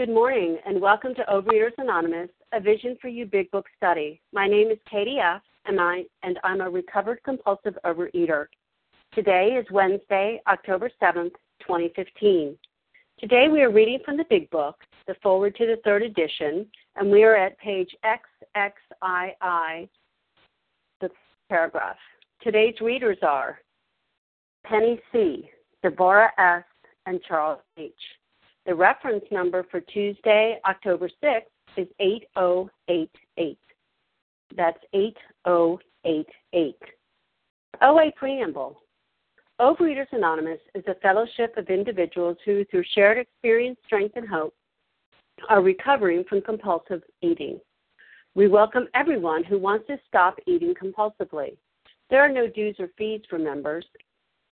Good 0.00 0.08
morning, 0.08 0.56
and 0.64 0.80
welcome 0.80 1.14
to 1.16 1.24
Overeaters 1.24 1.76
Anonymous, 1.76 2.30
a 2.54 2.60
Vision 2.60 2.96
for 3.02 3.08
You 3.08 3.26
Big 3.26 3.50
Book 3.50 3.66
study. 3.76 4.18
My 4.32 4.48
name 4.48 4.70
is 4.70 4.78
Katie 4.90 5.18
F., 5.18 5.42
and, 5.66 5.78
I, 5.78 6.04
and 6.22 6.38
I'm 6.42 6.62
a 6.62 6.70
recovered 6.70 7.22
compulsive 7.22 7.76
overeater. 7.84 8.46
Today 9.12 9.58
is 9.60 9.66
Wednesday, 9.70 10.40
October 10.48 10.90
7th, 11.02 11.34
2015. 11.60 12.56
Today 13.18 13.48
we 13.52 13.60
are 13.60 13.70
reading 13.70 13.98
from 14.02 14.16
the 14.16 14.24
Big 14.30 14.48
Book, 14.48 14.76
the 15.06 15.16
forward 15.22 15.54
to 15.56 15.66
the 15.66 15.76
third 15.84 16.02
edition, 16.02 16.66
and 16.96 17.10
we 17.10 17.22
are 17.22 17.36
at 17.36 17.58
page 17.58 17.94
XXII, 18.06 19.90
the 21.02 21.10
paragraph. 21.50 21.98
Today's 22.42 22.80
readers 22.80 23.18
are 23.20 23.60
Penny 24.64 24.98
C., 25.12 25.50
Deborah 25.82 26.32
S., 26.38 26.64
and 27.04 27.20
Charles 27.28 27.60
H. 27.76 27.92
The 28.66 28.74
reference 28.74 29.24
number 29.30 29.64
for 29.70 29.80
Tuesday, 29.80 30.60
October 30.68 31.08
6th 31.22 31.42
is 31.76 31.88
8088. 31.98 33.58
That's 34.56 34.78
8088. 34.92 36.76
OA 37.82 38.12
Preamble. 38.16 38.82
Overeaters 39.60 40.12
Anonymous 40.12 40.60
is 40.74 40.84
a 40.86 40.94
fellowship 40.96 41.56
of 41.56 41.68
individuals 41.68 42.36
who, 42.44 42.64
through 42.66 42.84
shared 42.94 43.18
experience, 43.18 43.78
strength, 43.86 44.16
and 44.16 44.28
hope, 44.28 44.54
are 45.48 45.62
recovering 45.62 46.24
from 46.24 46.42
compulsive 46.42 47.02
eating. 47.22 47.60
We 48.34 48.48
welcome 48.48 48.88
everyone 48.94 49.44
who 49.44 49.58
wants 49.58 49.86
to 49.88 49.98
stop 50.06 50.38
eating 50.46 50.74
compulsively. 50.74 51.56
There 52.10 52.20
are 52.20 52.32
no 52.32 52.46
dues 52.46 52.76
or 52.78 52.88
fees 52.98 53.22
for 53.28 53.38
members, 53.38 53.84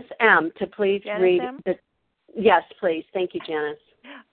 Miss 0.00 0.10
M 0.20 0.50
to 0.58 0.66
please 0.66 1.02
Janice 1.04 1.22
read 1.22 1.42
M? 1.42 1.60
the. 1.66 1.74
Yes, 2.34 2.62
please. 2.78 3.04
Thank 3.12 3.34
you, 3.34 3.40
Janice. 3.46 3.78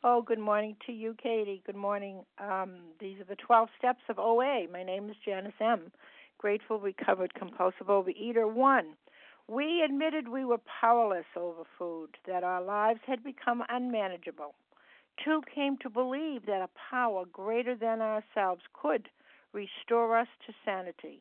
Oh, 0.04 0.22
good 0.22 0.40
morning 0.40 0.78
to 0.86 0.94
you, 0.94 1.14
Katie. 1.22 1.62
Good 1.66 1.76
morning. 1.76 2.24
Um, 2.40 2.78
these 3.02 3.20
are 3.20 3.26
the 3.26 3.36
12 3.36 3.68
steps 3.78 4.02
of 4.08 4.18
OA. 4.18 4.66
My 4.72 4.84
name 4.84 5.10
is 5.10 5.16
Janice 5.26 5.60
M. 5.60 5.92
Grateful, 6.38 6.80
recovered, 6.80 7.34
compulsive 7.34 7.88
overeater. 7.88 8.50
One, 8.50 8.94
we 9.50 9.82
admitted 9.84 10.30
we 10.30 10.46
were 10.46 10.60
powerless 10.80 11.26
over 11.36 11.64
food, 11.78 12.12
that 12.28 12.44
our 12.44 12.62
lives 12.62 13.02
had 13.06 13.24
become 13.24 13.64
unmanageable. 13.68 14.54
Two, 15.26 15.42
came 15.54 15.78
to 15.80 15.90
believe 15.90 16.46
that 16.46 16.62
a 16.62 16.70
power 16.90 17.26
greater 17.26 17.76
than 17.76 18.02
ourselves 18.02 18.62
could 18.80 19.10
restore 19.52 20.18
us 20.18 20.28
to 20.46 20.54
sanity. 20.64 21.20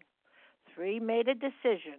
Three, 0.72 1.00
made 1.00 1.26
a 1.26 1.34
decision 1.34 1.98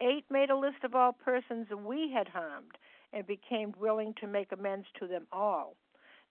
Eight 0.00 0.24
made 0.28 0.50
a 0.50 0.56
list 0.56 0.82
of 0.82 0.94
all 0.94 1.12
persons 1.12 1.68
we 1.70 2.10
had 2.10 2.28
harmed 2.28 2.76
and 3.12 3.26
became 3.26 3.72
willing 3.78 4.12
to 4.14 4.26
make 4.26 4.50
amends 4.50 4.86
to 4.98 5.06
them 5.06 5.26
all. 5.30 5.76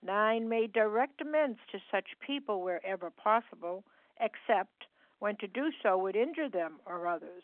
Nine 0.02 0.50
made 0.50 0.74
direct 0.74 1.22
amends 1.22 1.60
to 1.72 1.80
such 1.90 2.20
people 2.20 2.62
wherever 2.62 3.10
possible, 3.10 3.86
except 4.20 4.88
when 5.20 5.38
to 5.38 5.48
do 5.48 5.72
so 5.82 5.98
would 5.98 6.16
injure 6.16 6.50
them 6.50 6.82
or 6.86 7.08
others. 7.08 7.44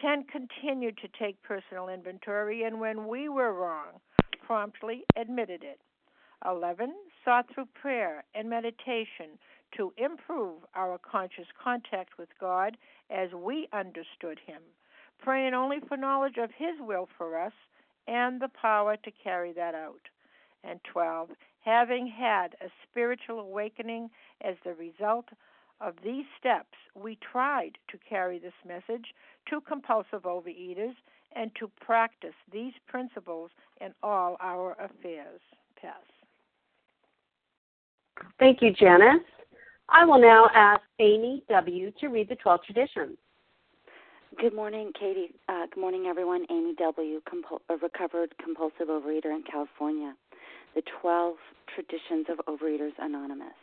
Ten 0.00 0.24
continued 0.24 0.98
to 0.98 1.08
take 1.08 1.40
personal 1.42 1.88
inventory 1.88 2.64
and 2.64 2.80
when 2.80 3.06
we 3.06 3.28
were 3.28 3.52
wrong, 3.52 4.00
promptly 4.42 5.04
admitted 5.14 5.62
it. 5.62 5.80
Eleven 6.44 6.92
sought 7.24 7.48
through 7.54 7.66
prayer 7.66 8.24
and 8.34 8.50
meditation 8.50 9.38
to 9.76 9.94
improve 9.96 10.64
our 10.74 10.98
conscious 10.98 11.46
contact 11.62 12.18
with 12.18 12.28
God 12.40 12.76
as 13.10 13.32
we 13.32 13.68
understood 13.72 14.40
Him 14.44 14.62
praying 15.18 15.54
only 15.54 15.78
for 15.88 15.96
knowledge 15.96 16.36
of 16.38 16.50
His 16.56 16.74
will 16.80 17.08
for 17.16 17.40
us 17.40 17.52
and 18.06 18.40
the 18.40 18.50
power 18.60 18.96
to 18.96 19.10
carry 19.22 19.52
that 19.52 19.74
out. 19.74 20.00
And 20.64 20.80
12, 20.92 21.30
having 21.60 22.06
had 22.06 22.54
a 22.60 22.68
spiritual 22.88 23.40
awakening 23.40 24.10
as 24.42 24.54
the 24.64 24.74
result 24.74 25.26
of 25.80 25.94
these 26.02 26.24
steps, 26.38 26.76
we 26.94 27.18
tried 27.32 27.72
to 27.90 27.98
carry 28.08 28.38
this 28.38 28.52
message 28.66 29.06
to 29.50 29.60
compulsive 29.60 30.22
overeaters 30.22 30.94
and 31.34 31.50
to 31.58 31.70
practice 31.80 32.34
these 32.52 32.72
principles 32.88 33.50
in 33.80 33.92
all 34.02 34.36
our 34.40 34.72
affairs. 34.72 35.40
Pass. 35.80 35.92
Thank 38.38 38.62
you, 38.62 38.72
Janice. 38.72 39.20
I 39.88 40.04
will 40.04 40.20
now 40.20 40.48
ask 40.54 40.80
Amy 40.98 41.44
W. 41.48 41.92
to 42.00 42.08
read 42.08 42.28
the 42.28 42.36
12 42.36 42.60
traditions. 42.64 43.18
Good 44.34 44.54
morning, 44.54 44.92
Katie. 44.98 45.32
Uh, 45.48 45.66
good 45.72 45.80
morning, 45.80 46.06
everyone. 46.06 46.44
Amy 46.50 46.74
W., 46.74 47.20
a 47.70 47.76
recovered 47.76 48.34
compulsive 48.42 48.88
overeater 48.88 49.26
in 49.34 49.42
California. 49.50 50.14
The 50.74 50.82
12 51.00 51.36
Traditions 51.72 52.26
of 52.28 52.44
Overeaters 52.46 52.92
Anonymous. 52.98 53.54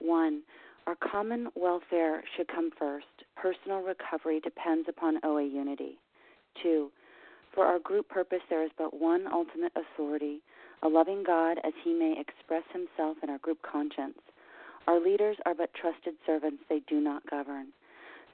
1. 0.00 0.42
Our 0.88 0.96
common 0.96 1.48
welfare 1.54 2.24
should 2.36 2.48
come 2.48 2.70
first. 2.76 3.06
Personal 3.36 3.82
recovery 3.82 4.40
depends 4.40 4.88
upon 4.88 5.20
OA 5.24 5.44
unity. 5.44 5.98
2. 6.62 6.90
For 7.54 7.64
our 7.64 7.78
group 7.78 8.08
purpose, 8.08 8.42
there 8.48 8.64
is 8.64 8.70
but 8.76 8.98
one 8.98 9.26
ultimate 9.30 9.72
authority, 9.76 10.40
a 10.82 10.88
loving 10.88 11.22
God 11.22 11.58
as 11.62 11.74
he 11.84 11.92
may 11.92 12.16
express 12.18 12.64
himself 12.72 13.18
in 13.22 13.30
our 13.30 13.38
group 13.38 13.58
conscience. 13.62 14.18
Our 14.88 14.98
leaders 14.98 15.36
are 15.46 15.54
but 15.54 15.70
trusted 15.74 16.14
servants, 16.26 16.64
they 16.68 16.80
do 16.88 16.98
not 16.98 17.28
govern. 17.30 17.68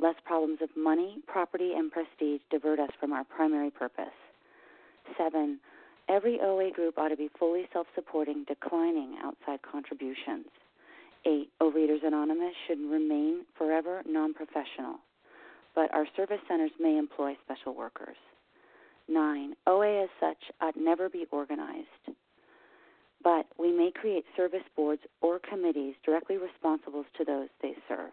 lest 0.00 0.24
problems 0.24 0.58
of 0.62 0.70
money, 0.76 1.18
property, 1.26 1.72
and 1.76 1.90
prestige 1.92 2.40
divert 2.50 2.78
us 2.80 2.90
from 2.98 3.12
our 3.12 3.24
primary 3.24 3.70
purpose. 3.70 4.16
Seven, 5.18 5.60
every 6.08 6.40
OA 6.40 6.70
group 6.70 6.98
ought 6.98 7.08
to 7.08 7.16
be 7.16 7.30
fully 7.38 7.68
self 7.72 7.86
supporting, 7.94 8.44
declining 8.48 9.16
outside 9.22 9.60
contributions. 9.62 10.46
8. 11.26 11.50
Overeaters 11.60 12.06
Anonymous 12.06 12.54
should 12.66 12.78
remain 12.78 13.44
forever 13.58 14.02
non 14.06 14.32
professional, 14.32 14.96
but 15.74 15.92
our 15.92 16.06
service 16.16 16.40
centers 16.48 16.70
may 16.80 16.96
employ 16.96 17.36
special 17.44 17.74
workers. 17.74 18.16
9. 19.08 19.54
OA 19.66 20.04
as 20.04 20.08
such 20.18 20.38
ought 20.60 20.76
never 20.76 21.08
be 21.08 21.26
organized, 21.30 22.16
but 23.22 23.46
we 23.58 23.70
may 23.70 23.90
create 23.90 24.24
service 24.36 24.64
boards 24.76 25.02
or 25.20 25.38
committees 25.40 25.94
directly 26.04 26.36
responsible 26.38 27.04
to 27.18 27.24
those 27.24 27.48
they 27.60 27.74
serve. 27.88 28.12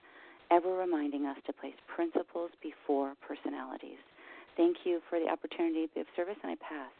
ever 0.51 0.75
reminding 0.75 1.25
us 1.25 1.37
to 1.45 1.53
place 1.53 1.75
principles 1.93 2.51
before 2.61 3.13
personalities. 3.25 3.97
Thank 4.57 4.77
you 4.83 4.99
for 5.09 5.19
the 5.19 5.29
opportunity 5.29 5.87
to 5.87 5.93
be 5.93 6.01
of 6.01 6.07
service, 6.15 6.35
and 6.43 6.51
I 6.51 6.55
pass. 6.55 6.91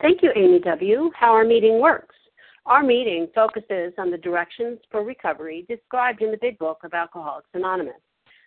Thank 0.00 0.22
you, 0.22 0.30
Amy 0.36 0.60
W. 0.60 1.10
How 1.18 1.32
our 1.32 1.44
meeting 1.44 1.80
works. 1.80 2.14
Our 2.66 2.82
meeting 2.82 3.28
focuses 3.34 3.92
on 3.98 4.10
the 4.10 4.18
directions 4.18 4.78
for 4.90 5.02
recovery 5.02 5.66
described 5.68 6.22
in 6.22 6.30
the 6.30 6.38
Big 6.40 6.58
Book 6.58 6.78
of 6.84 6.94
Alcoholics 6.94 7.48
Anonymous. 7.54 8.00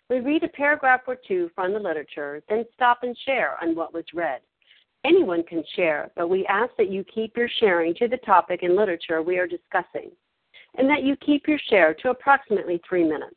We 0.08 0.20
read 0.20 0.42
a 0.42 0.48
paragraph 0.48 1.02
or 1.06 1.16
two 1.16 1.50
from 1.54 1.72
the 1.72 1.78
literature, 1.78 2.42
then 2.48 2.64
stop 2.74 3.00
and 3.02 3.16
share 3.24 3.56
on 3.62 3.74
what 3.74 3.92
was 3.92 4.04
read. 4.14 4.40
Anyone 5.04 5.42
can 5.42 5.62
share, 5.76 6.10
but 6.16 6.28
we 6.28 6.46
ask 6.46 6.70
that 6.78 6.90
you 6.90 7.04
keep 7.04 7.36
your 7.36 7.48
sharing 7.60 7.94
to 7.96 8.08
the 8.08 8.16
topic 8.18 8.62
and 8.62 8.76
literature 8.76 9.22
we 9.22 9.38
are 9.38 9.46
discussing, 9.46 10.10
and 10.76 10.88
that 10.88 11.02
you 11.04 11.16
keep 11.16 11.46
your 11.46 11.58
share 11.70 11.94
to 11.94 12.10
approximately 12.10 12.80
three 12.88 13.04
minutes. 13.04 13.36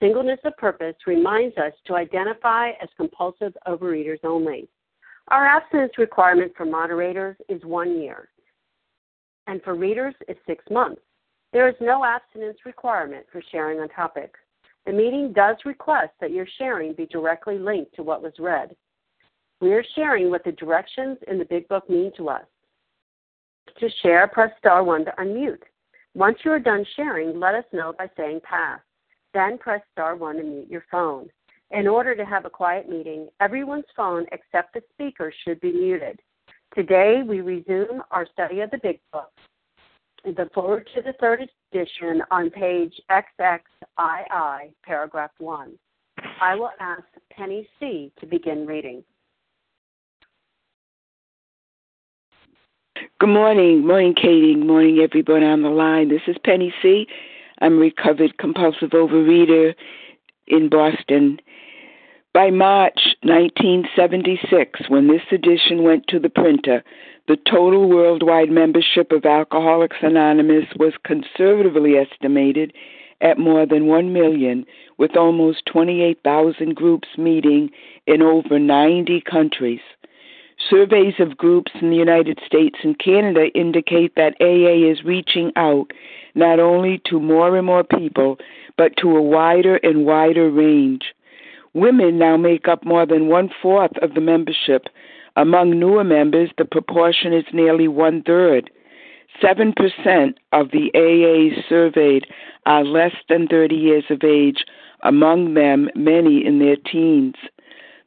Singleness 0.00 0.40
of 0.44 0.56
purpose 0.56 0.96
reminds 1.06 1.56
us 1.56 1.72
to 1.86 1.94
identify 1.94 2.70
as 2.82 2.88
compulsive 2.96 3.56
overeaters 3.66 4.22
only. 4.24 4.68
Our 5.28 5.46
abstinence 5.46 5.92
requirement 5.96 6.52
for 6.56 6.66
moderators 6.66 7.36
is 7.48 7.64
one 7.64 7.98
year, 8.00 8.28
and 9.46 9.62
for 9.62 9.74
readers 9.74 10.14
is 10.28 10.36
six 10.46 10.64
months. 10.70 11.00
There 11.52 11.68
is 11.68 11.76
no 11.80 12.04
abstinence 12.04 12.58
requirement 12.66 13.24
for 13.32 13.40
sharing 13.50 13.80
on 13.80 13.88
topic. 13.88 14.34
The 14.86 14.92
meeting 14.92 15.32
does 15.32 15.56
request 15.64 16.10
that 16.20 16.32
your 16.32 16.46
sharing 16.58 16.92
be 16.92 17.06
directly 17.06 17.58
linked 17.58 17.94
to 17.94 18.02
what 18.02 18.22
was 18.22 18.34
read. 18.38 18.76
We 19.60 19.72
are 19.72 19.84
sharing 19.94 20.30
what 20.30 20.44
the 20.44 20.52
directions 20.52 21.16
in 21.28 21.38
the 21.38 21.46
Big 21.46 21.66
Book 21.68 21.88
mean 21.88 22.12
to 22.18 22.28
us. 22.28 22.44
To 23.78 23.88
share, 24.02 24.28
press 24.28 24.50
star 24.58 24.84
1 24.84 25.06
to 25.06 25.12
unmute. 25.12 25.62
Once 26.14 26.38
you 26.44 26.52
are 26.52 26.60
done 26.60 26.86
sharing, 26.94 27.40
let 27.40 27.54
us 27.54 27.64
know 27.72 27.92
by 27.98 28.08
saying 28.16 28.40
pass. 28.44 28.80
Then 29.32 29.58
press 29.58 29.82
star 29.92 30.14
1 30.14 30.36
to 30.36 30.42
mute 30.44 30.70
your 30.70 30.84
phone. 30.90 31.28
In 31.72 31.88
order 31.88 32.14
to 32.14 32.24
have 32.24 32.44
a 32.44 32.50
quiet 32.50 32.88
meeting, 32.88 33.28
everyone's 33.40 33.84
phone 33.96 34.26
except 34.30 34.74
the 34.74 34.82
speaker 34.92 35.32
should 35.44 35.60
be 35.60 35.72
muted. 35.72 36.20
Today, 36.72 37.22
we 37.26 37.40
resume 37.40 38.02
our 38.12 38.26
study 38.32 38.60
of 38.60 38.70
the 38.70 38.78
Big 38.78 39.00
Book. 39.12 39.30
The 40.24 40.48
forward 40.54 40.88
to 40.94 41.02
the 41.02 41.14
third 41.20 41.48
edition 41.72 42.22
on 42.30 42.50
page 42.50 42.94
XXII, 43.10 44.72
paragraph 44.84 45.32
1. 45.38 45.72
I 46.40 46.54
will 46.54 46.70
ask 46.80 47.04
Penny 47.30 47.68
C. 47.80 48.12
to 48.20 48.26
begin 48.26 48.66
reading. 48.66 49.02
Good 53.24 53.32
morning. 53.32 53.86
Morning, 53.86 54.14
Katie. 54.14 54.52
Good 54.52 54.66
morning, 54.66 54.98
everyone 54.98 55.42
on 55.42 55.62
the 55.62 55.70
line. 55.70 56.10
This 56.10 56.20
is 56.26 56.36
Penny 56.44 56.74
C. 56.82 57.06
I'm 57.62 57.78
a 57.78 57.80
recovered 57.80 58.36
compulsive 58.36 58.90
overreader 58.90 59.74
in 60.46 60.68
Boston. 60.68 61.40
By 62.34 62.50
March 62.50 63.16
1976, 63.22 64.90
when 64.90 65.08
this 65.08 65.22
edition 65.32 65.84
went 65.84 66.06
to 66.08 66.18
the 66.18 66.28
printer, 66.28 66.84
the 67.26 67.38
total 67.50 67.88
worldwide 67.88 68.50
membership 68.50 69.10
of 69.10 69.24
Alcoholics 69.24 69.96
Anonymous 70.02 70.66
was 70.78 70.92
conservatively 71.02 71.94
estimated 71.96 72.74
at 73.22 73.38
more 73.38 73.64
than 73.64 73.86
1 73.86 74.12
million, 74.12 74.66
with 74.98 75.16
almost 75.16 75.64
28,000 75.64 76.76
groups 76.76 77.08
meeting 77.16 77.70
in 78.06 78.20
over 78.20 78.58
90 78.58 79.22
countries. 79.22 79.80
Surveys 80.70 81.14
of 81.18 81.36
groups 81.36 81.72
in 81.80 81.90
the 81.90 81.96
United 81.96 82.38
States 82.46 82.78
and 82.82 82.98
Canada 82.98 83.46
indicate 83.54 84.14
that 84.14 84.36
AA 84.40 84.90
is 84.90 85.04
reaching 85.04 85.52
out 85.56 85.92
not 86.34 86.58
only 86.58 87.00
to 87.06 87.20
more 87.20 87.56
and 87.56 87.66
more 87.66 87.84
people, 87.84 88.38
but 88.76 88.96
to 88.96 89.16
a 89.16 89.22
wider 89.22 89.76
and 89.76 90.06
wider 90.06 90.50
range. 90.50 91.14
Women 91.74 92.18
now 92.18 92.36
make 92.36 92.68
up 92.68 92.84
more 92.84 93.04
than 93.04 93.26
one 93.26 93.50
fourth 93.60 93.96
of 94.00 94.14
the 94.14 94.20
membership. 94.20 94.86
Among 95.36 95.78
newer 95.78 96.04
members, 96.04 96.50
the 96.56 96.64
proportion 96.64 97.32
is 97.32 97.44
nearly 97.52 97.88
one 97.88 98.22
third. 98.22 98.70
7% 99.42 99.74
of 100.52 100.70
the 100.70 100.90
AAs 100.94 101.68
surveyed 101.68 102.26
are 102.66 102.84
less 102.84 103.14
than 103.28 103.48
30 103.48 103.74
years 103.74 104.04
of 104.10 104.22
age, 104.22 104.64
among 105.02 105.54
them, 105.54 105.90
many 105.96 106.46
in 106.46 106.60
their 106.60 106.76
teens. 106.76 107.34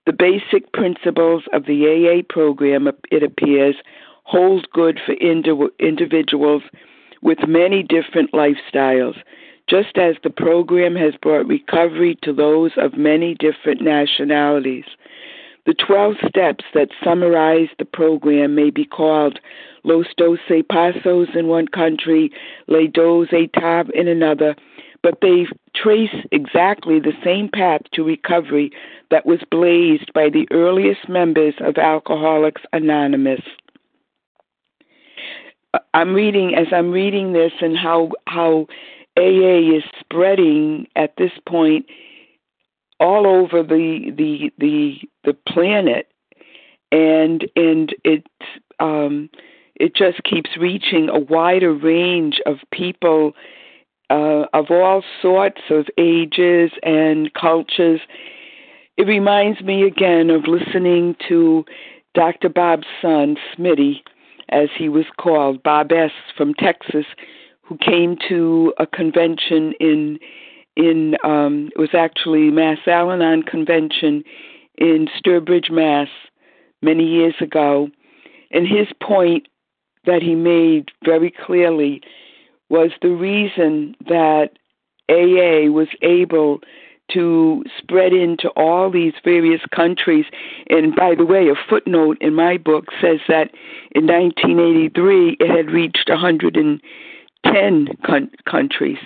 The 0.08 0.14
basic 0.14 0.72
principles 0.72 1.44
of 1.52 1.66
the 1.66 1.86
AA 1.86 2.22
program, 2.34 2.90
it 3.12 3.24
appears, 3.24 3.76
hold 4.24 4.66
good 4.72 5.02
for 5.06 5.12
individuals 5.12 6.64
with 7.22 7.40
many 7.46 7.84
different 7.84 8.32
lifestyles 8.32 9.22
just 9.70 9.98
as 9.98 10.16
the 10.24 10.30
program 10.30 10.96
has 10.96 11.14
brought 11.22 11.46
recovery 11.46 12.18
to 12.22 12.32
those 12.32 12.72
of 12.78 12.98
many 12.98 13.36
different 13.36 13.82
nationalities. 13.82 14.86
The 15.66 15.74
12 15.74 16.16
steps 16.30 16.64
that 16.74 16.88
summarize 17.04 17.68
the 17.78 17.84
program 17.84 18.56
may 18.56 18.70
be 18.70 18.86
called 18.86 19.42
Los 19.84 20.06
Doce 20.18 20.64
Pasos 20.72 21.36
in 21.36 21.48
one 21.48 21.68
country, 21.68 22.32
Le 22.68 22.88
Dos 22.88 23.28
Etape 23.34 23.90
in 23.92 24.08
another, 24.08 24.56
but 25.08 25.22
they 25.22 25.48
trace 25.74 26.14
exactly 26.34 27.00
the 27.00 27.14
same 27.24 27.48
path 27.48 27.80
to 27.94 28.04
recovery 28.04 28.72
that 29.10 29.26
was 29.26 29.40
blazed 29.50 30.12
by 30.14 30.30
the 30.30 30.46
earliest 30.52 31.08
members 31.08 31.54
of 31.62 31.78
Alcoholics 31.78 32.64
Anonymous. 32.74 33.40
I'm 35.94 36.14
reading 36.14 36.56
as 36.56 36.68
I'm 36.74 36.92
reading 36.92 37.32
this 37.32 37.54
and 37.62 37.78
how 37.78 38.12
how 38.28 38.68
AA 39.18 39.78
is 39.78 39.84
spreading 39.98 40.88
at 40.98 41.16
this 41.18 41.32
point 41.48 41.86
all 43.00 43.26
over 43.26 43.64
the 43.64 44.12
the 44.14 44.52
the 44.58 44.98
the 45.24 45.38
planet, 45.48 46.12
and 46.92 47.50
and 47.56 47.96
it 48.04 48.28
um, 48.82 49.30
it 49.78 49.96
just 49.96 50.22
keeps 50.24 50.58
reaching 50.60 51.08
a 51.08 51.18
wider 51.18 51.74
range 51.74 52.42
of 52.46 52.58
people 52.74 53.32
uh, 54.10 54.46
of 54.54 54.66
all 54.70 55.04
sorts 55.22 55.62
of 55.70 55.86
ages 55.98 56.72
and 56.84 57.34
cultures. 57.34 58.02
It 58.98 59.08
reminds 59.08 59.62
me 59.62 59.84
again 59.84 60.30
of 60.30 60.48
listening 60.48 61.16
to 61.28 61.66
Dr. 62.16 62.50
Bob's 62.50 62.88
son, 63.02 63.38
Smitty, 63.56 63.98
as 64.50 64.70
he 64.78 64.90
was 64.90 65.06
called, 65.20 65.62
Bob 65.62 65.92
S. 65.92 66.12
from 66.36 66.54
Texas, 66.54 67.06
who 67.62 67.78
came 67.78 68.18
to 68.30 68.74
a 68.80 68.88
convention 68.88 69.74
in 69.80 70.20
in 70.78 71.16
um, 71.24 71.70
it 71.76 71.80
was 71.80 71.90
actually 71.94 72.52
Mass 72.52 72.78
Al-Anon 72.86 73.42
convention 73.42 74.24
in 74.78 75.08
Sturbridge, 75.18 75.72
Mass, 75.72 76.08
many 76.84 77.04
years 77.04 77.34
ago, 77.42 77.90
and 78.52 78.68
his 78.68 78.88
point 79.02 79.48
that 80.06 80.22
he 80.22 80.36
made 80.36 80.90
very 81.04 81.32
clearly 81.32 82.02
was 82.70 82.92
the 83.02 83.10
reason 83.10 83.96
that 84.08 84.52
AA 85.10 85.72
was 85.72 85.88
able 86.02 86.60
to 87.12 87.64
spread 87.78 88.12
into 88.12 88.50
all 88.50 88.92
these 88.92 89.14
various 89.24 89.62
countries. 89.74 90.26
And 90.70 90.96
by 90.96 91.16
the 91.16 91.26
way, 91.26 91.48
a 91.48 91.56
footnote 91.70 92.18
in 92.20 92.34
my 92.34 92.58
book 92.58 92.88
says 93.02 93.20
that 93.30 93.52
in 93.92 94.08
1983 94.08 95.38
it 95.40 95.50
had 95.50 95.72
reached 95.72 96.10
110 96.10 97.88
con- 98.06 98.32
countries. 98.46 98.98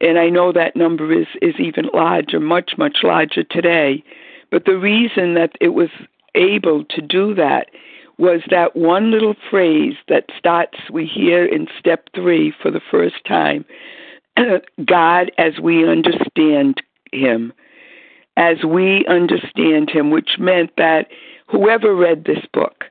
And 0.00 0.18
I 0.18 0.28
know 0.28 0.52
that 0.52 0.76
number 0.76 1.12
is, 1.12 1.28
is 1.40 1.54
even 1.58 1.88
larger, 1.94 2.40
much, 2.40 2.72
much 2.76 2.98
larger 3.02 3.44
today. 3.44 4.02
But 4.50 4.64
the 4.64 4.76
reason 4.76 5.34
that 5.34 5.52
it 5.60 5.70
was 5.70 5.90
able 6.34 6.84
to 6.84 7.00
do 7.00 7.34
that 7.34 7.68
was 8.18 8.40
that 8.50 8.74
one 8.74 9.10
little 9.10 9.34
phrase 9.50 9.94
that 10.08 10.24
starts, 10.38 10.78
we 10.90 11.06
hear 11.06 11.44
in 11.44 11.66
step 11.78 12.08
three 12.14 12.52
for 12.62 12.70
the 12.70 12.80
first 12.90 13.24
time 13.26 13.64
God 14.84 15.30
as 15.38 15.58
we 15.62 15.88
understand 15.88 16.82
Him, 17.12 17.52
as 18.36 18.64
we 18.64 19.04
understand 19.06 19.90
Him, 19.90 20.10
which 20.10 20.38
meant 20.38 20.70
that 20.76 21.08
whoever 21.48 21.94
read 21.94 22.24
this 22.24 22.44
book, 22.52 22.84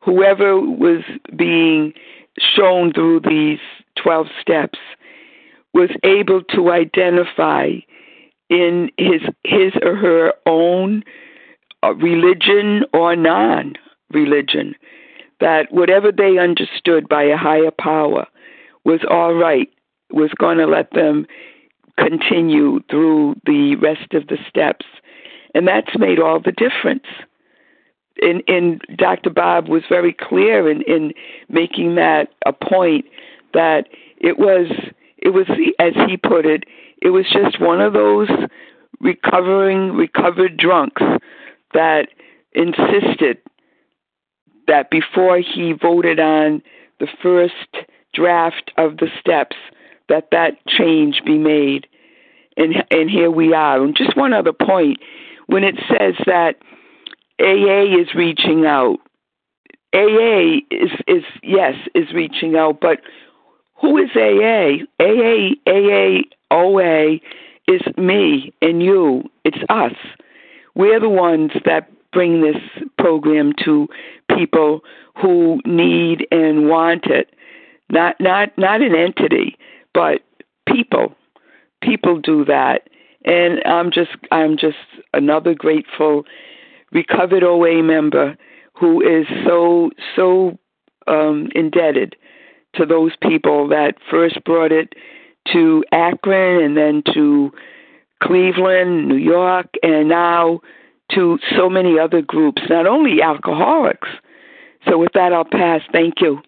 whoever 0.00 0.60
was 0.60 1.02
being 1.36 1.92
shown 2.38 2.92
through 2.92 3.20
these 3.20 3.58
12 4.02 4.28
steps, 4.40 4.78
was 5.74 5.90
able 6.02 6.42
to 6.42 6.70
identify 6.70 7.70
in 8.48 8.90
his 8.96 9.20
his 9.44 9.72
or 9.82 9.94
her 9.94 10.32
own 10.46 11.04
uh, 11.82 11.94
religion 11.94 12.82
or 12.94 13.14
non 13.14 13.74
religion 14.12 14.74
that 15.40 15.70
whatever 15.70 16.10
they 16.10 16.38
understood 16.38 17.08
by 17.08 17.22
a 17.22 17.36
higher 17.36 17.70
power 17.70 18.26
was 18.84 19.00
all 19.08 19.34
right 19.34 19.68
was 20.10 20.30
going 20.38 20.58
to 20.58 20.66
let 20.66 20.90
them 20.92 21.26
continue 21.98 22.80
through 22.90 23.34
the 23.44 23.76
rest 23.76 24.14
of 24.14 24.26
the 24.28 24.38
steps 24.48 24.86
and 25.54 25.66
that's 25.66 25.98
made 25.98 26.20
all 26.20 26.40
the 26.40 26.52
difference 26.52 27.06
and, 28.20 28.42
and 28.48 28.82
Dr. 28.96 29.30
Bob 29.30 29.68
was 29.68 29.82
very 29.88 30.12
clear 30.12 30.70
in, 30.70 30.82
in 30.82 31.12
making 31.48 31.94
that 31.96 32.28
a 32.46 32.52
point 32.52 33.04
that 33.54 33.88
it 34.18 34.38
was 34.38 34.66
it 35.18 35.30
was 35.30 35.46
as 35.78 35.92
he 36.06 36.16
put 36.16 36.46
it 36.46 36.64
it 37.02 37.10
was 37.10 37.24
just 37.32 37.60
one 37.60 37.80
of 37.80 37.92
those 37.92 38.28
recovering 39.00 39.92
recovered 39.92 40.56
drunks 40.56 41.02
that 41.72 42.08
insisted 42.52 43.38
that 44.68 44.90
before 44.90 45.38
he 45.38 45.72
voted 45.72 46.20
on 46.20 46.62
the 47.00 47.08
first 47.22 47.86
draft 48.14 48.70
of 48.76 48.98
the 48.98 49.08
steps 49.20 49.56
that 50.08 50.28
that 50.30 50.64
change 50.66 51.22
be 51.24 51.38
made. 51.38 51.86
And 52.56 52.84
and 52.90 53.10
here 53.10 53.30
we 53.30 53.52
are. 53.52 53.82
And 53.82 53.96
just 53.96 54.16
one 54.16 54.32
other 54.32 54.52
point. 54.52 54.98
When 55.46 55.64
it 55.64 55.76
says 55.88 56.14
that 56.26 56.56
AA 57.40 58.00
is 58.00 58.14
reaching 58.14 58.66
out 58.66 58.98
AA 59.94 60.60
is 60.70 60.90
is 61.06 61.24
yes 61.42 61.74
is 61.94 62.12
reaching 62.12 62.56
out 62.56 62.80
but 62.80 63.00
who 63.80 63.96
is 63.96 64.10
AA 64.14 64.84
AA 65.00 65.54
AA 65.66 66.22
OA 66.50 67.20
is 67.66 67.82
me 67.96 68.52
and 68.62 68.82
you. 68.82 69.24
It's 69.44 69.58
us. 69.68 69.92
We're 70.74 71.00
the 71.00 71.08
ones 71.08 71.52
that 71.64 71.90
bring 72.12 72.40
this 72.40 72.60
program 72.98 73.52
to 73.64 73.88
people 74.34 74.80
who 75.20 75.60
need 75.64 76.26
and 76.30 76.68
want 76.68 77.06
it. 77.06 77.30
Not 77.90 78.16
not 78.20 78.56
not 78.58 78.82
an 78.82 78.94
entity, 78.94 79.56
but 79.94 80.22
people. 80.68 81.14
People 81.82 82.20
do 82.20 82.44
that. 82.44 82.88
And 83.24 83.60
I'm 83.64 83.90
just 83.90 84.10
I'm 84.30 84.56
just 84.56 84.76
another 85.12 85.54
grateful 85.54 86.24
recovered 86.92 87.42
OA 87.42 87.82
member 87.82 88.36
who 88.74 89.00
is 89.00 89.26
so 89.46 89.90
so 90.14 90.58
um, 91.06 91.48
indebted 91.54 92.16
to 92.74 92.86
those 92.86 93.12
people 93.22 93.68
that 93.68 93.94
first 94.10 94.42
brought 94.44 94.72
it 94.72 94.94
to 95.52 95.82
Akron 95.92 96.62
and 96.62 96.76
then 96.76 97.02
to 97.14 97.50
Cleveland, 98.22 99.08
New 99.08 99.16
York, 99.16 99.66
and 99.82 100.08
now 100.08 100.60
to 101.14 101.38
so 101.56 101.68
many 101.68 101.98
other 101.98 102.22
groups, 102.22 102.62
not 102.68 102.86
only 102.86 103.22
alcoholics. 103.22 104.08
So, 104.88 104.98
with 104.98 105.12
that, 105.14 105.32
I'll 105.32 105.44
pass. 105.44 105.80
Thank 105.92 106.14
you. 106.20 106.40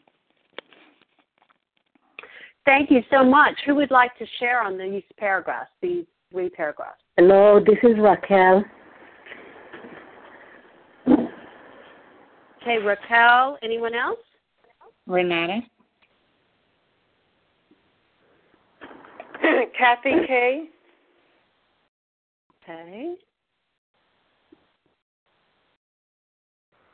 Thank 2.65 2.91
you 2.91 3.03
so 3.11 3.25
much. 3.25 3.55
Who 3.67 3.75
would 3.77 3.91
like 3.91 4.17
to 4.19 4.27
share 4.39 4.63
on 4.63 4.79
these 4.79 5.03
paragraphs, 5.19 5.71
these 5.83 6.05
three 6.31 6.51
paragraphs? 6.51 7.01
Hello, 7.17 7.59
this 7.59 7.79
is 7.83 7.99
Raquel. 7.99 8.65
Okay, 12.63 12.79
Raquel. 12.85 13.59
Anyone 13.63 13.95
else? 13.95 14.19
Renata. 15.07 15.61
Kathy 19.79 20.13
K. 20.27 20.65
Okay. 22.63 23.15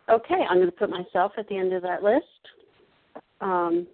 Okay, 0.09 0.47
I'm 0.49 0.59
going 0.59 0.67
to 0.67 0.73
put 0.73 0.91
myself 0.91 1.33
at 1.37 1.49
the 1.49 1.57
end 1.57 1.73
of 1.73 1.83
that 1.83 2.03
list. 2.03 2.25
Um, 3.41 3.87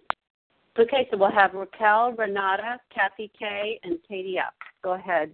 okay, 0.78 1.08
so 1.10 1.16
we'll 1.16 1.30
have 1.30 1.54
Raquel, 1.54 2.12
Renata, 2.12 2.78
Kathy 2.94 3.30
K, 3.38 3.80
and 3.82 3.98
Katie 4.06 4.38
up. 4.38 4.52
Go 4.82 4.92
ahead, 4.92 5.30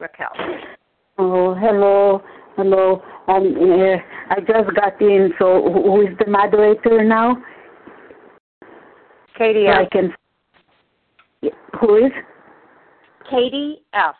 Raquel. 0.00 0.32
Oh, 1.18 1.54
hello, 1.54 2.22
hello. 2.56 3.02
Um, 3.28 3.54
uh, 3.56 3.96
I 4.30 4.40
just 4.40 4.74
got 4.74 5.00
in, 5.00 5.32
so 5.38 5.70
who 5.72 6.02
is 6.02 6.18
the 6.18 6.30
moderator 6.30 7.04
now? 7.04 7.36
Katie 9.38 9.68
I 9.68 9.86
can. 9.90 10.12
Who 11.80 11.96
is? 11.96 12.12
Katie 13.30 13.82
F. 13.92 14.14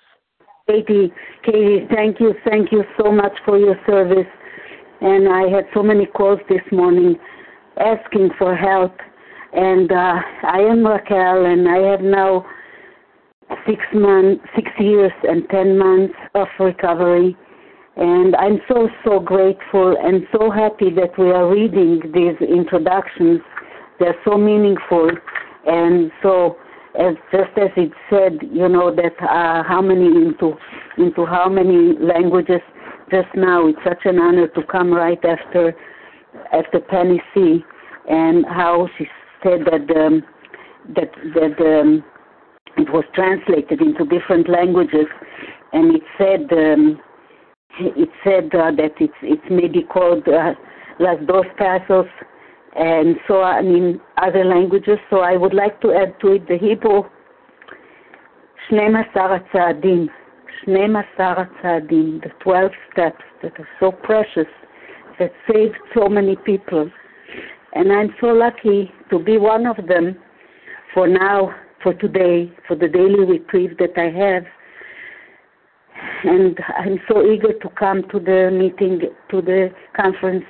Katie, 0.69 1.13
Katie, 1.45 1.87
thank 1.95 2.21
you, 2.21 2.35
thank 2.49 2.73
you 2.73 2.85
so 3.01 3.11
much 3.11 3.33
for 3.45 3.59
your 3.59 3.77
service. 3.87 4.27
And 5.00 5.29
I 5.29 5.49
had 5.49 5.65
so 5.75 5.83
many 5.83 6.07
calls 6.07 6.41
this 6.49 6.62
morning 6.73 7.17
asking 7.79 8.31
for 8.38 8.55
help. 8.57 8.95
And 9.53 9.91
uh, 9.91 10.21
I 10.43 10.59
am 10.59 10.87
Raquel, 10.87 11.47
and 11.47 11.69
I 11.69 11.79
have 11.91 12.00
now 12.00 12.45
six 13.67 13.81
months, 13.95 14.43
six 14.55 14.69
years 14.79 15.12
and 15.23 15.49
ten 15.50 15.79
months 15.79 16.15
of 16.35 16.49
recovery. 16.59 17.37
And 17.97 18.37
I'm 18.37 18.59
so 18.69 18.88
so 19.05 19.21
grateful 19.21 19.97
and 19.99 20.26
so 20.33 20.50
happy 20.50 20.91
that 20.97 21.19
we 21.19 21.31
are 21.31 21.50
reading 21.50 22.03
these 22.12 22.37
introductions. 22.47 23.41
They're 23.99 24.17
so 24.26 24.37
meaningful, 24.37 25.11
and 25.67 26.11
so 26.23 26.59
as 26.99 27.15
just 27.33 27.57
as 27.57 27.71
it 27.76 27.93
said, 28.11 28.47
you 28.53 28.69
know 28.69 28.95
that 28.95 29.15
uh, 29.23 29.62
how 29.62 29.81
many 29.81 30.07
into 30.07 30.55
into 30.99 31.25
how 31.25 31.49
many 31.49 31.95
languages 31.99 32.61
just 33.10 33.27
now. 33.36 33.68
It's 33.68 33.80
such 33.84 34.06
an 34.06 34.20
honor 34.20 34.48
to 34.48 34.62
come 34.63 34.91
right 34.91 35.24
after 35.24 35.74
after 36.53 36.80
Penny 36.80 37.22
C. 37.34 37.63
and 38.10 38.46
how 38.46 38.88
she 38.98 39.06
said 39.44 39.62
that 39.65 39.96
um, 39.96 40.24
that 40.96 41.12
that 41.36 41.60
um, 41.60 42.03
it 42.77 42.91
was 42.91 43.03
translated 43.13 43.82
into 43.82 44.06
different 44.06 44.50
languages, 44.50 45.08
and 45.74 45.96
it 45.96 46.01
said 46.18 46.51
um, 46.58 47.00
it 47.80 48.10
said 48.24 48.46
uh, 48.58 48.72
that 48.72 48.94
it's 49.00 49.13
it's 49.22 49.50
maybe 49.50 49.84
called 49.84 50.27
uh, 50.27 50.53
Las 51.00 51.18
Dos 51.27 51.46
Pasos, 51.60 52.08
and 52.75 53.15
so 53.27 53.41
on 53.41 53.65
in 53.68 54.01
other 54.18 54.46
languages. 54.46 54.98
So 55.10 55.20
I 55.20 55.36
would 55.36 55.53
like 55.53 55.82
to 55.82 55.94
add 55.94 56.20
to 56.22 56.34
it 56.34 56.48
the 56.48 56.58
Hebrew. 56.58 57.03
12 58.70 59.32
הצעדים, 59.32 60.08
12 60.08 60.10
הצעדים, 60.68 62.22
the 62.22 62.32
12 62.39 62.72
steps 62.91 63.24
that 63.41 63.53
are 63.60 63.70
so 63.80 63.91
precious, 63.91 64.51
that 65.20 65.32
saved 65.51 65.77
so 65.94 66.08
many 66.08 66.36
people. 66.36 66.89
And 67.74 67.91
I'm 67.91 68.13
so 68.20 68.27
lucky 68.27 68.91
to 69.10 69.20
be 69.20 69.38
one 69.38 69.65
of 69.65 69.77
them 69.88 70.18
for 70.94 71.08
now, 71.08 71.53
for 71.82 71.94
today, 71.94 72.51
for 72.68 72.75
the 72.75 72.88
daily 72.88 73.24
reprieve 73.25 73.77
that 73.77 73.98
I 73.98 74.10
have. 74.24 74.46
And 76.24 76.58
I'm 76.77 77.00
so 77.08 77.25
eager 77.25 77.53
to 77.53 77.70
come 77.70 78.03
to 78.12 78.20
the 78.20 78.50
meeting, 78.51 79.01
to 79.32 79.41
the 79.41 79.70
conference, 79.96 80.46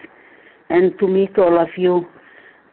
and 0.70 0.98
to 1.00 1.08
meet 1.08 1.38
all 1.38 1.60
of 1.60 1.70
you. 1.78 2.06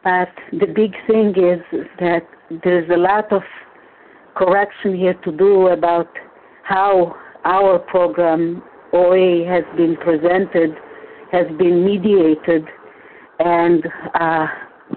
But 0.03 0.33
the 0.53 0.67
big 0.67 0.93
thing 1.07 1.35
is 1.37 1.61
that 2.01 2.27
there's 2.65 2.89
a 2.91 2.97
lot 2.97 3.33
of 3.33 3.43
correction 4.35 4.97
here 4.97 5.15
to 5.25 5.33
do 5.33 5.69
about 5.69 6.09
how 6.63 7.17
our 7.46 7.80
program 7.80 8.64
OA 8.94 9.46
has 9.46 9.64
been 9.76 9.96
presented, 9.98 10.76
has 11.32 11.48
been 11.58 11.86
mediated, 11.86 12.66
and 13.40 13.86
uh, 14.20 14.46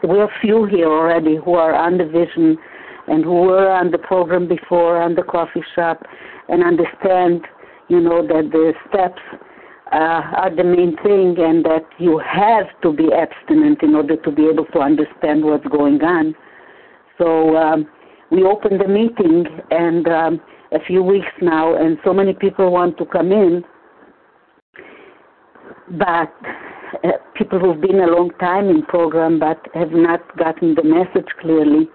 we're 0.02 0.28
few 0.40 0.64
here 0.66 0.88
already 0.88 1.36
who 1.36 1.54
are 1.54 1.74
on 1.74 1.98
the 1.98 2.04
vision 2.04 2.58
and 3.08 3.24
who 3.24 3.42
were 3.42 3.70
on 3.70 3.90
the 3.90 3.98
program 3.98 4.48
before, 4.48 5.00
on 5.00 5.14
the 5.14 5.22
coffee 5.22 5.64
shop, 5.74 6.02
and 6.48 6.62
understand, 6.62 7.42
you 7.88 8.00
know, 8.00 8.26
that 8.26 8.50
the 8.52 8.72
steps 8.88 9.20
uh, 9.92 10.22
are 10.36 10.54
the 10.54 10.64
main 10.64 10.96
thing 11.02 11.36
and 11.38 11.64
that 11.64 11.86
you 11.98 12.18
have 12.18 12.66
to 12.82 12.92
be 12.92 13.08
abstinent 13.12 13.82
in 13.82 13.94
order 13.94 14.16
to 14.16 14.30
be 14.30 14.46
able 14.46 14.66
to 14.66 14.80
understand 14.80 15.44
what's 15.44 15.66
going 15.68 16.02
on. 16.02 16.34
So 17.18 17.56
um, 17.56 17.88
we 18.30 18.42
opened 18.42 18.80
the 18.80 18.88
meeting 18.88 19.46
and 19.70 20.08
um, 20.08 20.40
a 20.72 20.78
few 20.86 21.02
weeks 21.02 21.32
now, 21.40 21.76
and 21.76 21.98
so 22.04 22.12
many 22.12 22.32
people 22.32 22.70
want 22.70 22.98
to 22.98 23.06
come 23.06 23.32
in, 23.32 23.64
but 25.98 26.32
uh, 27.04 27.12
people 27.34 27.58
who've 27.58 27.80
been 27.80 28.00
a 28.00 28.06
long 28.06 28.30
time 28.40 28.68
in 28.68 28.82
program 28.82 29.38
but 29.38 29.58
have 29.74 29.92
not 29.92 30.20
gotten 30.36 30.74
the 30.74 30.82
message 30.82 31.28
clearly. 31.40 31.88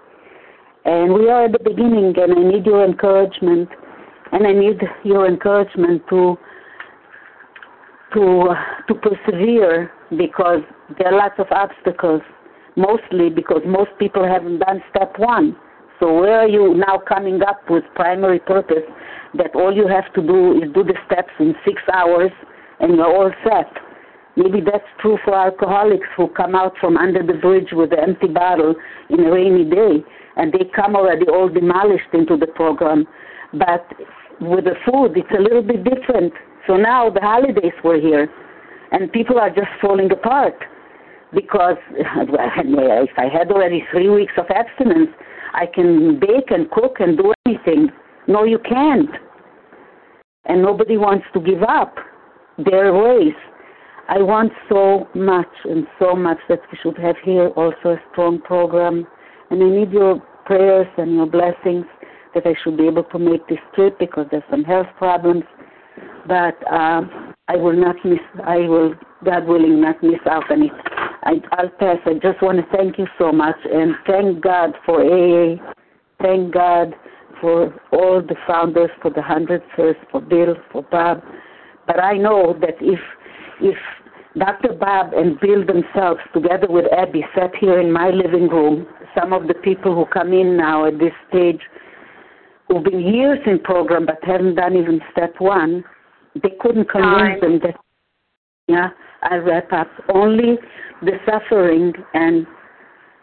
And 0.84 1.14
we 1.14 1.28
are 1.28 1.44
at 1.44 1.52
the 1.52 1.60
beginning, 1.62 2.14
and 2.16 2.32
I 2.32 2.50
need 2.50 2.66
your 2.66 2.84
encouragement, 2.84 3.68
and 4.32 4.46
I 4.46 4.52
need 4.52 4.80
your 5.04 5.26
encouragement 5.26 6.02
to 6.10 6.36
to 8.14 8.54
to 8.88 8.94
persevere 8.94 9.92
because 10.16 10.60
there 10.98 11.12
are 11.12 11.16
lots 11.16 11.38
of 11.38 11.46
obstacles. 11.50 12.22
Mostly 12.74 13.28
because 13.28 13.60
most 13.66 13.90
people 13.98 14.26
haven't 14.26 14.60
done 14.60 14.82
step 14.90 15.18
one. 15.18 15.56
So 16.02 16.12
where 16.12 16.40
are 16.40 16.48
you 16.48 16.74
now 16.74 16.98
coming 16.98 17.40
up 17.42 17.70
with 17.70 17.84
primary 17.94 18.40
purpose 18.40 18.82
that 19.34 19.54
all 19.54 19.72
you 19.72 19.86
have 19.86 20.12
to 20.14 20.20
do 20.20 20.60
is 20.60 20.68
do 20.74 20.82
the 20.82 20.98
steps 21.06 21.30
in 21.38 21.54
six 21.64 21.80
hours 21.94 22.32
and 22.80 22.96
you're 22.96 23.06
all 23.06 23.30
set? 23.44 23.70
Maybe 24.34 24.58
that's 24.60 24.82
true 25.00 25.16
for 25.24 25.32
alcoholics 25.32 26.08
who 26.16 26.26
come 26.26 26.56
out 26.56 26.72
from 26.80 26.96
under 26.96 27.22
the 27.22 27.34
bridge 27.34 27.68
with 27.70 27.92
an 27.92 28.00
empty 28.00 28.26
bottle 28.26 28.74
in 29.10 29.20
a 29.20 29.30
rainy 29.30 29.64
day 29.64 30.02
and 30.34 30.52
they 30.52 30.68
come 30.74 30.96
already 30.96 31.26
all 31.26 31.48
demolished 31.48 32.10
into 32.12 32.36
the 32.36 32.48
program. 32.48 33.06
But 33.52 33.86
with 34.40 34.64
the 34.64 34.74
food, 34.84 35.12
it's 35.14 35.30
a 35.38 35.40
little 35.40 35.62
bit 35.62 35.84
different. 35.84 36.32
So 36.66 36.76
now 36.76 37.10
the 37.10 37.20
holidays 37.20 37.78
were 37.84 38.00
here 38.00 38.28
and 38.90 39.12
people 39.12 39.38
are 39.38 39.50
just 39.50 39.70
falling 39.80 40.10
apart 40.10 40.56
because 41.32 41.76
if 41.94 43.10
I 43.16 43.28
had 43.32 43.52
already 43.52 43.84
three 43.92 44.08
weeks 44.10 44.32
of 44.36 44.46
abstinence, 44.50 45.10
I 45.54 45.66
can 45.66 46.18
bake 46.18 46.50
and 46.50 46.70
cook 46.70 46.96
and 47.00 47.16
do 47.16 47.32
anything. 47.46 47.88
No, 48.26 48.44
you 48.44 48.58
can't. 48.58 49.10
And 50.46 50.62
nobody 50.62 50.96
wants 50.96 51.26
to 51.34 51.40
give 51.40 51.62
up 51.62 51.94
their 52.58 52.92
ways. 52.92 53.34
I 54.08 54.18
want 54.18 54.52
so 54.68 55.08
much 55.14 55.48
and 55.64 55.86
so 55.98 56.14
much 56.14 56.38
that 56.48 56.60
we 56.70 56.78
should 56.82 56.98
have 56.98 57.16
here 57.24 57.48
also 57.48 57.90
a 57.90 58.02
strong 58.10 58.40
program. 58.40 59.06
And 59.50 59.62
I 59.62 59.68
need 59.68 59.92
your 59.92 60.20
prayers 60.44 60.86
and 60.98 61.14
your 61.14 61.26
blessings 61.26 61.86
that 62.34 62.46
I 62.46 62.54
should 62.62 62.76
be 62.76 62.86
able 62.86 63.04
to 63.04 63.18
make 63.18 63.46
this 63.48 63.58
trip 63.74 63.98
because 63.98 64.26
there's 64.30 64.42
some 64.50 64.64
health 64.64 64.88
problems. 64.98 65.44
But 66.26 66.56
um, 66.72 67.34
I 67.48 67.56
will 67.56 67.76
not 67.76 67.96
miss, 68.04 68.20
I 68.44 68.58
will, 68.58 68.94
God 69.24 69.46
willing, 69.46 69.80
not 69.80 70.02
miss 70.02 70.20
out 70.28 70.50
on 70.50 70.62
it. 70.62 70.91
I, 71.24 71.34
I'll 71.52 71.68
pass. 71.68 71.98
I 72.04 72.14
just 72.14 72.42
want 72.42 72.58
to 72.58 72.76
thank 72.76 72.98
you 72.98 73.06
so 73.18 73.32
much 73.32 73.56
and 73.64 73.94
thank 74.06 74.42
God 74.42 74.70
for 74.84 75.00
AA. 75.02 75.56
Thank 76.20 76.52
God 76.52 76.94
for 77.40 77.74
all 77.92 78.22
the 78.22 78.36
founders, 78.46 78.90
for 79.00 79.10
the 79.10 79.22
hundred 79.22 79.62
first, 79.76 79.98
for 80.10 80.20
Bill, 80.20 80.54
for 80.70 80.82
Bob. 80.82 81.22
But 81.86 82.00
I 82.00 82.16
know 82.16 82.56
that 82.60 82.76
if 82.80 83.00
if 83.60 83.76
Dr. 84.38 84.72
Bob 84.72 85.12
and 85.12 85.38
Bill 85.40 85.64
themselves, 85.64 86.20
together 86.32 86.66
with 86.68 86.86
Ebby, 86.86 87.22
sat 87.34 87.50
here 87.60 87.80
in 87.80 87.92
my 87.92 88.10
living 88.10 88.48
room, 88.48 88.86
some 89.16 89.32
of 89.32 89.46
the 89.46 89.54
people 89.54 89.94
who 89.94 90.06
come 90.06 90.32
in 90.32 90.56
now 90.56 90.86
at 90.86 90.98
this 90.98 91.12
stage, 91.28 91.60
who've 92.68 92.82
been 92.82 93.00
years 93.00 93.38
in 93.46 93.58
program 93.58 94.06
but 94.06 94.18
haven't 94.22 94.54
done 94.54 94.74
even 94.76 95.00
step 95.12 95.34
one, 95.38 95.84
they 96.42 96.52
couldn't 96.60 96.88
convince 96.88 97.40
them 97.40 97.60
that. 97.62 97.76
Yeah, 98.72 98.88
I 99.22 99.36
wrap 99.36 99.70
up. 99.72 99.88
Only 100.14 100.56
the 101.02 101.18
suffering 101.26 101.92
and 102.14 102.46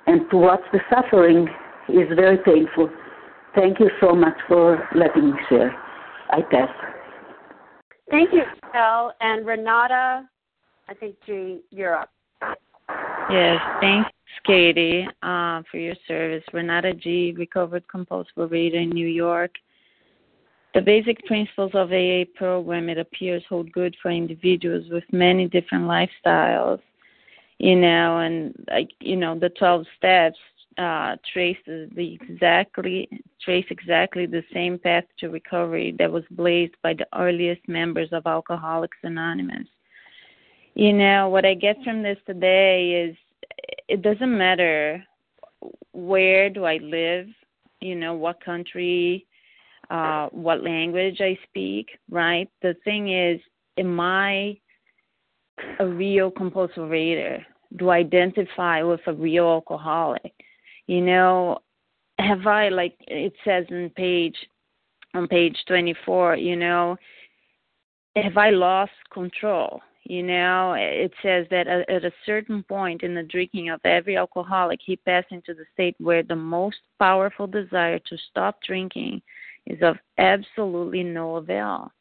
and 0.06 0.29
to 0.29 0.38
watch 0.38 0.62
the 0.72 0.79
suffering 0.94 1.48
is 1.88 2.08
very 2.15 2.38
painful. 2.38 2.88
Thank 3.56 3.79
you 3.79 3.89
so 4.00 4.13
much 4.13 4.38
for 4.48 4.88
letting 4.94 5.32
me 5.32 5.38
share. 5.50 5.75
I 6.29 6.41
pass. 6.51 6.70
Thank 8.12 8.32
you, 8.32 8.44
Michelle. 8.63 9.13
And 9.22 9.44
Renata, 9.46 10.29
I 10.88 10.94
think 10.94 11.15
G, 11.25 11.62
you're 11.72 11.96
up. 11.96 12.12
Yes, 13.32 13.58
thanks, 13.82 14.10
Katie, 14.46 15.08
uh, 15.24 15.63
for 15.72 15.77
your 15.77 15.96
service. 16.08 16.44
Renata 16.53 16.94
G, 16.94 17.34
recovered 17.36 17.88
compulsive 17.88 18.51
reader 18.51 18.77
in 18.77 18.89
New 18.89 19.08
York. 19.08 19.51
The 20.74 20.82
basic 20.82 21.26
principles 21.26 21.72
of 21.74 21.92
AA 21.92 22.26
program, 22.36 22.90
it 22.90 22.98
appears, 22.98 23.44
hold 23.50 23.72
good 23.72 23.96
for 24.02 24.12
individuals 24.12 24.86
with 24.92 25.04
many 25.12 25.48
different 25.48 25.86
lifestyles 25.86 26.79
you 27.60 27.75
know, 27.75 28.20
and 28.20 28.55
like 28.72 28.90
you 29.00 29.18
know, 29.18 29.38
the 29.38 29.50
twelve 29.50 29.86
steps 29.98 30.38
uh, 30.77 31.18
traces 31.32 31.92
the 31.96 32.18
exactly 32.22 33.10
trace 33.42 33.66
exactly 33.70 34.25
the 34.25 34.44
same 34.53 34.79
path 34.79 35.03
to 35.20 35.29
recovery 35.29 35.94
that 36.00 36.12
was 36.12 36.24
blazed 36.32 36.75
by 36.82 36.94
the 36.94 37.05
earliest 37.18 37.62
members 37.68 38.10
of 38.14 38.25
Alcoholics 38.25 38.98
Anonymous. 39.03 39.68
You 40.74 40.94
know, 40.94 41.27
what 41.27 41.46
I 41.46 41.53
get 41.53 41.75
from 41.84 42.01
this 42.01 42.18
today 42.25 43.10
is 43.10 43.18
it 43.90 44.01
doesn't 44.01 44.38
matter 44.38 45.03
where 45.92 46.50
do 46.50 46.64
I 46.64 46.77
live, 46.77 47.27
you 47.82 47.96
know, 47.96 48.14
what 48.14 48.44
country, 48.44 49.25
uh, 49.90 50.28
what 50.32 50.64
language 50.64 51.18
I 51.20 51.38
speak, 51.48 51.88
right? 52.10 52.50
The 52.62 52.75
thing 52.84 53.12
is, 53.12 53.40
am 53.78 54.00
I 54.00 54.58
a 55.80 55.88
real 55.88 56.30
compulsive 56.32 56.90
reader? 56.90 57.46
Do 57.78 57.90
I 57.90 57.98
identify 57.98 58.84
with 58.84 59.02
a 59.08 59.14
real 59.14 59.46
alcoholic? 59.46 60.34
You 60.88 61.02
know, 61.02 61.60
have 62.20 62.46
I 62.48 62.70
like 62.70 62.96
it 63.08 63.34
says 63.44 63.66
in 63.70 63.90
page 63.96 64.36
on 65.14 65.28
page 65.28 65.58
24, 65.68 66.36
you 66.36 66.56
know, 66.56 66.98
have 68.16 68.38
I 68.38 68.50
lost 68.50 68.92
control? 69.12 69.82
You 70.04 70.24
know, 70.24 70.74
it 70.78 71.12
says 71.22 71.46
that 71.52 71.68
at 71.68 72.04
a 72.04 72.12
certain 72.25 72.64
point 72.64 73.04
in 73.04 73.14
the 73.14 73.24
drinking 73.24 73.70
of 73.70 73.80
every 73.84 74.18
alcoholic, 74.18 74.80
he 74.84 74.96
passed 74.96 75.32
into 75.32 75.54
the 75.54 75.66
state 75.74 75.96
where 76.00 76.24
the 76.24 76.36
most 76.36 76.78
powerful 76.98 77.46
desire 77.46 78.00
to 78.00 78.18
stop 78.30 78.58
drinking 78.66 79.22
is 79.65 79.81
of 79.81 79.98
absolutely 80.17 81.03
no 81.03 81.37
avail. 81.37 81.91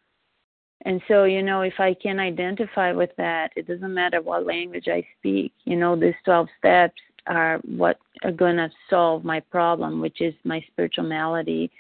And 0.85 1.03
so, 1.09 1.25
you 1.25 1.43
know, 1.43 1.63
if 1.63 1.75
I 1.79 1.95
can 1.95 2.21
identify 2.21 2.93
with 2.93 3.11
that, 3.17 3.51
it 3.57 3.67
doesn't 3.67 3.93
matter 3.93 4.23
what 4.23 4.47
language 4.47 4.87
I 4.87 5.05
speak. 5.19 5.53
You 5.65 5.77
know, 5.77 5.97
these 5.97 6.15
12 6.25 6.49
steps 6.59 7.01
are 7.27 7.59
what 7.65 7.99
are 8.23 8.33
going 8.33 8.57
to 8.57 8.71
solve 8.89 9.25
my 9.25 9.41
problem, 9.41 10.01
which 10.01 10.21
is 10.21 10.35
my 10.45 10.65
spiritual 10.71 11.05
malady. 11.05 11.71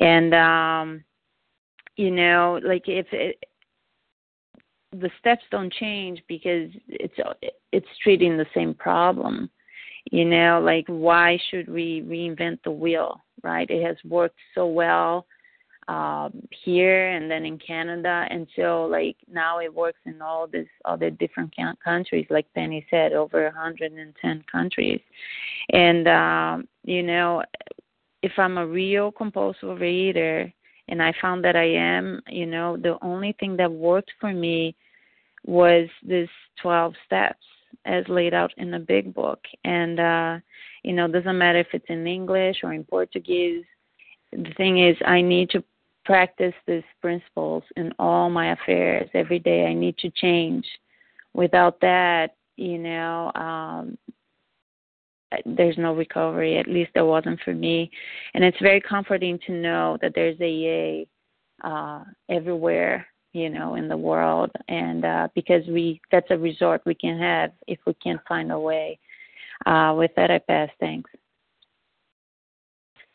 And, 0.00 0.34
um, 0.34 1.04
you 1.96 2.10
know, 2.10 2.60
like 2.62 2.84
if 2.86 3.06
it, 3.12 3.44
the 4.92 5.10
steps 5.18 5.44
don't 5.50 5.72
change 5.72 6.22
because 6.28 6.70
it's 6.88 7.14
it's 7.72 7.86
treating 8.02 8.36
the 8.36 8.46
same 8.54 8.74
problem 8.74 9.48
you 10.10 10.24
know 10.24 10.60
like 10.64 10.84
why 10.86 11.38
should 11.50 11.68
we 11.68 12.02
reinvent 12.02 12.58
the 12.64 12.70
wheel 12.70 13.20
right 13.42 13.70
it 13.70 13.84
has 13.84 13.96
worked 14.04 14.38
so 14.54 14.66
well 14.66 15.26
um, 15.90 16.46
here 16.64 17.08
and 17.08 17.28
then 17.28 17.44
in 17.44 17.58
Canada. 17.58 18.24
And 18.30 18.46
so, 18.54 18.86
like 18.86 19.16
now, 19.30 19.58
it 19.58 19.74
works 19.74 19.98
in 20.06 20.22
all 20.22 20.46
these 20.46 20.68
other 20.84 21.10
different 21.10 21.52
countries. 21.82 22.26
Like 22.30 22.46
Penny 22.54 22.86
said, 22.90 23.12
over 23.12 23.42
110 23.44 24.44
countries. 24.50 25.00
And 25.72 26.06
um, 26.06 26.68
you 26.84 27.02
know, 27.02 27.42
if 28.22 28.32
I'm 28.38 28.58
a 28.58 28.66
real 28.66 29.10
compulsive 29.10 29.80
reader, 29.80 30.52
and 30.88 31.02
I 31.02 31.12
found 31.20 31.44
that 31.44 31.56
I 31.56 31.66
am, 31.66 32.20
you 32.28 32.46
know, 32.46 32.76
the 32.76 32.96
only 33.02 33.34
thing 33.40 33.56
that 33.56 33.70
worked 33.70 34.12
for 34.20 34.32
me 34.32 34.76
was 35.44 35.88
this 36.02 36.28
12 36.62 36.94
steps 37.06 37.44
as 37.84 38.04
laid 38.08 38.34
out 38.34 38.52
in 38.56 38.70
the 38.70 38.78
big 38.78 39.14
book. 39.14 39.40
And 39.64 40.00
uh, 40.00 40.38
you 40.82 40.92
know, 40.92 41.08
doesn't 41.08 41.38
matter 41.38 41.58
if 41.58 41.68
it's 41.72 41.86
in 41.88 42.06
English 42.06 42.58
or 42.62 42.72
in 42.72 42.84
Portuguese 42.84 43.64
the 44.32 44.54
thing 44.56 44.86
is 44.86 44.96
i 45.04 45.20
need 45.20 45.50
to 45.50 45.60
practice 46.04 46.54
these 46.66 46.82
principles 47.00 47.62
in 47.76 47.92
all 47.98 48.30
my 48.30 48.52
affairs 48.52 49.08
every 49.14 49.38
day. 49.38 49.66
I 49.66 49.74
need 49.74 49.96
to 49.98 50.10
change. 50.10 50.66
Without 51.34 51.80
that, 51.80 52.34
you 52.56 52.78
know, 52.78 53.30
um, 53.34 53.98
there's 55.46 55.78
no 55.78 55.94
recovery. 55.94 56.58
At 56.58 56.66
least 56.66 56.90
there 56.94 57.04
wasn't 57.04 57.40
for 57.44 57.54
me. 57.54 57.90
And 58.34 58.42
it's 58.42 58.58
very 58.60 58.80
comforting 58.80 59.38
to 59.46 59.52
know 59.52 59.98
that 60.02 60.12
there's 60.14 60.40
AA 60.40 61.06
uh, 61.66 62.04
everywhere, 62.28 63.06
you 63.32 63.48
know, 63.48 63.74
in 63.74 63.88
the 63.88 63.96
world. 63.96 64.50
And 64.68 65.04
uh, 65.04 65.28
because 65.34 65.66
we, 65.66 66.00
that's 66.10 66.30
a 66.30 66.38
resort 66.38 66.82
we 66.84 66.94
can 66.94 67.18
have 67.18 67.52
if 67.66 67.78
we 67.86 67.94
can 67.94 68.20
find 68.28 68.50
a 68.52 68.58
way. 68.58 68.98
Uh, 69.66 69.94
with 69.96 70.10
that, 70.16 70.30
I 70.30 70.38
pass. 70.38 70.70
Thanks. 70.80 71.10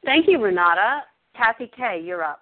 Thank 0.04 0.28
you, 0.28 0.42
Renata. 0.42 1.02
Kathy 1.36 1.70
K., 1.76 2.02
you're 2.04 2.24
up. 2.24 2.42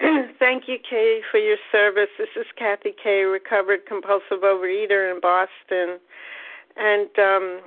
Thank 0.38 0.64
you, 0.66 0.78
Kay, 0.88 1.20
for 1.30 1.38
your 1.38 1.56
service. 1.70 2.08
This 2.18 2.28
is 2.36 2.46
Kathy 2.58 2.92
Kay, 3.02 3.22
recovered 3.22 3.86
compulsive 3.86 4.42
overeater 4.42 5.14
in 5.14 5.20
Boston. 5.20 5.98
And 6.76 7.08
um, 7.18 7.60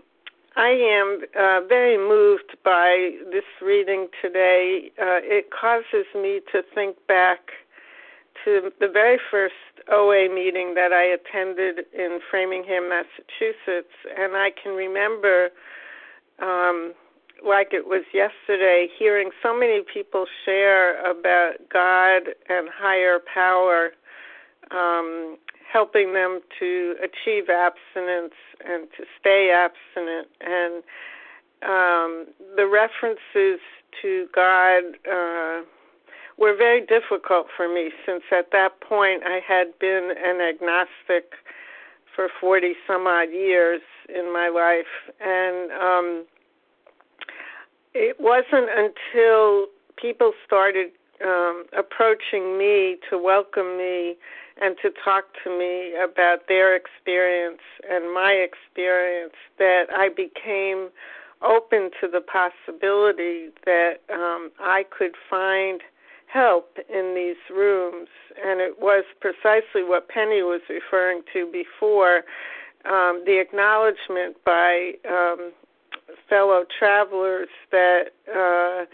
I 0.57 0.69
am 0.69 1.21
uh, 1.39 1.67
very 1.67 1.97
moved 1.97 2.57
by 2.63 3.11
this 3.31 3.43
reading 3.61 4.07
today. 4.21 4.91
Uh, 4.99 5.23
it 5.23 5.49
causes 5.49 6.05
me 6.13 6.41
to 6.51 6.61
think 6.73 6.97
back 7.07 7.39
to 8.45 8.71
the 8.79 8.87
very 8.87 9.19
first 9.29 9.53
OA 9.91 10.29
meeting 10.33 10.75
that 10.75 10.93
I 10.93 11.03
attended 11.03 11.85
in 11.93 12.19
Framingham, 12.29 12.89
Massachusetts. 12.89 13.93
And 14.17 14.35
I 14.35 14.51
can 14.51 14.73
remember 14.73 15.49
um, 16.39 16.93
like 17.45 17.69
it 17.73 17.87
was 17.87 18.03
yesterday, 18.13 18.87
hearing 18.97 19.31
so 19.43 19.57
many 19.57 19.81
people 19.91 20.25
share 20.45 20.99
about 20.99 21.55
God 21.71 22.33
and 22.49 22.69
higher 22.73 23.19
power, 23.33 23.91
um, 24.71 25.37
helping 25.71 26.13
them 26.13 26.39
to 26.59 26.95
achieve 27.03 27.49
abstinence 27.49 28.33
and 28.65 28.87
to 28.97 29.03
stay 29.19 29.51
abstinent. 29.53 30.27
And 30.41 30.83
um, 31.63 32.27
the 32.55 32.67
references 32.67 33.59
to 34.01 34.27
God 34.33 34.83
uh, 35.09 35.61
were 36.37 36.55
very 36.55 36.85
difficult 36.85 37.47
for 37.55 37.73
me 37.73 37.91
since 38.05 38.23
at 38.31 38.51
that 38.51 38.81
point 38.81 39.23
I 39.25 39.39
had 39.45 39.77
been 39.79 40.13
an 40.17 40.41
agnostic 40.41 41.33
for 42.15 42.29
40 42.39 42.73
some 42.87 43.07
odd 43.07 43.31
years 43.31 43.81
in 44.09 44.31
my 44.31 44.49
life. 44.49 45.13
And 45.19 45.71
um, 45.71 46.25
it 47.93 48.17
wasn't 48.19 48.69
until 48.69 49.67
people 49.97 50.33
started 50.45 50.91
um, 51.23 51.65
approaching 51.77 52.57
me 52.57 52.97
to 53.09 53.17
welcome 53.17 53.77
me 53.77 54.15
and 54.61 54.75
to 54.81 54.89
talk 55.03 55.25
to 55.43 55.49
me 55.49 55.93
about 56.01 56.47
their 56.47 56.75
experience 56.75 57.61
and 57.89 58.13
my 58.13 58.31
experience 58.31 59.33
that 59.57 59.85
I 59.93 60.09
became 60.09 60.89
open 61.41 61.91
to 62.01 62.07
the 62.07 62.21
possibility 62.21 63.49
that 63.65 63.99
um, 64.11 64.51
I 64.59 64.85
could 64.97 65.15
find 65.29 65.81
help 66.35 66.77
in 66.89 67.15
these 67.15 67.55
rooms. 67.55 68.09
And 68.43 68.59
it 68.59 68.75
was 68.79 69.05
precisely 69.21 69.83
what 69.83 70.09
Penny 70.09 70.43
was 70.43 70.61
referring 70.69 71.21
to 71.33 71.49
before 71.51 72.23
um, 72.85 73.23
the 73.25 73.39
acknowledgement 73.39 74.35
by 74.45 74.91
um, 75.09 75.53
fellow 76.29 76.65
travelers 76.77 77.49
that. 77.71 78.11
Uh, 78.29 78.85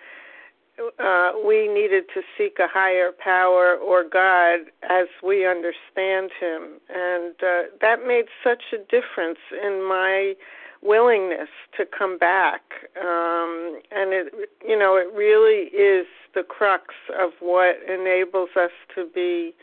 uh, 0.97 1.33
we 1.45 1.67
needed 1.67 2.05
to 2.11 2.21
seek 2.35 2.57
a 2.57 2.65
higher 2.67 3.11
power 3.23 3.75
or 3.75 4.03
God 4.03 4.71
as 4.89 5.05
we 5.21 5.45
understand 5.45 6.31
Him. 6.39 6.79
And 6.89 7.35
uh, 7.43 7.61
that 7.81 8.07
made 8.07 8.25
such 8.43 8.63
a 8.73 8.77
difference 8.77 9.37
in 9.51 9.87
my 9.87 10.33
willingness 10.81 11.49
to 11.77 11.85
come 11.85 12.17
back. 12.17 12.61
Um, 12.99 13.79
and 13.91 14.13
it, 14.13 14.49
you 14.67 14.77
know, 14.77 14.95
it 14.95 15.13
really 15.15 15.69
is 15.75 16.07
the 16.33 16.43
crux 16.43 16.93
of 17.19 17.31
what 17.39 17.77
enables 17.87 18.49
us 18.55 18.71
to 18.95 19.07
be 19.13 19.53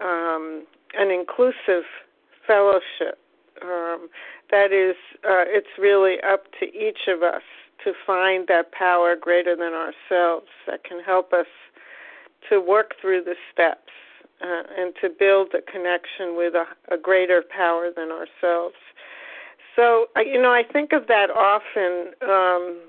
um, 0.00 0.64
an 0.94 1.10
inclusive 1.10 1.84
fellowship. 2.46 3.18
Um, 3.62 4.08
that 4.50 4.72
is, 4.72 4.96
uh, 5.24 5.44
it's 5.46 5.78
really 5.78 6.16
up 6.26 6.44
to 6.60 6.66
each 6.66 7.08
of 7.08 7.22
us 7.22 7.42
to 7.84 7.92
find 8.06 8.46
that 8.48 8.72
power 8.72 9.16
greater 9.16 9.54
than 9.56 9.72
ourselves 9.72 10.48
that 10.66 10.84
can 10.84 11.02
help 11.02 11.32
us 11.32 11.46
to 12.48 12.60
work 12.60 12.94
through 13.00 13.24
the 13.24 13.34
steps 13.52 13.92
uh, 14.42 14.62
and 14.76 14.94
to 15.00 15.08
build 15.08 15.48
a 15.54 15.70
connection 15.70 16.36
with 16.36 16.54
a, 16.54 16.64
a 16.92 16.98
greater 16.98 17.42
power 17.54 17.90
than 17.94 18.10
ourselves. 18.10 18.76
So, 19.76 20.06
you 20.16 20.40
know, 20.40 20.52
I 20.52 20.62
think 20.72 20.92
of 20.92 21.06
that 21.06 21.30
often 21.30 22.12
um, 22.22 22.80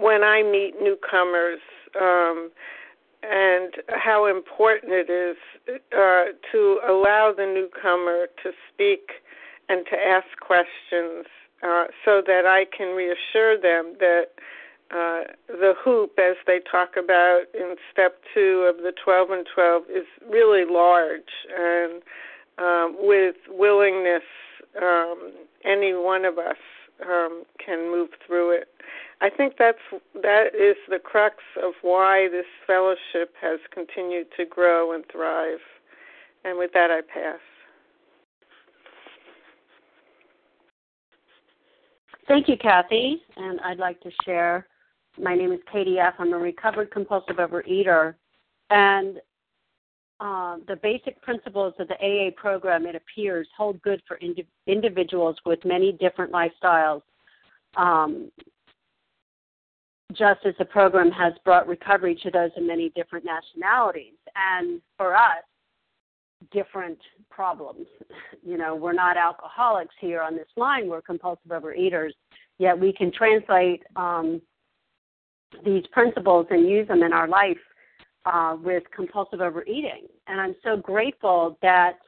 when 0.00 0.22
I 0.22 0.42
meet 0.42 0.74
newcomers 0.80 1.60
um, 2.00 2.50
and 3.22 3.72
how 3.88 4.26
important 4.26 4.92
it 4.92 5.10
is 5.10 5.36
uh, 5.92 6.24
to 6.50 6.80
allow 6.88 7.32
the 7.36 7.46
newcomer 7.46 8.26
to 8.42 8.50
speak 8.72 9.10
and 9.68 9.86
to 9.86 9.96
ask 9.96 10.26
questions 10.40 11.26
uh, 11.62 11.84
so 12.04 12.20
that 12.26 12.44
I 12.46 12.64
can 12.76 12.96
reassure 12.96 13.60
them 13.60 13.94
that 14.00 14.26
uh, 14.90 15.22
the 15.48 15.72
hoop, 15.82 16.18
as 16.18 16.36
they 16.46 16.60
talk 16.70 16.96
about 17.02 17.44
in 17.54 17.76
step 17.90 18.20
two 18.34 18.68
of 18.68 18.82
the 18.82 18.92
12 19.02 19.30
and 19.30 19.46
12, 19.54 19.82
is 19.88 20.06
really 20.28 20.64
large. 20.68 21.32
And 21.56 22.02
um, 22.58 22.96
with 22.98 23.36
willingness, 23.48 24.22
um, 24.80 25.32
any 25.64 25.92
one 25.94 26.24
of 26.24 26.38
us 26.38 26.56
um, 27.04 27.44
can 27.64 27.90
move 27.90 28.10
through 28.26 28.52
it. 28.52 28.68
I 29.20 29.30
think 29.30 29.54
that's 29.58 29.78
that 30.14 30.54
is 30.54 30.76
the 30.88 30.98
crux 30.98 31.36
of 31.62 31.74
why 31.82 32.28
this 32.30 32.46
fellowship 32.66 33.34
has 33.40 33.60
continued 33.72 34.26
to 34.36 34.44
grow 34.44 34.92
and 34.92 35.04
thrive. 35.10 35.60
And 36.44 36.58
with 36.58 36.72
that, 36.74 36.90
I 36.90 37.00
pass. 37.02 37.38
Thank 42.26 42.48
you, 42.48 42.56
Kathy. 42.56 43.22
And 43.36 43.60
I'd 43.60 43.78
like 43.78 44.00
to 44.00 44.10
share. 44.24 44.66
My 45.20 45.34
name 45.34 45.52
is 45.52 45.60
Katie 45.70 45.98
F. 45.98 46.14
I'm 46.18 46.32
a 46.32 46.38
recovered 46.38 46.90
compulsive 46.90 47.36
overeater. 47.36 48.14
And 48.70 49.18
uh, 50.22 50.56
the 50.68 50.76
basic 50.76 51.20
principles 51.20 51.74
of 51.80 51.88
the 51.88 51.96
AA 51.96 52.30
program, 52.36 52.86
it 52.86 52.94
appears, 52.94 53.48
hold 53.56 53.82
good 53.82 54.00
for 54.06 54.18
indi- 54.18 54.46
individuals 54.68 55.34
with 55.44 55.58
many 55.64 55.90
different 55.92 56.32
lifestyles. 56.32 57.02
Um, 57.76 58.30
just 60.12 60.40
as 60.44 60.54
the 60.60 60.64
program 60.64 61.10
has 61.10 61.32
brought 61.44 61.66
recovery 61.66 62.14
to 62.22 62.30
those 62.30 62.50
of 62.56 62.62
many 62.62 62.90
different 62.90 63.24
nationalities. 63.24 64.14
And 64.36 64.80
for 64.96 65.16
us, 65.16 65.42
different 66.52 66.98
problems. 67.30 67.86
You 68.44 68.58
know, 68.58 68.74
we're 68.74 68.92
not 68.92 69.16
alcoholics 69.16 69.94
here 70.00 70.20
on 70.20 70.34
this 70.34 70.48
line, 70.56 70.88
we're 70.88 71.00
compulsive 71.00 71.46
overeaters, 71.48 72.10
yet 72.58 72.76
we 72.76 72.92
can 72.92 73.12
translate 73.12 73.84
um, 73.94 74.42
these 75.64 75.84
principles 75.92 76.48
and 76.50 76.68
use 76.68 76.88
them 76.88 77.04
in 77.04 77.12
our 77.12 77.28
life 77.28 77.56
uh, 78.24 78.56
with 78.62 78.84
compulsive 78.94 79.40
overeating. 79.40 80.06
And 80.26 80.40
I'm 80.40 80.54
so 80.62 80.76
grateful 80.76 81.58
that, 81.62 81.98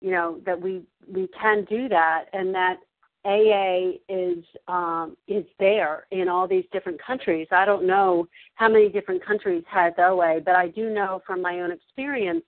you 0.00 0.10
know, 0.10 0.40
that 0.46 0.60
we, 0.60 0.82
we 1.06 1.28
can 1.40 1.64
do 1.64 1.88
that 1.88 2.26
and 2.32 2.54
that 2.54 2.78
AA 3.26 3.92
is 4.08 4.44
um, 4.68 5.16
is 5.26 5.46
there 5.58 6.06
in 6.10 6.28
all 6.28 6.46
these 6.46 6.64
different 6.72 7.00
countries. 7.02 7.46
I 7.50 7.64
don't 7.64 7.86
know 7.86 8.28
how 8.54 8.68
many 8.68 8.90
different 8.90 9.24
countries 9.24 9.64
has 9.70 9.94
OA, 9.96 10.40
but 10.44 10.54
I 10.54 10.68
do 10.68 10.90
know 10.90 11.22
from 11.26 11.40
my 11.40 11.60
own 11.60 11.72
experience 11.72 12.44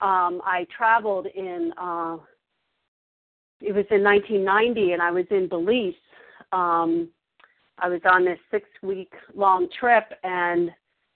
um, 0.00 0.40
I 0.44 0.66
traveled 0.74 1.26
in, 1.26 1.72
uh, 1.76 2.16
it 3.60 3.72
was 3.72 3.84
in 3.90 4.02
1990, 4.02 4.92
and 4.92 5.02
I 5.02 5.10
was 5.10 5.26
in 5.30 5.46
Belize. 5.48 5.94
Um, 6.52 7.08
I 7.78 7.88
was 7.88 8.00
on 8.10 8.24
this 8.24 8.38
six 8.50 8.66
week 8.82 9.12
long 9.34 9.68
trip, 9.78 10.04
and 10.22 10.70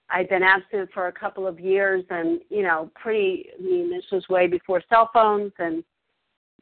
I'd 0.09 0.29
been 0.29 0.43
absent 0.43 0.89
for 0.93 1.07
a 1.07 1.11
couple 1.11 1.47
of 1.47 1.59
years, 1.59 2.03
and, 2.09 2.41
you 2.49 2.61
know, 2.63 2.91
pretty, 2.95 3.47
I 3.57 3.61
mean, 3.61 3.89
this 3.89 4.05
was 4.11 4.27
way 4.29 4.47
before 4.47 4.81
cell 4.89 5.09
phones 5.13 5.51
and 5.57 5.83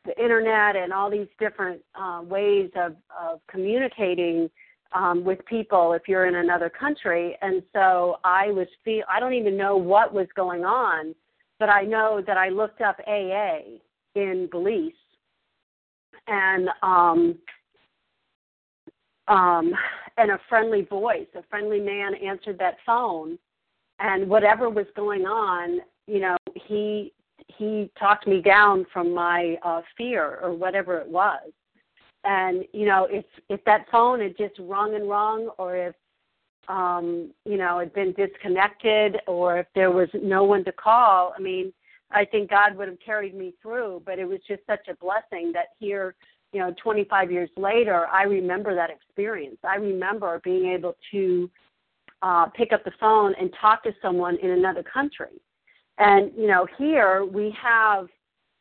the 0.06 0.18
internet 0.22 0.76
and 0.76 0.92
all 0.92 1.10
these 1.10 1.28
different 1.40 1.82
uh, 1.96 2.22
ways 2.24 2.70
of, 2.76 2.96
of 3.20 3.40
communicating 3.50 4.50
um, 4.94 5.24
with 5.24 5.44
people 5.46 5.94
if 5.94 6.04
you're 6.08 6.26
in 6.26 6.36
another 6.36 6.70
country. 6.70 7.38
And 7.42 7.64
so 7.74 8.18
I 8.24 8.48
was 8.52 8.68
feel 8.84 9.04
I 9.10 9.20
don't 9.20 9.34
even 9.34 9.58
know 9.58 9.76
what 9.76 10.14
was 10.14 10.28
going 10.36 10.66
on, 10.66 11.16
but 11.60 11.70
I 11.70 11.84
know 11.84 12.22
that 12.26 12.38
I 12.38 12.50
looked 12.50 12.82
up 12.82 12.98
AA 13.08 13.60
in 14.16 14.48
Belize, 14.52 14.92
and 16.28 16.70
um, 16.82 17.36
um, 19.28 19.74
and 20.18 20.32
a 20.32 20.40
friendly 20.50 20.82
voice, 20.82 21.28
a 21.36 21.44
friendly 21.50 21.80
man 21.80 22.16
answered 22.16 22.58
that 22.60 22.78
phone, 22.86 23.38
and 24.00 24.30
whatever 24.30 24.70
was 24.70 24.86
going 24.96 25.26
on, 25.26 25.80
you 26.08 26.20
know, 26.20 26.38
he 26.68 27.14
he 27.48 27.92
talked 28.00 28.28
me 28.28 28.42
down 28.42 28.86
from 28.92 29.14
my 29.14 29.58
uh, 29.64 29.82
fear 29.98 30.40
or 30.42 30.54
whatever 30.54 30.98
it 30.98 31.08
was. 31.08 31.52
And 32.24 32.66
you 32.74 32.86
know, 32.86 33.08
if 33.10 33.26
if 33.50 33.64
that 33.66 33.86
phone 33.92 34.22
had 34.22 34.38
just 34.38 34.56
rung 34.60 34.96
and 34.96 35.10
rung, 35.10 35.50
or 35.58 35.76
if 35.76 35.96
um, 36.68 37.32
you 37.46 37.58
know, 37.58 37.80
had 37.80 37.94
been 37.94 38.14
disconnected 38.14 39.18
or 39.28 39.60
if 39.60 39.68
there 39.76 39.92
was 39.92 40.10
no 40.14 40.44
one 40.44 40.64
to 40.66 40.72
call, 40.72 41.34
I 41.38 41.42
mean, 41.42 41.74
I 42.12 42.26
think 42.26 42.50
God 42.50 42.76
would 42.78 42.88
have 42.88 43.00
carried 43.00 43.36
me 43.36 43.54
through, 43.62 44.04
but 44.06 44.20
it 44.20 44.26
was 44.26 44.40
just 44.48 44.62
such 44.68 44.88
a 44.88 44.96
blessing 44.96 45.52
that 45.54 45.70
here, 45.80 46.16
you 46.54 46.60
know, 46.60 46.74
25 46.82 47.32
years 47.32 47.50
later, 47.58 48.08
I 48.08 48.24
remember 48.24 48.76
that 48.76 48.90
experience. 48.92 49.58
I 49.64 49.76
remember 49.76 50.40
being 50.44 50.72
able 50.72 50.96
to 51.12 51.50
uh, 52.22 52.46
pick 52.56 52.72
up 52.72 52.84
the 52.84 52.92
phone 53.00 53.34
and 53.40 53.54
talk 53.60 53.84
to 53.84 53.92
someone 54.02 54.38
in 54.38 54.52
another 54.52 54.84
country. 54.84 55.42
And, 55.98 56.32
you 56.38 56.48
know, 56.48 56.68
here 56.78 57.26
we 57.26 57.56
have 57.62 58.08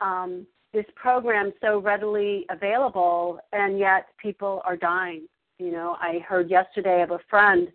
um, 0.00 0.46
this 0.72 0.86
program 0.96 1.52
so 1.60 1.78
readily 1.78 2.46
available, 2.50 3.38
and 3.52 3.78
yet 3.78 4.06
people 4.20 4.62
are 4.64 4.76
dying. 4.76 5.28
You 5.58 5.70
know, 5.70 5.96
I 6.00 6.20
heard 6.26 6.50
yesterday 6.50 7.02
of 7.02 7.10
a 7.10 7.20
friend 7.28 7.68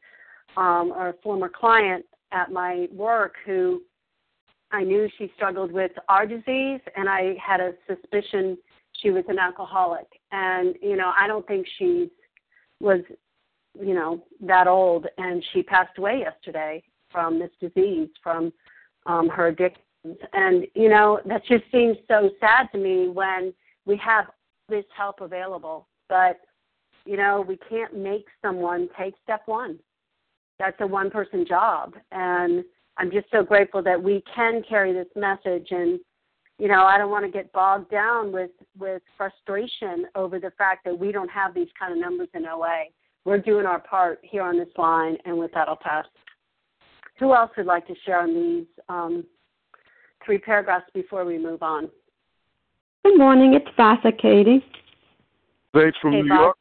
um, 0.58 0.92
or 0.96 1.10
a 1.10 1.14
former 1.24 1.50
client 1.50 2.06
at 2.32 2.52
my 2.52 2.88
work 2.92 3.36
who 3.46 3.82
I 4.72 4.84
knew 4.84 5.08
she 5.18 5.32
struggled 5.36 5.72
with 5.72 5.92
our 6.10 6.26
disease, 6.26 6.82
and 6.96 7.08
I 7.08 7.36
had 7.42 7.62
a 7.62 7.74
suspicion 7.88 8.58
she 9.02 9.12
was 9.12 9.24
an 9.28 9.40
alcoholic. 9.40 10.08
And 10.32 10.76
you 10.82 10.96
know, 10.96 11.12
I 11.20 11.28
don't 11.28 11.46
think 11.48 11.66
she 11.78 12.10
was 12.80 13.02
you 13.80 13.94
know, 13.94 14.24
that 14.42 14.68
old, 14.68 15.08
and 15.18 15.44
she 15.54 15.64
passed 15.64 15.98
away 15.98 16.20
yesterday 16.20 16.84
from 17.12 17.40
this 17.40 17.52
disease, 17.60 18.10
from 18.24 18.52
um, 19.06 19.30
her 19.30 19.48
addictions. 19.48 19.84
And, 20.34 20.66
you 20.74 20.90
know, 20.90 21.20
that 21.26 21.46
just 21.46 21.64
seems 21.72 21.98
so 22.08 22.30
sad 22.40 22.68
to 22.72 22.78
me 22.78 23.10
when 23.10 23.54
we 23.86 23.98
have 23.98 24.26
this 24.70 24.86
help 24.96 25.22
available, 25.22 25.88
but, 26.10 26.40
you 27.06 27.18
know, 27.18 27.44
we 27.48 27.58
can't 27.70 27.96
make 27.96 28.26
someone 28.42 28.90
take 29.00 29.16
step 29.24 29.42
one. 29.46 29.80
That's 30.60 30.78
a 30.82 30.88
one 30.88 31.10
person 31.10 31.46
job. 31.48 31.96
And 32.12 32.64
I'm 32.98 33.12
just 33.12 33.28
so 33.32 33.44
grateful 33.44 33.84
that 33.84 34.02
we 34.02 34.24
can 34.34 34.64
carry 34.68 34.92
this 34.92 35.08
message 35.16 35.68
and 35.72 36.00
you 36.58 36.68
know 36.68 36.86
i 36.86 36.98
don't 36.98 37.12
want 37.12 37.26
to 37.26 37.32
get 37.32 37.52
bogged 37.54 37.90
down 37.90 38.32
with 38.32 38.52
with 38.78 39.02
frustration 39.16 40.06
over 40.16 40.40
the 40.40 40.52
fact 40.58 40.84
that 40.86 40.98
we 40.98 41.12
don't 41.12 41.30
have 41.30 41.54
these 41.54 41.68
kind 41.80 41.94
of 41.94 42.00
numbers 42.00 42.30
in 42.34 42.46
oa 42.46 42.86
we're 43.26 43.38
doing 43.38 43.66
our 43.66 43.80
part 43.80 44.20
here 44.24 44.42
on 44.42 44.58
this 44.58 44.70
line 44.78 45.18
and 45.26 45.38
with 45.38 45.52
that 45.54 45.68
i'll 45.68 45.76
pass. 45.76 46.06
Who 47.20 47.34
else 47.34 47.52
would 47.58 47.66
like 47.66 47.88
to 47.88 47.96
share 48.06 48.22
on 48.22 48.34
these 48.34 48.68
um, 48.90 49.26
three 50.24 50.38
paragraphs 50.38 50.86
before 50.94 51.26
we 51.26 51.40
move 51.40 51.64
on? 51.64 51.90
Good 53.04 53.18
morning 53.18 53.54
it's 53.54 53.68
Vasa 53.76 54.12
Katie 54.12 54.64
thanks 55.74 55.98
from 56.02 56.14
hey, 56.14 56.22
new 56.22 56.34
york. 56.34 56.58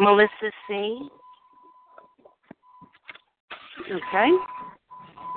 Melissa 0.00 0.50
c. 0.66 1.08
Okay. 3.90 4.30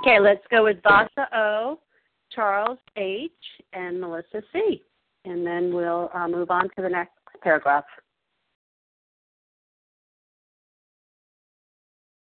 Okay 0.01 0.19
let's 0.19 0.45
go 0.49 0.63
with 0.63 0.77
vasa 0.83 1.27
o 1.33 1.79
Charles 2.35 2.77
H., 2.97 3.31
and 3.73 3.99
Melissa 3.99 4.43
C. 4.53 4.81
And 5.23 5.45
then 5.45 5.73
we'll 5.73 6.09
uh, 6.13 6.27
move 6.27 6.51
on 6.51 6.63
to 6.75 6.81
the 6.81 6.89
next 6.89 7.13
paragraph. 7.41 7.85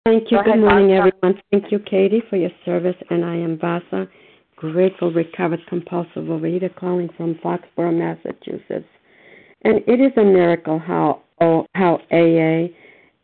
Thank 0.04 0.30
you. 0.30 0.38
Go 0.38 0.44
Good 0.44 0.50
ahead, 0.50 0.60
morning, 0.60 0.88
Vasa. 0.88 1.12
everyone. 1.22 1.42
Thank 1.50 1.72
you, 1.72 1.78
Katie, 1.78 2.22
for 2.28 2.36
your 2.36 2.50
service. 2.64 2.96
And 3.10 3.24
I 3.24 3.36
am 3.36 3.58
Vasa, 3.58 4.08
grateful, 4.56 5.12
recovered, 5.12 5.60
compulsive 5.68 6.24
overeater, 6.24 6.74
calling 6.74 7.08
from 7.16 7.36
Foxborough, 7.36 7.96
Massachusetts. 7.96 8.88
And 9.62 9.78
it 9.86 10.00
is 10.00 10.12
a 10.16 10.24
miracle 10.24 10.78
how 10.78 11.22
o, 11.40 11.66
how 11.74 12.00
AA 12.10 12.68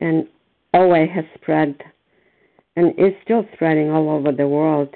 and 0.00 0.26
OA 0.74 1.06
has 1.06 1.24
spread, 1.34 1.76
and 2.76 2.88
is 2.98 3.12
still 3.24 3.44
spreading 3.54 3.90
all 3.90 4.10
over 4.10 4.30
the 4.30 4.46
world 4.46 4.94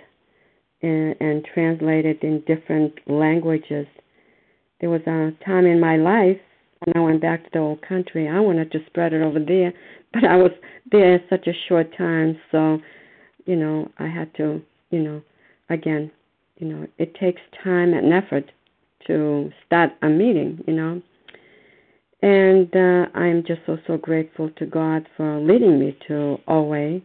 and, 0.82 1.14
and 1.20 1.44
translated 1.52 2.22
in 2.22 2.42
different 2.46 2.94
languages. 3.06 3.86
There 4.80 4.90
was 4.90 5.02
a 5.02 5.32
time 5.44 5.66
in 5.66 5.80
my 5.80 5.96
life 5.96 6.38
when 6.84 6.96
I 6.96 7.00
went 7.00 7.20
back 7.20 7.44
to 7.44 7.50
the 7.52 7.58
old 7.58 7.82
country, 7.82 8.28
I 8.28 8.40
wanted 8.40 8.72
to 8.72 8.78
spread 8.86 9.12
it 9.12 9.22
over 9.22 9.38
there, 9.38 9.72
but 10.12 10.24
I 10.24 10.36
was 10.36 10.52
there 10.90 11.22
such 11.28 11.46
a 11.46 11.52
short 11.68 11.96
time, 11.96 12.38
so 12.50 12.78
you 13.44 13.56
know 13.56 13.90
I 13.98 14.06
had 14.06 14.34
to, 14.36 14.62
you 14.90 15.00
know, 15.00 15.22
again, 15.68 16.10
you 16.56 16.68
know, 16.68 16.86
it 16.98 17.14
takes 17.14 17.40
time 17.62 17.92
and 17.92 18.12
effort 18.12 18.50
to 19.06 19.50
start 19.66 19.90
a 20.02 20.08
meeting, 20.08 20.62
you 20.66 20.74
know. 20.74 21.02
And 22.22 22.74
uh, 22.74 23.18
I'm 23.18 23.44
just 23.46 23.60
so 23.66 23.78
so 23.86 23.96
grateful 23.96 24.50
to 24.56 24.66
God 24.66 25.06
for 25.16 25.38
leading 25.40 25.78
me 25.78 25.96
to 26.08 26.38
OA 26.48 27.00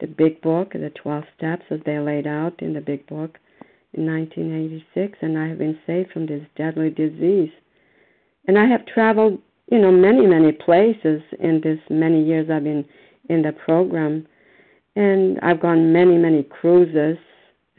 the 0.00 0.06
big 0.06 0.40
book, 0.40 0.72
the 0.72 0.92
12 1.02 1.24
steps 1.36 1.64
as 1.70 1.80
they 1.84 1.98
laid 1.98 2.26
out 2.26 2.60
in 2.62 2.72
the 2.72 2.80
big 2.80 3.06
book 3.06 3.38
in 3.94 4.06
1986, 4.06 5.18
and 5.22 5.38
I 5.38 5.48
have 5.48 5.58
been 5.58 5.78
saved 5.86 6.12
from 6.12 6.26
this 6.26 6.42
deadly 6.56 6.90
disease. 6.90 7.50
And 8.46 8.58
I 8.58 8.66
have 8.66 8.86
traveled, 8.86 9.40
you 9.70 9.78
know, 9.78 9.90
many, 9.90 10.26
many 10.26 10.52
places 10.52 11.22
in 11.40 11.60
this 11.62 11.78
many 11.90 12.22
years 12.22 12.48
I've 12.50 12.64
been 12.64 12.84
in 13.28 13.42
the 13.42 13.52
program. 13.52 14.26
And 14.96 15.38
I've 15.40 15.60
gone 15.60 15.92
many, 15.92 16.16
many 16.16 16.42
cruises 16.42 17.18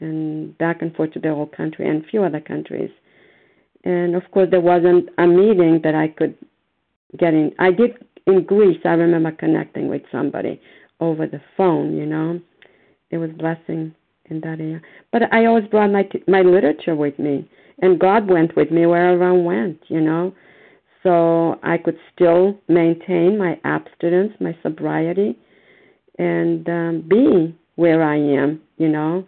and 0.00 0.56
back 0.58 0.82
and 0.82 0.94
forth 0.94 1.12
to 1.12 1.20
the 1.20 1.34
whole 1.34 1.46
country 1.46 1.88
and 1.88 2.04
a 2.04 2.08
few 2.08 2.22
other 2.22 2.40
countries. 2.40 2.90
And 3.84 4.14
of 4.14 4.22
course, 4.30 4.48
there 4.50 4.60
wasn't 4.60 5.08
a 5.18 5.26
meeting 5.26 5.80
that 5.84 5.94
I 5.94 6.08
could 6.08 6.36
get 7.18 7.34
in. 7.34 7.52
I 7.58 7.70
did 7.72 7.92
in 8.26 8.44
Greece. 8.44 8.80
I 8.84 8.90
remember 8.90 9.32
connecting 9.32 9.88
with 9.88 10.02
somebody 10.12 10.60
over 11.00 11.26
the 11.26 11.40
phone, 11.56 11.96
you 11.96 12.06
know. 12.06 12.40
It 13.10 13.18
was 13.18 13.30
blessing 13.32 13.94
in 14.26 14.40
that 14.40 14.60
area. 14.60 14.80
But 15.12 15.32
I 15.32 15.46
always 15.46 15.66
brought 15.66 15.90
my 15.90 16.08
my 16.28 16.42
literature 16.42 16.94
with 16.94 17.18
me, 17.18 17.48
and 17.82 17.98
God 17.98 18.30
went 18.30 18.56
with 18.56 18.70
me 18.70 18.86
wherever 18.86 19.24
I 19.24 19.32
went, 19.32 19.80
you 19.88 20.00
know. 20.00 20.32
So 21.02 21.58
I 21.62 21.78
could 21.78 21.96
still 22.14 22.58
maintain 22.68 23.38
my 23.38 23.58
abstinence, 23.64 24.32
my 24.38 24.56
sobriety, 24.62 25.36
and 26.18 26.68
um, 26.68 27.04
be 27.08 27.56
where 27.76 28.02
I 28.02 28.16
am, 28.16 28.60
you 28.76 28.88
know. 28.88 29.26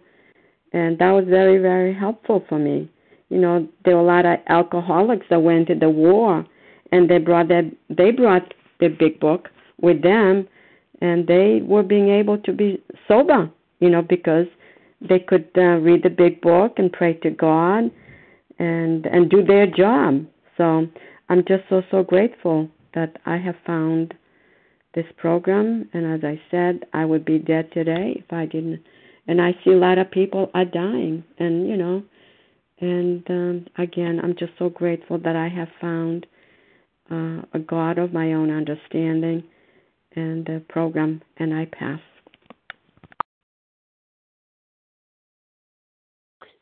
And 0.71 0.97
that 0.99 1.11
was 1.11 1.25
very, 1.27 1.57
very 1.57 1.93
helpful 1.93 2.43
for 2.47 2.59
me. 2.59 2.89
You 3.29 3.39
know, 3.39 3.67
there 3.83 3.95
were 3.95 4.01
a 4.01 4.05
lot 4.05 4.25
of 4.25 4.39
alcoholics 4.47 5.25
that 5.29 5.41
went 5.41 5.67
to 5.67 5.75
the 5.75 5.89
war, 5.89 6.45
and 6.91 7.09
they 7.09 7.17
brought 7.17 7.47
their 7.47 7.69
they 7.89 8.11
brought 8.11 8.53
their 8.79 8.91
big 8.91 9.19
book 9.19 9.49
with 9.81 10.03
them 10.03 10.47
and 11.03 11.27
they 11.27 11.59
were 11.61 11.83
being 11.83 12.09
able 12.09 12.37
to 12.37 12.53
be 12.53 12.81
sober, 13.09 13.51
you 13.79 13.89
know, 13.89 14.01
because 14.01 14.47
they 15.01 15.19
could 15.19 15.49
uh, 15.57 15.77
read 15.87 16.01
the 16.01 16.09
big 16.09 16.39
book 16.39 16.75
and 16.77 16.91
pray 16.91 17.13
to 17.15 17.29
God 17.29 17.91
and 18.57 19.05
and 19.05 19.29
do 19.29 19.43
their 19.43 19.67
job. 19.67 20.25
So 20.57 20.87
I'm 21.27 21.43
just 21.45 21.63
so 21.69 21.83
so 21.91 22.03
grateful 22.03 22.69
that 22.95 23.17
I 23.25 23.37
have 23.37 23.57
found 23.65 24.13
this 24.95 25.05
program. 25.17 25.89
And 25.93 26.05
as 26.15 26.23
I 26.23 26.39
said, 26.49 26.85
I 26.93 27.03
would 27.03 27.25
be 27.25 27.37
dead 27.37 27.71
today 27.73 28.23
if 28.23 28.31
I 28.31 28.45
didn't. 28.45 28.81
And 29.27 29.41
I 29.41 29.51
see 29.63 29.71
a 29.71 29.77
lot 29.87 29.97
of 29.97 30.09
people 30.09 30.51
are 30.53 30.65
dying. 30.65 31.25
And 31.37 31.67
you 31.67 31.75
know 31.75 32.03
and 32.79 33.23
um 33.29 33.65
again 33.77 34.21
I'm 34.23 34.35
just 34.35 34.53
so 34.57 34.69
grateful 34.69 35.17
that 35.19 35.35
I 35.35 35.49
have 35.49 35.71
found 35.81 36.25
uh, 37.11 37.41
a 37.53 37.59
God 37.59 37.97
of 37.97 38.13
my 38.13 38.33
own 38.33 38.49
understanding 38.49 39.43
and 40.15 40.45
the 40.45 40.63
program, 40.69 41.21
and 41.37 41.53
I 41.53 41.65
pass. 41.65 41.99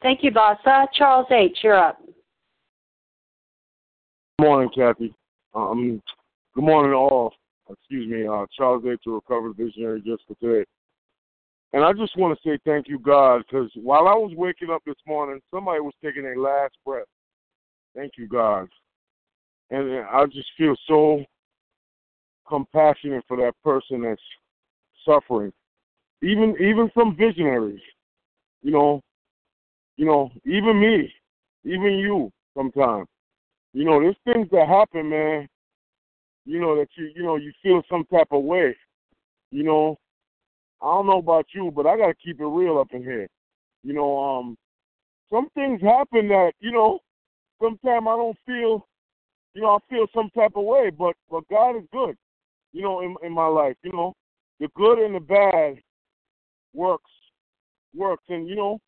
Thank 0.01 0.23
you, 0.23 0.31
Vasa. 0.31 0.87
Charles 0.93 1.27
H., 1.31 1.59
you're 1.61 1.77
up. 1.77 1.99
Good 4.39 4.45
morning, 4.45 4.69
Kathy. 4.75 5.13
Um, 5.53 6.01
good 6.55 6.63
morning, 6.63 6.93
all. 6.93 7.33
Excuse 7.69 8.09
me, 8.09 8.27
uh, 8.27 8.45
Charles 8.57 8.83
H., 8.85 8.99
a 9.07 9.11
recovered 9.11 9.55
visionary 9.55 10.01
just 10.01 10.23
for 10.27 10.35
today. 10.35 10.65
And 11.73 11.85
I 11.85 11.93
just 11.93 12.17
want 12.17 12.37
to 12.37 12.49
say 12.49 12.57
thank 12.65 12.87
you, 12.89 12.99
God, 12.99 13.43
because 13.47 13.71
while 13.75 14.07
I 14.07 14.13
was 14.13 14.33
waking 14.35 14.69
up 14.71 14.81
this 14.85 14.95
morning, 15.07 15.39
somebody 15.53 15.79
was 15.79 15.93
taking 16.03 16.23
their 16.23 16.37
last 16.37 16.73
breath. 16.85 17.05
Thank 17.95 18.13
you, 18.17 18.27
God. 18.27 18.67
And 19.69 20.05
I 20.11 20.25
just 20.25 20.49
feel 20.57 20.75
so 20.87 21.23
compassionate 22.51 23.23
for 23.27 23.37
that 23.37 23.53
person 23.63 24.01
that's 24.01 24.21
suffering. 25.05 25.53
Even 26.21 26.55
even 26.59 26.91
from 26.93 27.15
visionaries. 27.15 27.81
You 28.61 28.71
know, 28.71 29.01
you 29.97 30.05
know, 30.05 30.29
even 30.45 30.79
me, 30.79 31.11
even 31.63 31.93
you 31.93 32.31
sometimes. 32.55 33.07
You 33.73 33.85
know, 33.85 33.99
there's 34.01 34.17
things 34.25 34.47
that 34.51 34.67
happen, 34.67 35.09
man, 35.09 35.47
you 36.45 36.59
know, 36.59 36.75
that 36.75 36.89
you 36.97 37.09
you 37.15 37.23
know, 37.23 37.37
you 37.37 37.51
feel 37.63 37.81
some 37.89 38.05
type 38.05 38.27
of 38.31 38.43
way. 38.43 38.75
You 39.51 39.63
know. 39.63 39.97
I 40.83 40.87
don't 40.87 41.05
know 41.05 41.19
about 41.19 41.45
you, 41.53 41.71
but 41.75 41.85
I 41.85 41.95
gotta 41.95 42.15
keep 42.15 42.39
it 42.39 42.45
real 42.45 42.79
up 42.79 42.87
in 42.91 43.03
here. 43.03 43.27
You 43.83 43.93
know, 43.93 44.17
um 44.19 44.57
some 45.31 45.47
things 45.53 45.79
happen 45.79 46.27
that, 46.29 46.53
you 46.59 46.71
know, 46.71 46.99
sometimes 47.61 48.07
I 48.09 48.15
don't 48.17 48.37
feel 48.47 48.87
you 49.53 49.61
know, 49.61 49.75
I 49.75 49.79
feel 49.89 50.07
some 50.13 50.29
type 50.31 50.53
of 50.55 50.63
way, 50.65 50.89
but 50.89 51.15
but 51.29 51.47
God 51.49 51.77
is 51.77 51.83
good 51.93 52.17
you 52.73 52.81
know, 52.81 53.01
in 53.01 53.15
in 53.23 53.31
my 53.33 53.47
life. 53.47 53.75
You 53.83 53.91
know, 53.91 54.13
the 54.59 54.67
good 54.75 54.99
and 54.99 55.15
the 55.15 55.19
bad 55.19 55.77
works 56.73 57.11
works, 57.95 58.23
and 58.29 58.47
you 58.47 58.55
know, 58.55 58.79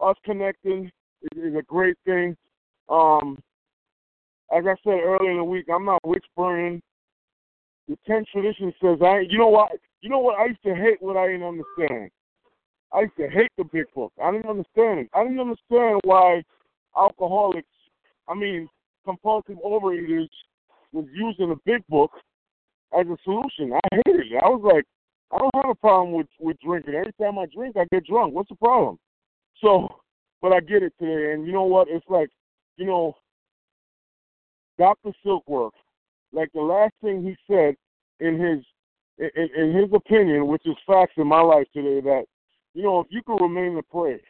us 0.00 0.16
connecting 0.24 0.90
is, 1.22 1.44
is 1.44 1.54
a 1.54 1.62
great 1.62 1.96
thing. 2.04 2.36
Um, 2.88 3.38
as 4.56 4.64
I 4.66 4.74
said 4.82 5.00
earlier 5.00 5.30
in 5.30 5.36
the 5.36 5.44
week, 5.44 5.66
I'm 5.72 5.84
not 5.84 6.06
witch 6.06 6.24
burning. 6.36 6.80
The 7.88 7.96
ten 8.06 8.24
tradition 8.32 8.72
says 8.82 8.98
I. 9.02 9.20
You 9.28 9.38
know 9.38 9.48
what? 9.48 9.72
You 10.00 10.10
know 10.10 10.18
what? 10.18 10.38
I 10.38 10.46
used 10.46 10.62
to 10.64 10.74
hate 10.74 11.00
what 11.00 11.16
I 11.16 11.26
didn't 11.26 11.42
understand. 11.42 12.10
I 12.92 13.02
used 13.02 13.16
to 13.18 13.28
hate 13.28 13.52
the 13.56 13.64
big 13.64 13.84
book. 13.94 14.12
I 14.22 14.32
didn't 14.32 14.50
understand 14.50 15.00
it. 15.00 15.10
I 15.14 15.22
didn't 15.22 15.40
understand 15.40 16.00
why 16.04 16.42
alcoholics, 16.96 17.68
I 18.28 18.34
mean, 18.34 18.68
compulsive 19.04 19.56
overeaters, 19.64 20.28
was 20.92 21.06
using 21.14 21.50
the 21.50 21.56
big 21.64 21.86
book 21.88 22.10
as 22.98 23.06
a 23.06 23.16
solution. 23.24 23.72
I 23.72 23.96
hated 24.06 24.32
it. 24.32 24.42
I 24.42 24.48
was 24.48 24.62
like, 24.62 24.84
I 25.32 25.38
don't 25.38 25.54
have 25.54 25.70
a 25.70 25.74
problem 25.74 26.12
with 26.12 26.26
with 26.38 26.58
drinking. 26.60 26.94
Every 26.94 27.12
time 27.20 27.38
I 27.38 27.46
drink, 27.54 27.76
I 27.76 27.84
get 27.92 28.06
drunk. 28.06 28.34
What's 28.34 28.48
the 28.48 28.56
problem? 28.56 28.98
So, 29.60 29.88
but 30.42 30.52
I 30.52 30.60
get 30.60 30.82
it 30.82 30.92
today, 30.98 31.32
and 31.32 31.46
you 31.46 31.52
know 31.52 31.64
what? 31.64 31.88
It's 31.88 32.06
like, 32.08 32.30
you 32.76 32.86
know, 32.86 33.16
Doctor 34.78 35.12
Silkworth. 35.24 35.70
Like 36.32 36.48
the 36.52 36.62
last 36.62 36.94
thing 37.02 37.22
he 37.22 37.36
said 37.52 37.74
in 38.20 38.38
his 38.38 38.64
in, 39.18 39.48
in 39.56 39.74
his 39.74 39.92
opinion, 39.92 40.46
which 40.46 40.62
is 40.64 40.76
facts 40.86 41.14
in 41.16 41.26
my 41.26 41.40
life 41.40 41.66
today, 41.74 42.00
that 42.00 42.24
you 42.74 42.82
know 42.82 43.00
if 43.00 43.06
you 43.10 43.22
can 43.22 43.36
remain 43.36 43.76
to 43.76 43.82
pray, 43.82 44.20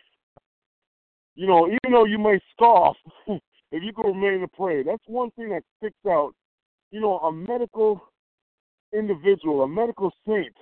you 1.34 1.46
know 1.46 1.66
even 1.66 1.92
though 1.92 2.04
you 2.04 2.18
may 2.18 2.40
scoff, 2.52 2.96
if 3.28 3.82
you 3.82 3.92
can 3.92 4.06
remain 4.06 4.40
to 4.40 4.48
pray, 4.48 4.82
that's 4.82 5.02
one 5.06 5.30
thing 5.32 5.50
that 5.50 5.62
sticks 5.78 6.06
out. 6.06 6.32
You 6.90 7.00
know, 7.00 7.18
a 7.18 7.32
medical 7.32 8.09
individual, 8.92 9.62
a 9.62 9.68
medical 9.68 10.12
saint, 10.26 10.54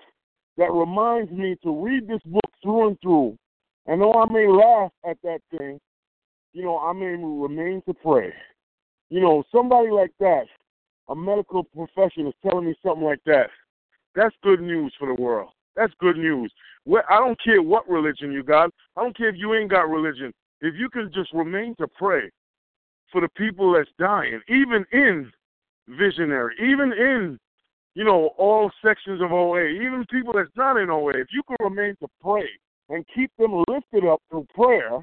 that 0.57 0.73
reminds 0.73 1.31
me 1.31 1.57
to 1.63 1.85
read 1.85 2.09
this 2.09 2.21
book 2.25 2.51
through 2.63 2.89
and 2.89 3.01
through. 3.01 3.37
And 3.87 4.01
though 4.01 4.15
I 4.15 4.31
may 4.31 4.47
laugh 4.49 4.91
at 5.09 5.17
that 5.23 5.41
thing, 5.57 5.79
you 6.53 6.65
know, 6.65 6.79
I 6.79 6.93
may 6.93 7.07
remain 7.07 7.83
to 7.87 7.95
pray. 7.95 8.33
You 9.11 9.21
know, 9.21 9.45
somebody 9.55 9.91
like 9.91 10.13
that, 10.21 10.45
a 11.09 11.15
medical 11.15 11.65
professional 11.65 12.29
is 12.29 12.35
telling 12.43 12.67
me 12.67 12.75
something 12.85 13.05
like 13.05 13.21
that. 13.27 13.51
That's 14.15 14.35
good 14.43 14.61
news 14.61 14.93
for 14.99 15.07
the 15.07 15.21
world. 15.21 15.51
That's 15.77 15.93
good 16.01 16.17
news. 16.17 16.53
I 16.89 17.19
don't 17.19 17.39
care 17.43 17.63
what 17.63 17.89
religion 17.89 18.33
you 18.33 18.43
got. 18.43 18.71
I 18.97 19.03
don't 19.03 19.17
care 19.17 19.29
if 19.29 19.37
you 19.37 19.55
ain't 19.55 19.71
got 19.71 19.89
religion. 19.89 20.33
If 20.61 20.75
you 20.77 20.91
can 20.91 21.11
just 21.15 21.33
remain 21.33 21.77
to 21.77 21.87
pray 21.87 22.31
for 23.13 23.21
the 23.21 23.29
people 23.37 23.73
that's 23.73 23.89
dying, 23.99 24.41
even 24.49 24.85
in 24.93 25.31
visionary, 25.89 26.55
even 26.61 26.93
in, 26.93 27.39
you 27.95 28.05
know, 28.05 28.31
all 28.39 28.71
sections 28.85 29.21
of 29.21 29.33
OA, 29.33 29.67
even 29.69 30.05
people 30.11 30.33
that's 30.35 30.51
not 30.57 30.77
in 30.77 30.91
OA, 30.91 31.19
if 31.19 31.29
you 31.33 31.43
can 31.49 31.57
remain 31.61 31.97
to 32.01 32.09
pray 32.23 32.49
and 32.89 33.05
keep 33.15 33.31
them 33.39 33.65
lifted 33.69 34.05
up 34.05 34.23
through 34.31 34.47
prayer, 34.55 34.97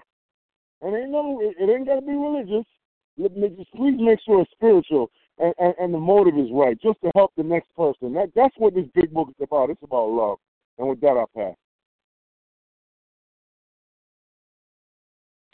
and 0.82 0.96
ain't 0.96 1.10
no, 1.10 1.40
it 1.42 1.70
ain't 1.70 1.88
got 1.88 1.96
to 1.96 2.02
be 2.02 2.14
religious. 2.14 2.66
Please 3.76 3.98
make 4.00 4.20
sure 4.26 4.42
it's 4.42 4.52
spiritual 4.52 5.10
and, 5.40 5.54
and, 5.60 5.74
and 5.80 5.94
the 5.94 5.98
motive 5.98 6.38
is 6.38 6.50
right, 6.52 6.80
just 6.82 7.00
to 7.02 7.12
help 7.16 7.32
the 7.38 7.44
next 7.44 7.74
person. 7.76 8.14
That 8.14 8.32
that's 8.36 8.54
what 8.58 8.74
this 8.74 8.86
big 8.94 9.14
book 9.14 9.30
is 9.30 9.36
about. 9.44 9.70
It's 9.70 9.84
about 9.84 10.10
love. 10.10 10.38
And 10.78 10.88
with 10.88 11.02
that, 11.02 11.18
I'll 11.18 11.30
pass. 11.36 11.56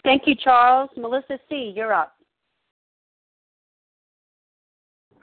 Thank 0.04 0.24
you, 0.26 0.36
Charles. 0.36 0.90
Melissa 0.98 1.40
C., 1.50 1.74
you're 1.76 1.94
up. 1.94 2.16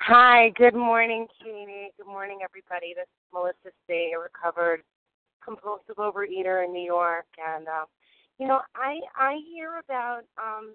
Hi, 0.01 0.51
good 0.57 0.75
morning, 0.75 1.27
Katie. 1.43 1.91
Good 1.99 2.07
morning, 2.07 2.39
everybody. 2.43 2.95
This 2.95 3.11
is 3.11 3.33
Melissa 3.33 3.75
C., 3.87 4.13
a 4.15 4.19
recovered 4.19 4.83
compulsive 5.45 5.97
overeater 5.97 6.65
in 6.65 6.73
New 6.73 6.85
York. 6.85 7.27
And, 7.37 7.67
uh, 7.67 7.85
you 8.39 8.47
know, 8.47 8.61
I 8.77 9.01
I 9.17 9.39
hear 9.53 9.81
about 9.85 10.23
um, 10.39 10.75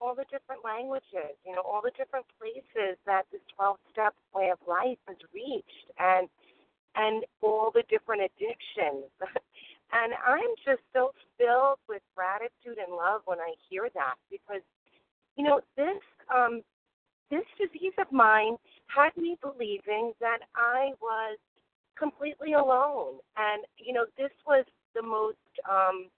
all 0.00 0.14
the 0.14 0.26
different 0.30 0.62
languages, 0.64 1.34
you 1.46 1.56
know, 1.56 1.62
all 1.62 1.80
the 1.82 1.96
different 1.96 2.26
places 2.38 2.98
that 3.06 3.24
this 3.32 3.40
12 3.56 3.78
step 3.90 4.14
way 4.34 4.50
of 4.50 4.58
life 4.68 4.98
has 5.08 5.16
reached 5.34 5.88
and 5.98 6.28
and 6.94 7.24
all 7.40 7.72
the 7.72 7.82
different 7.88 8.22
addictions. 8.22 9.08
and 9.96 10.12
I'm 10.22 10.52
just 10.62 10.84
so 10.92 11.10
filled 11.38 11.80
with 11.88 12.02
gratitude 12.14 12.78
and 12.78 12.94
love 12.94 13.22
when 13.24 13.40
I 13.40 13.54
hear 13.70 13.88
that 13.94 14.14
because 14.30 14.62
you 15.36 15.44
know, 15.44 15.60
this 15.76 16.02
um 16.28 16.62
this 17.30 17.44
disease 17.58 17.92
of 17.98 18.10
mine 18.12 18.56
had 18.86 19.10
me 19.16 19.36
believing 19.42 20.12
that 20.20 20.38
I 20.56 20.92
was 21.00 21.38
completely 21.98 22.52
alone. 22.54 23.18
And 23.36 23.64
you 23.76 23.92
know, 23.92 24.06
this 24.16 24.32
was 24.46 24.64
the 24.94 25.02
most 25.02 25.36
um 25.68 26.08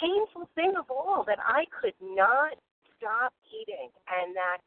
painful 0.00 0.48
thing 0.54 0.74
of 0.78 0.90
all 0.90 1.24
that 1.26 1.38
I 1.44 1.64
could 1.80 1.94
not 2.00 2.52
stop 2.96 3.32
eating 3.50 3.90
and 4.08 4.34
that 4.34 4.58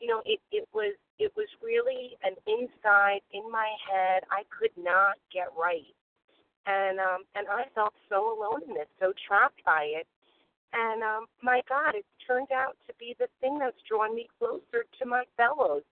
you 0.00 0.08
know 0.08 0.22
it 0.24 0.40
it 0.52 0.68
was 0.72 0.94
it 1.18 1.32
was 1.36 1.48
really 1.62 2.16
an 2.22 2.34
inside 2.46 3.20
in 3.32 3.50
my 3.50 3.68
head. 3.90 4.22
I 4.30 4.42
could 4.50 4.72
not 4.76 5.16
get 5.32 5.48
right. 5.58 5.94
And 6.66 7.00
um 7.00 7.24
and 7.34 7.46
I 7.48 7.64
felt 7.74 7.94
so 8.08 8.36
alone 8.36 8.62
in 8.68 8.74
this 8.74 8.88
so 9.00 9.12
trapped 9.26 9.62
by 9.64 9.84
it 9.90 10.06
and 10.72 11.02
um 11.02 11.26
my 11.42 11.60
god 11.68 11.94
it 11.94 12.04
turned 12.26 12.50
out 12.52 12.76
to 12.86 12.94
be 12.98 13.14
the 13.18 13.28
thing 13.40 13.58
that's 13.58 13.80
drawn 13.88 14.14
me 14.14 14.28
closer 14.38 14.86
to 14.98 15.06
my 15.06 15.24
fellows 15.36 15.82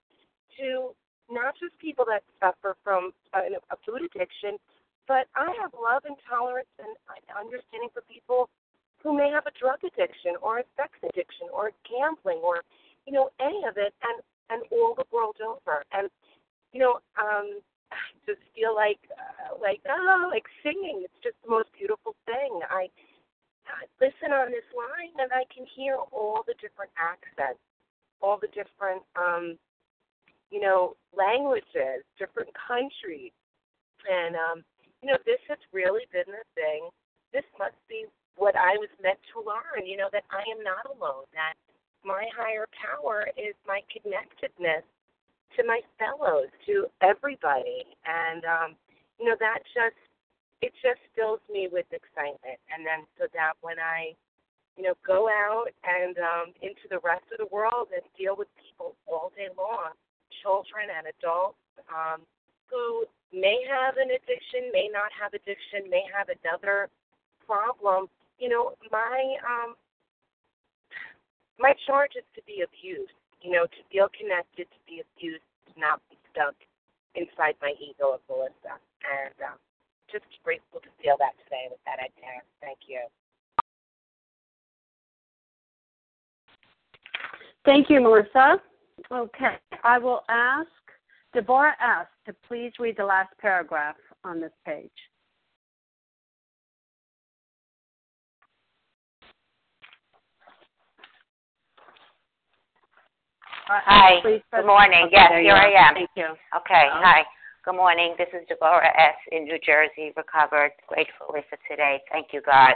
to 0.58 0.94
not 1.30 1.54
just 1.60 1.76
people 1.78 2.04
that 2.08 2.22
suffer 2.40 2.76
from 2.82 3.10
a, 3.34 3.38
a 3.70 3.76
food 3.84 4.02
addiction 4.02 4.58
but 5.08 5.24
I 5.34 5.48
have 5.58 5.72
love 5.72 6.04
and 6.04 6.14
tolerance 6.28 6.68
and 6.76 6.92
understanding 7.32 7.88
for 7.96 8.04
people 8.04 8.52
who 9.02 9.16
may 9.16 9.32
have 9.32 9.48
a 9.48 9.54
drug 9.56 9.80
addiction 9.80 10.36
or 10.44 10.60
a 10.60 10.68
sex 10.76 10.92
addiction 11.00 11.48
or 11.50 11.72
gambling 11.88 12.44
or 12.44 12.60
you 13.08 13.12
know 13.16 13.32
any 13.40 13.64
of 13.64 13.80
it 13.80 13.96
and 14.04 14.20
and 14.52 14.62
all 14.70 14.94
the 14.94 15.08
world 15.10 15.40
over. 15.40 15.82
And 15.96 16.12
you 16.76 16.80
know 16.84 17.00
um 17.16 17.64
I 17.88 17.96
just 18.28 18.44
feel 18.52 18.76
like 18.76 19.00
uh, 19.16 19.56
like 19.56 19.80
oh 19.88 20.28
like 20.28 20.44
singing 20.62 21.00
it's 21.08 21.20
just 21.24 21.40
the 21.42 21.50
most 21.50 21.72
beautiful 21.72 22.14
thing. 22.28 22.60
I 22.68 22.92
listen 24.00 24.32
on 24.32 24.50
this 24.50 24.66
line 24.74 25.14
and 25.18 25.30
I 25.32 25.44
can 25.52 25.66
hear 25.76 25.96
all 25.96 26.44
the 26.46 26.54
different 26.60 26.90
accents 26.98 27.60
all 28.20 28.38
the 28.40 28.48
different 28.48 29.02
um 29.16 29.58
you 30.50 30.60
know 30.60 30.96
languages 31.16 32.04
different 32.18 32.50
countries 32.54 33.32
and 34.08 34.36
um 34.36 34.64
you 35.02 35.10
know 35.10 35.18
this 35.26 35.40
has 35.48 35.58
really 35.72 36.06
been 36.12 36.28
the 36.28 36.44
thing 36.54 36.88
this 37.32 37.44
must 37.58 37.76
be 37.88 38.06
what 38.38 38.54
I 38.54 38.78
was 38.78 38.88
meant 39.02 39.18
to 39.34 39.42
learn, 39.42 39.84
you 39.84 39.98
know, 39.98 40.08
that 40.14 40.24
I 40.30 40.46
am 40.46 40.62
not 40.62 40.86
alone, 40.86 41.26
that 41.34 41.58
my 42.06 42.24
higher 42.30 42.66
power 42.72 43.26
is 43.34 43.54
my 43.66 43.82
connectedness 43.90 44.86
to 45.58 45.66
my 45.66 45.82
fellows, 45.98 46.48
to 46.66 46.86
everybody. 47.02 47.84
And 48.06 48.46
um, 48.46 48.70
you 49.18 49.26
know, 49.26 49.36
that 49.42 49.66
just 49.74 49.98
it 50.60 50.72
just 50.82 51.00
fills 51.14 51.40
me 51.50 51.68
with 51.70 51.86
excitement. 51.92 52.58
And 52.72 52.84
then 52.84 53.06
so 53.18 53.26
that 53.34 53.54
when 53.60 53.78
I, 53.78 54.14
you 54.76 54.82
know, 54.84 54.94
go 55.06 55.28
out 55.28 55.70
and 55.84 56.18
um 56.18 56.46
into 56.62 56.86
the 56.90 56.98
rest 57.02 57.24
of 57.32 57.38
the 57.38 57.50
world 57.54 57.88
and 57.94 58.02
deal 58.18 58.34
with 58.36 58.48
people 58.58 58.94
all 59.06 59.30
day 59.36 59.48
long, 59.56 59.94
children 60.42 60.90
and 60.90 61.06
adults, 61.06 61.58
um, 61.90 62.22
who 62.70 63.04
may 63.32 63.62
have 63.68 63.96
an 63.96 64.10
addiction, 64.10 64.70
may 64.72 64.88
not 64.92 65.10
have 65.14 65.34
addiction, 65.34 65.88
may 65.90 66.04
have 66.10 66.28
another 66.28 66.90
problem, 67.46 68.06
you 68.38 68.48
know, 68.48 68.74
my 68.90 69.36
um 69.42 69.74
my 71.58 71.74
charge 71.86 72.12
is 72.16 72.24
to 72.34 72.42
be 72.46 72.62
of 72.62 72.70
use, 72.80 73.10
you 73.42 73.50
know, 73.50 73.66
to 73.66 73.80
feel 73.90 74.06
connected, 74.14 74.70
to 74.70 74.80
be 74.86 75.00
of 75.00 75.06
use, 75.18 75.42
to 75.66 75.80
not 75.80 76.00
be 76.08 76.16
stuck 76.30 76.54
inside 77.14 77.58
my 77.60 77.74
ego 77.82 78.14
of 78.14 78.20
Melissa. 78.30 78.78
And 79.02 79.34
um, 79.42 79.58
just 80.10 80.24
grateful 80.44 80.80
to 80.80 80.88
feel 81.02 81.16
that 81.18 81.32
today. 81.44 81.66
With 81.70 81.80
that, 81.84 81.98
I 82.00 82.08
pass. 82.20 82.44
Thank 82.60 82.78
you. 82.86 83.00
Thank 87.64 87.90
you, 87.90 88.00
Melissa. 88.00 88.60
Okay, 89.12 89.56
I 89.84 89.98
will 89.98 90.22
ask 90.28 90.68
Deborah 91.32 91.76
S. 91.80 92.06
to 92.26 92.34
please 92.46 92.72
read 92.78 92.96
the 92.96 93.04
last 93.04 93.30
paragraph 93.38 93.96
on 94.24 94.40
this 94.40 94.52
page. 94.64 94.90
Hi. 103.68 104.20
Good 104.22 104.66
morning. 104.66 105.08
Yes, 105.12 105.30
here 105.40 105.52
I 105.52 105.70
am. 105.88 105.94
Thank 105.94 106.10
you. 106.16 106.24
Okay. 106.56 106.88
Hi. 106.88 107.22
Good 107.68 107.76
morning. 107.76 108.14
This 108.16 108.32
is 108.32 108.48
Deborah 108.48 108.96
S. 108.96 109.20
in 109.30 109.44
New 109.44 109.58
Jersey, 109.60 110.08
recovered 110.16 110.72
gratefully 110.88 111.44
for 111.52 111.60
today. 111.68 112.00
Thank 112.10 112.28
you, 112.32 112.40
God. 112.40 112.72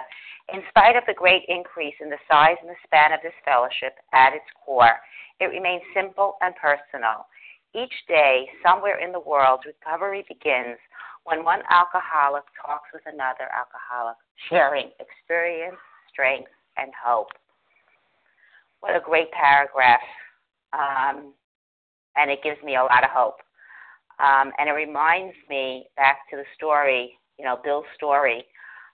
In 0.52 0.61
spite 0.68 0.96
of 0.96 1.05
the 1.09 1.16
great 1.16 1.48
increase 1.48 1.94
in 1.98 2.11
the 2.11 2.20
size 2.28 2.61
and 2.61 2.68
the 2.68 2.76
span 2.85 3.11
of 3.11 3.24
this 3.24 3.33
fellowship, 3.42 3.96
at 4.12 4.37
its 4.37 4.44
core, 4.61 5.00
it 5.40 5.46
remains 5.46 5.81
simple 5.96 6.37
and 6.42 6.52
personal. 6.61 7.24
Each 7.72 7.94
day, 8.07 8.44
somewhere 8.61 9.00
in 9.00 9.12
the 9.12 9.24
world, 9.24 9.64
recovery 9.64 10.28
begins 10.28 10.76
when 11.24 11.43
one 11.43 11.64
alcoholic 11.72 12.45
talks 12.61 12.93
with 12.93 13.09
another 13.09 13.49
alcoholic, 13.49 14.20
sharing 14.53 14.93
experience, 15.01 15.80
strength, 16.12 16.53
and 16.76 16.93
hope. 16.93 17.32
What 18.80 18.95
a 18.95 19.01
great 19.01 19.32
paragraph 19.32 20.05
um, 20.76 21.32
and 22.16 22.30
it 22.30 22.45
gives 22.45 22.62
me 22.62 22.76
a 22.76 22.84
lot 22.84 23.05
of 23.05 23.11
hope. 23.11 23.40
Um, 24.23 24.53
and 24.59 24.68
it 24.68 24.73
reminds 24.73 25.35
me 25.51 25.87
back 25.97 26.31
to 26.31 26.37
the 26.37 26.45
story, 26.55 27.18
you 27.39 27.45
know, 27.45 27.59
Bill's 27.62 27.91
story, 27.95 28.45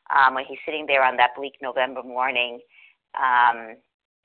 um, 0.08 0.34
when 0.34 0.44
he's 0.46 0.58
sitting 0.64 0.86
there 0.86 1.04
on 1.04 1.16
that 1.18 1.36
bleak 1.36 1.54
November 1.60 2.02
morning, 2.02 2.60
um, 3.14 3.76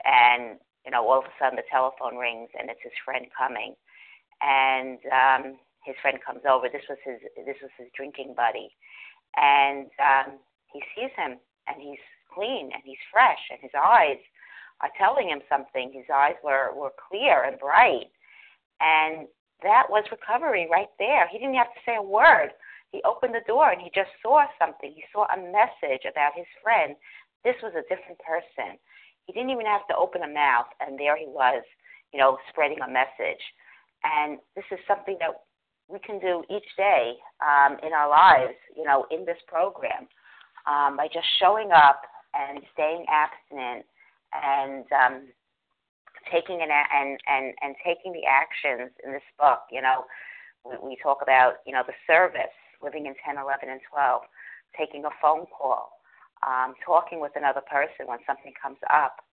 and 0.06 0.58
you 0.86 0.92
know, 0.92 1.08
all 1.08 1.20
of 1.20 1.26
a 1.26 1.36
sudden 1.40 1.56
the 1.56 1.68
telephone 1.72 2.18
rings 2.18 2.50
and 2.60 2.70
it's 2.70 2.84
his 2.84 2.94
friend 3.04 3.26
coming, 3.38 3.76
and 4.42 5.00
um, 5.12 5.58
his 5.84 5.96
friend 6.02 6.20
comes 6.26 6.42
over. 6.50 6.68
This 6.72 6.88
was 6.88 7.00
his 7.04 7.20
this 7.36 7.58
was 7.62 7.72
his 7.78 7.88
drinking 7.96 8.34
buddy, 8.36 8.72
and 9.36 9.88
um, 10.00 10.40
he 10.72 10.82
sees 10.96 11.12
him 11.16 11.38
and 11.68 11.82
he's 11.82 12.02
clean 12.34 12.72
and 12.74 12.82
he's 12.84 13.00
fresh 13.12 13.40
and 13.52 13.60
his 13.62 13.72
eyes 13.78 14.20
uh, 14.82 14.88
telling 14.98 15.30
him 15.30 15.42
something. 15.50 15.92
His 15.94 16.10
eyes 16.14 16.36
were, 16.44 16.74
were 16.76 16.92
clear 17.10 17.44
and 17.44 17.60
bright. 17.60 18.10
And 18.82 19.28
that 19.64 19.90
was 19.90 20.04
recovery 20.12 20.68
right 20.70 20.92
there. 21.00 21.28
He 21.32 21.40
didn't 21.40 21.56
have 21.56 21.74
to 21.74 21.86
say 21.86 21.96
a 21.96 22.02
word. 22.02 22.52
he 22.92 23.02
opened 23.04 23.34
the 23.34 23.48
door 23.48 23.72
and 23.72 23.82
he 23.82 23.90
just 23.96 24.12
saw 24.22 24.46
something. 24.60 24.94
He 24.94 25.04
saw 25.12 25.26
a 25.34 25.38
message 25.38 26.06
about 26.06 26.36
his 26.36 26.46
friend. 26.62 26.96
This 27.44 27.56
was 27.64 27.74
a 27.74 27.88
different 27.90 28.20
person. 28.20 28.78
He 29.26 29.34
didn't 29.34 29.50
even 29.50 29.66
have 29.66 29.88
to 29.88 29.96
open 29.96 30.24
a 30.24 30.28
mouth, 30.28 30.68
and 30.80 31.00
there 31.00 31.18
he 31.18 31.26
was, 31.28 31.64
you 32.14 32.20
know, 32.20 32.38
spreading 32.50 32.80
a 32.82 32.92
message. 32.92 33.42
And 34.04 34.38
this 34.56 34.66
is 34.72 34.80
something 34.88 35.18
that 35.20 35.32
we 35.88 36.00
can 36.00 36.20
do 36.20 36.44
each 36.50 36.68
day 36.78 37.16
um, 37.42 37.78
in 37.84 37.94
our 37.94 38.10
lives, 38.10 38.56
you 38.76 38.84
know, 38.84 39.06
in 39.12 39.26
this 39.26 39.40
program, 39.48 40.08
um, 40.68 40.98
by 40.98 41.08
just 41.08 41.28
showing 41.40 41.72
up 41.72 42.02
and 42.34 42.60
staying 42.74 43.06
abstinent 43.08 43.86
and 44.34 44.86
um, 44.92 45.28
taking 46.32 46.62
an 46.62 46.70
and 46.72 47.20
and 47.28 47.54
and 47.62 47.76
taking 47.86 48.14
the 48.14 48.26
actions 48.28 48.92
in 49.06 49.12
this 49.12 49.26
book. 49.40 49.68
You 49.72 49.82
know, 49.82 50.06
we, 50.66 50.76
we 50.82 50.98
talk 51.02 51.20
about 51.22 51.64
you 51.66 51.74
know 51.74 51.84
the 51.86 51.98
service, 52.08 52.54
living 52.82 53.06
in 53.06 53.16
10, 53.26 53.38
11, 53.38 53.70
and 53.70 53.82
12, 53.92 54.22
taking 54.78 55.06
a 55.06 55.14
phone 55.22 55.46
call, 55.48 56.00
um, 56.46 56.74
talking 56.86 57.20
with 57.20 57.34
another 57.36 57.62
person 57.62 58.08
when 58.08 58.20
something 58.26 58.54
comes 58.56 58.80
up 58.90 59.24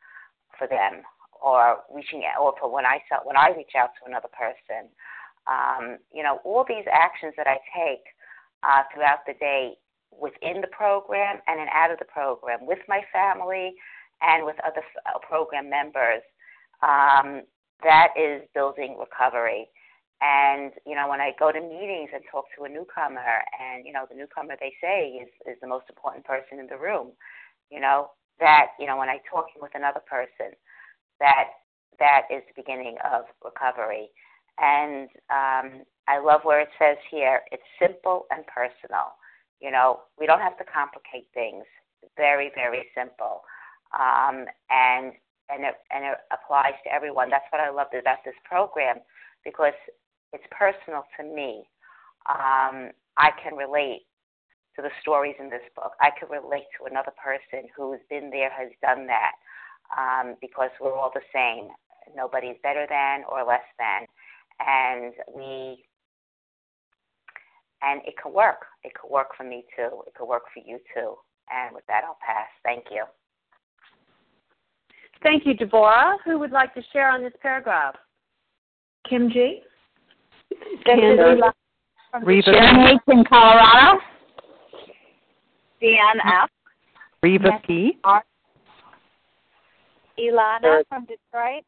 for 0.58 0.66
them, 0.66 1.02
or 1.42 1.82
reaching 1.92 2.24
out, 2.24 2.40
or 2.42 2.54
for 2.60 2.70
when 2.70 2.86
I 2.86 3.00
when 3.24 3.36
I 3.36 3.50
reach 3.56 3.74
out 3.76 3.90
to 4.00 4.08
another 4.08 4.30
person. 4.30 4.90
Um, 5.48 5.98
you 6.12 6.22
know, 6.22 6.38
all 6.44 6.64
these 6.68 6.84
actions 6.92 7.34
that 7.36 7.46
I 7.46 7.58
take 7.72 8.04
uh, 8.62 8.82
throughout 8.92 9.24
the 9.26 9.34
day 9.34 9.74
within 10.12 10.60
the 10.60 10.68
program 10.68 11.38
and 11.46 11.58
then 11.58 11.68
out 11.72 11.90
of 11.90 11.98
the 11.98 12.04
program 12.04 12.66
with 12.66 12.80
my 12.88 13.00
family 13.12 13.74
and 14.22 14.44
with 14.44 14.56
other 14.66 14.82
uh, 15.06 15.18
program 15.18 15.70
members. 15.70 16.22
Um, 16.82 17.42
that 17.82 18.08
is 18.16 18.42
building 18.54 18.96
recovery. 18.98 19.68
And 20.20 20.72
you 20.86 20.94
know, 20.94 21.08
when 21.08 21.20
I 21.20 21.32
go 21.38 21.50
to 21.50 21.60
meetings 21.60 22.10
and 22.12 22.22
talk 22.30 22.44
to 22.56 22.64
a 22.64 22.68
newcomer, 22.68 23.40
and 23.56 23.86
you 23.86 23.92
know, 23.92 24.04
the 24.08 24.16
newcomer 24.16 24.54
they 24.60 24.72
say 24.80 25.16
is 25.22 25.28
is 25.46 25.56
the 25.60 25.68
most 25.68 25.86
important 25.88 26.24
person 26.24 26.58
in 26.58 26.66
the 26.66 26.76
room. 26.76 27.12
You 27.70 27.80
know 27.80 28.10
that 28.38 28.76
you 28.78 28.86
know 28.86 28.98
when 28.98 29.08
I 29.08 29.18
talking 29.30 29.62
with 29.62 29.72
another 29.74 30.00
person, 30.04 30.52
that 31.20 31.48
that 31.98 32.22
is 32.30 32.42
the 32.48 32.60
beginning 32.60 32.96
of 33.04 33.24
recovery. 33.44 34.10
And 34.58 35.08
um, 35.30 35.84
I 36.08 36.18
love 36.18 36.40
where 36.44 36.60
it 36.60 36.68
says 36.78 36.96
here, 37.10 37.40
it's 37.52 37.62
simple 37.80 38.26
and 38.30 38.44
personal. 38.46 39.16
You 39.60 39.70
know, 39.70 40.00
we 40.18 40.26
don't 40.26 40.40
have 40.40 40.58
to 40.58 40.64
complicate 40.64 41.28
things. 41.32 41.64
Very, 42.16 42.50
very 42.54 42.86
simple. 42.96 43.42
Um, 43.96 44.46
and 44.70 45.12
and 45.52 45.64
it 45.64 45.74
and 45.90 46.04
it 46.04 46.18
applies 46.30 46.74
to 46.84 46.92
everyone. 46.92 47.30
That's 47.30 47.48
what 47.50 47.60
I 47.60 47.70
loved 47.70 47.94
about 47.94 48.18
this 48.24 48.38
program 48.44 48.98
because 49.44 49.76
it's 50.32 50.44
personal 50.50 51.04
to 51.18 51.24
me. 51.24 51.64
Um, 52.28 52.90
I 53.16 53.30
can 53.42 53.56
relate 53.56 54.06
to 54.76 54.82
the 54.82 54.90
stories 55.00 55.34
in 55.38 55.50
this 55.50 55.66
book. 55.74 55.92
I 56.00 56.10
can 56.18 56.28
relate 56.30 56.70
to 56.78 56.86
another 56.86 57.12
person 57.18 57.68
who's 57.76 58.00
been 58.08 58.30
there, 58.30 58.50
has 58.50 58.70
done 58.82 59.06
that, 59.08 59.32
um, 59.96 60.36
because 60.40 60.70
we're 60.80 60.94
all 60.94 61.10
the 61.12 61.26
same. 61.34 61.68
Nobody's 62.14 62.56
better 62.62 62.86
than 62.88 63.24
or 63.30 63.44
less 63.44 63.66
than, 63.78 64.06
and 64.58 65.14
we 65.34 65.84
and 67.82 68.02
it 68.06 68.14
could 68.22 68.32
work. 68.32 68.66
It 68.84 68.92
could 68.94 69.10
work 69.10 69.28
for 69.36 69.44
me 69.44 69.64
too. 69.76 70.02
It 70.06 70.14
could 70.14 70.28
work 70.28 70.44
for 70.52 70.60
you 70.64 70.78
too. 70.94 71.14
And 71.50 71.74
with 71.74 71.84
that, 71.88 72.04
I'll 72.04 72.18
pass. 72.24 72.48
Thank 72.62 72.86
you. 72.90 73.04
Thank 75.22 75.46
you, 75.46 75.54
Deborah. 75.54 76.16
Who 76.24 76.38
would 76.38 76.50
like 76.50 76.74
to 76.74 76.82
share 76.92 77.10
on 77.10 77.22
this 77.22 77.32
paragraph? 77.42 77.94
Kim 79.08 79.30
G. 79.30 79.60
Reba 80.86 82.42
Sharon 82.44 82.86
H. 82.88 83.00
in 83.08 83.24
Colorado. 83.24 84.00
Deanne 85.82 86.20
F. 86.42 86.50
Reva 87.22 87.50
P. 87.66 87.98
Ilana 90.18 90.82
from 90.88 91.06
Detroit. 91.06 91.64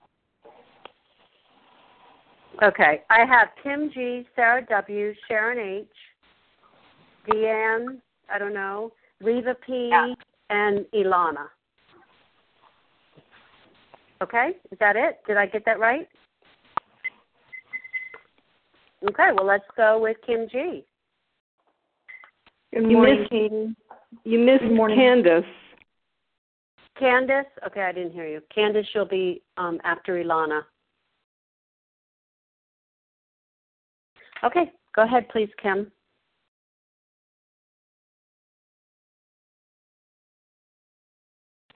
Okay, 2.62 3.02
I 3.08 3.20
have 3.20 3.48
Kim 3.62 3.90
G, 3.92 4.26
Sarah 4.36 4.64
W, 4.68 5.14
Sharon 5.26 5.58
H, 5.58 5.86
Deanne, 7.28 7.98
I 8.32 8.38
don't 8.38 8.52
know, 8.52 8.92
Reva 9.22 9.56
P, 9.66 9.88
yeah. 9.90 10.12
and 10.50 10.84
Ilana. 10.94 11.46
Okay, 14.22 14.50
is 14.70 14.78
that 14.78 14.94
it? 14.94 15.18
Did 15.26 15.36
I 15.36 15.46
get 15.46 15.64
that 15.64 15.80
right? 15.80 16.06
Okay, 19.02 19.30
well 19.34 19.44
let's 19.44 19.64
go 19.76 20.00
with 20.00 20.16
Kim 20.24 20.46
G. 20.48 20.84
Good 22.72 22.84
morning, 22.84 23.26
you 23.32 23.68
missed, 23.68 23.76
You 24.24 24.38
missed 24.38 24.96
Candace. 24.96 25.44
Candace? 26.96 27.46
Okay, 27.66 27.82
I 27.82 27.90
didn't 27.90 28.12
hear 28.12 28.28
you. 28.28 28.40
Candace, 28.54 28.86
you'll 28.94 29.06
be 29.06 29.42
um, 29.56 29.80
after 29.82 30.22
Ilana. 30.22 30.62
Okay, 34.44 34.70
go 34.94 35.02
ahead, 35.02 35.28
please, 35.30 35.50
Kim. 35.60 35.90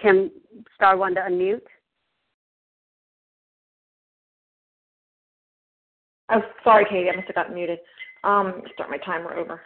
Kim, 0.00 0.30
star 0.76 0.96
one 0.96 1.16
to 1.16 1.22
unmute. 1.22 1.60
Oh, 6.30 6.42
sorry, 6.64 6.84
Katie. 6.88 7.08
I 7.10 7.16
must 7.16 7.28
have 7.28 7.36
gotten 7.36 7.54
muted. 7.54 7.78
Um, 8.24 8.62
start 8.74 8.90
my 8.90 8.98
timer 8.98 9.34
over. 9.34 9.60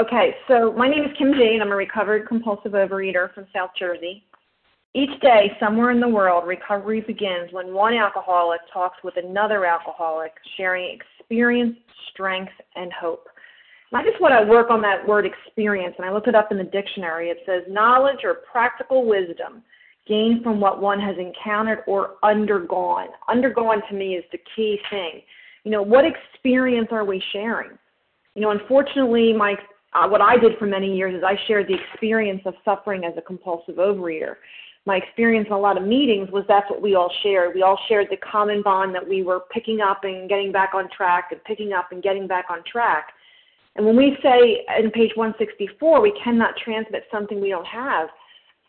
Okay, 0.00 0.34
so 0.48 0.72
my 0.76 0.88
name 0.88 1.04
is 1.04 1.16
Kim 1.16 1.32
and 1.32 1.62
I'm 1.62 1.72
a 1.72 1.76
recovered 1.76 2.26
compulsive 2.26 2.72
overeater 2.72 3.32
from 3.32 3.46
South 3.54 3.70
Jersey. 3.78 4.24
Each 4.94 5.20
day, 5.20 5.52
somewhere 5.60 5.90
in 5.90 6.00
the 6.00 6.08
world, 6.08 6.46
recovery 6.46 7.00
begins 7.00 7.52
when 7.52 7.72
one 7.72 7.94
alcoholic 7.94 8.60
talks 8.72 8.96
with 9.04 9.14
another 9.16 9.64
alcoholic, 9.64 10.32
sharing 10.56 10.98
experience, 10.98 11.76
strength, 12.10 12.52
and 12.74 12.92
hope. 12.92 13.28
And 13.92 14.00
I 14.00 14.04
just 14.04 14.20
want 14.20 14.34
to 14.38 14.50
work 14.50 14.70
on 14.70 14.82
that 14.82 15.06
word 15.06 15.26
experience, 15.26 15.94
and 15.98 16.06
I 16.06 16.12
looked 16.12 16.28
it 16.28 16.34
up 16.34 16.50
in 16.50 16.58
the 16.58 16.64
dictionary. 16.64 17.28
It 17.28 17.38
says 17.46 17.62
knowledge 17.68 18.24
or 18.24 18.42
practical 18.50 19.06
wisdom 19.06 19.62
gained 20.06 20.42
from 20.42 20.60
what 20.60 20.80
one 20.80 21.00
has 21.00 21.16
encountered 21.18 21.80
or 21.86 22.14
undergone. 22.22 23.08
Undergone 23.28 23.82
to 23.88 23.94
me 23.94 24.14
is 24.14 24.24
the 24.32 24.40
key 24.54 24.78
thing. 24.90 25.22
You 25.66 25.72
know, 25.72 25.82
what 25.82 26.04
experience 26.06 26.88
are 26.92 27.04
we 27.04 27.22
sharing? 27.32 27.76
You 28.34 28.42
know, 28.42 28.50
unfortunately, 28.52 29.34
my 29.34 29.56
uh, 29.92 30.08
what 30.08 30.20
I 30.20 30.38
did 30.38 30.52
for 30.58 30.66
many 30.66 30.96
years 30.96 31.14
is 31.14 31.22
I 31.22 31.36
shared 31.46 31.68
the 31.68 31.74
experience 31.74 32.42
of 32.46 32.54
suffering 32.64 33.04
as 33.04 33.12
a 33.18 33.22
compulsive 33.22 33.76
overeater 33.76 34.36
my 34.86 34.96
experience 34.96 35.48
in 35.48 35.52
a 35.52 35.58
lot 35.58 35.76
of 35.76 35.86
meetings 35.86 36.30
was 36.30 36.44
that's 36.46 36.70
what 36.70 36.80
we 36.80 36.94
all 36.94 37.12
shared. 37.22 37.54
We 37.54 37.62
all 37.62 37.78
shared 37.88 38.06
the 38.08 38.16
common 38.18 38.62
bond 38.62 38.94
that 38.94 39.06
we 39.06 39.24
were 39.24 39.40
picking 39.52 39.80
up 39.80 40.04
and 40.04 40.28
getting 40.28 40.52
back 40.52 40.70
on 40.74 40.88
track 40.96 41.30
and 41.32 41.42
picking 41.42 41.72
up 41.72 41.90
and 41.90 42.02
getting 42.02 42.28
back 42.28 42.46
on 42.48 42.62
track. 42.70 43.08
And 43.74 43.84
when 43.84 43.96
we 43.96 44.16
say 44.22 44.64
in 44.78 44.90
page 44.92 45.10
164, 45.16 46.00
we 46.00 46.18
cannot 46.22 46.56
transmit 46.56 47.02
something 47.10 47.40
we 47.40 47.50
don't 47.50 47.66
have, 47.66 48.08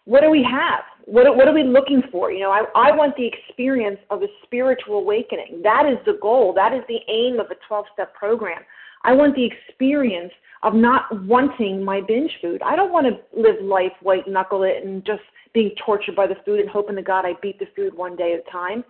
what 0.07 0.21
do 0.21 0.29
we 0.29 0.41
have? 0.41 0.83
What, 1.03 1.35
what 1.35 1.49
are 1.49 1.53
we 1.53 1.63
looking 1.63 2.01
for? 2.11 2.31
You 2.31 2.39
know, 2.39 2.51
I, 2.51 2.63
I 2.75 2.95
want 2.95 3.17
the 3.17 3.27
experience 3.27 3.99
of 4.09 4.23
a 4.23 4.27
spiritual 4.43 4.99
awakening. 4.99 5.59
That 5.63 5.85
is 5.85 5.97
the 6.05 6.17
goal. 6.21 6.53
That 6.53 6.73
is 6.73 6.81
the 6.87 6.99
aim 7.11 7.41
of 7.41 7.47
a 7.51 7.55
12 7.67 7.85
step 7.93 8.15
program. 8.15 8.61
I 9.03 9.11
want 9.11 9.35
the 9.35 9.45
experience 9.45 10.31
of 10.63 10.73
not 10.73 11.03
wanting 11.25 11.83
my 11.83 11.99
binge 12.07 12.31
food. 12.41 12.61
I 12.65 12.77
don't 12.77 12.93
want 12.93 13.05
to 13.05 13.39
live 13.39 13.61
life 13.61 13.91
white 14.01 14.29
knuckle 14.29 14.63
it 14.63 14.85
and 14.85 15.05
just 15.05 15.21
being 15.53 15.71
tortured 15.85 16.15
by 16.15 16.25
the 16.25 16.35
food 16.45 16.61
and 16.61 16.69
hoping 16.69 16.95
to 16.95 17.01
God 17.01 17.25
I 17.25 17.33
beat 17.41 17.59
the 17.59 17.67
food 17.75 17.93
one 17.93 18.15
day 18.15 18.33
at 18.33 18.47
a 18.47 18.51
time. 18.51 18.85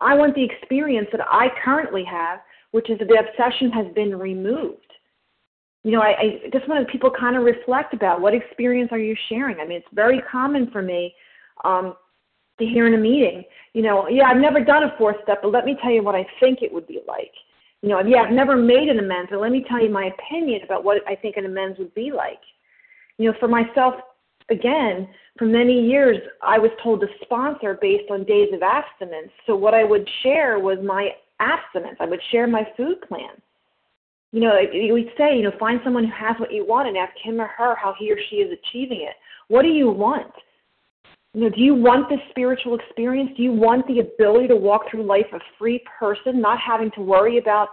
I 0.00 0.14
want 0.14 0.36
the 0.36 0.44
experience 0.44 1.08
that 1.10 1.20
I 1.28 1.48
currently 1.64 2.04
have, 2.04 2.40
which 2.70 2.88
is 2.90 2.98
that 3.00 3.08
the 3.08 3.18
obsession 3.18 3.72
has 3.72 3.92
been 3.94 4.16
removed. 4.16 4.89
You 5.82 5.92
know, 5.92 6.02
I, 6.02 6.10
I 6.10 6.50
just 6.52 6.68
wanted 6.68 6.88
people 6.88 7.10
kind 7.10 7.36
of 7.36 7.42
reflect 7.44 7.94
about 7.94 8.20
what 8.20 8.34
experience 8.34 8.90
are 8.92 8.98
you 8.98 9.16
sharing. 9.28 9.60
I 9.60 9.66
mean, 9.66 9.78
it's 9.78 9.94
very 9.94 10.22
common 10.30 10.70
for 10.70 10.82
me 10.82 11.14
um, 11.64 11.94
to 12.60 12.66
hear 12.66 12.86
in 12.86 12.94
a 12.94 12.98
meeting, 12.98 13.42
you 13.72 13.82
know, 13.82 14.08
yeah, 14.08 14.24
I've 14.24 14.40
never 14.40 14.62
done 14.62 14.84
a 14.84 14.94
fourth 14.98 15.16
step, 15.22 15.38
but 15.42 15.50
let 15.52 15.64
me 15.64 15.76
tell 15.82 15.90
you 15.90 16.02
what 16.02 16.14
I 16.14 16.26
think 16.38 16.62
it 16.62 16.72
would 16.72 16.86
be 16.86 17.00
like. 17.08 17.32
You 17.82 17.88
know, 17.88 18.00
yeah, 18.00 18.22
I've 18.22 18.32
never 18.32 18.56
made 18.56 18.88
an 18.88 18.98
amends, 18.98 19.30
but 19.30 19.40
let 19.40 19.50
me 19.50 19.64
tell 19.68 19.82
you 19.82 19.90
my 19.90 20.10
opinion 20.18 20.60
about 20.62 20.84
what 20.84 20.98
I 21.08 21.16
think 21.16 21.36
an 21.36 21.46
amends 21.46 21.78
would 21.78 21.94
be 21.94 22.12
like. 22.14 22.40
You 23.16 23.30
know, 23.30 23.38
for 23.40 23.48
myself, 23.48 23.94
again, 24.50 25.08
for 25.38 25.46
many 25.46 25.88
years, 25.88 26.18
I 26.42 26.58
was 26.58 26.70
told 26.82 27.00
to 27.00 27.06
sponsor 27.22 27.78
based 27.80 28.10
on 28.10 28.24
days 28.24 28.50
of 28.52 28.62
abstinence. 28.62 29.30
So 29.46 29.56
what 29.56 29.72
I 29.72 29.84
would 29.84 30.06
share 30.22 30.58
was 30.58 30.78
my 30.84 31.10
abstinence. 31.38 31.96
I 32.00 32.06
would 32.06 32.20
share 32.30 32.46
my 32.46 32.66
food 32.76 33.00
plan. 33.08 33.30
You 34.32 34.40
know, 34.40 34.52
we'd 34.94 35.12
say, 35.18 35.36
you 35.36 35.42
know, 35.42 35.52
find 35.58 35.80
someone 35.82 36.04
who 36.04 36.12
has 36.12 36.36
what 36.38 36.52
you 36.52 36.64
want 36.64 36.88
and 36.88 36.96
ask 36.96 37.12
him 37.22 37.40
or 37.40 37.48
her 37.48 37.74
how 37.74 37.94
he 37.98 38.12
or 38.12 38.16
she 38.28 38.36
is 38.36 38.52
achieving 38.52 39.02
it. 39.02 39.16
What 39.48 39.62
do 39.62 39.68
you 39.68 39.90
want? 39.90 40.32
You 41.34 41.42
know, 41.42 41.48
do 41.48 41.60
you 41.60 41.74
want 41.74 42.08
this 42.08 42.20
spiritual 42.30 42.78
experience? 42.78 43.30
Do 43.36 43.42
you 43.42 43.52
want 43.52 43.86
the 43.86 44.00
ability 44.00 44.48
to 44.48 44.56
walk 44.56 44.82
through 44.90 45.04
life 45.04 45.26
a 45.32 45.40
free 45.58 45.82
person, 45.98 46.40
not 46.40 46.58
having 46.60 46.90
to 46.92 47.00
worry 47.00 47.38
about 47.38 47.68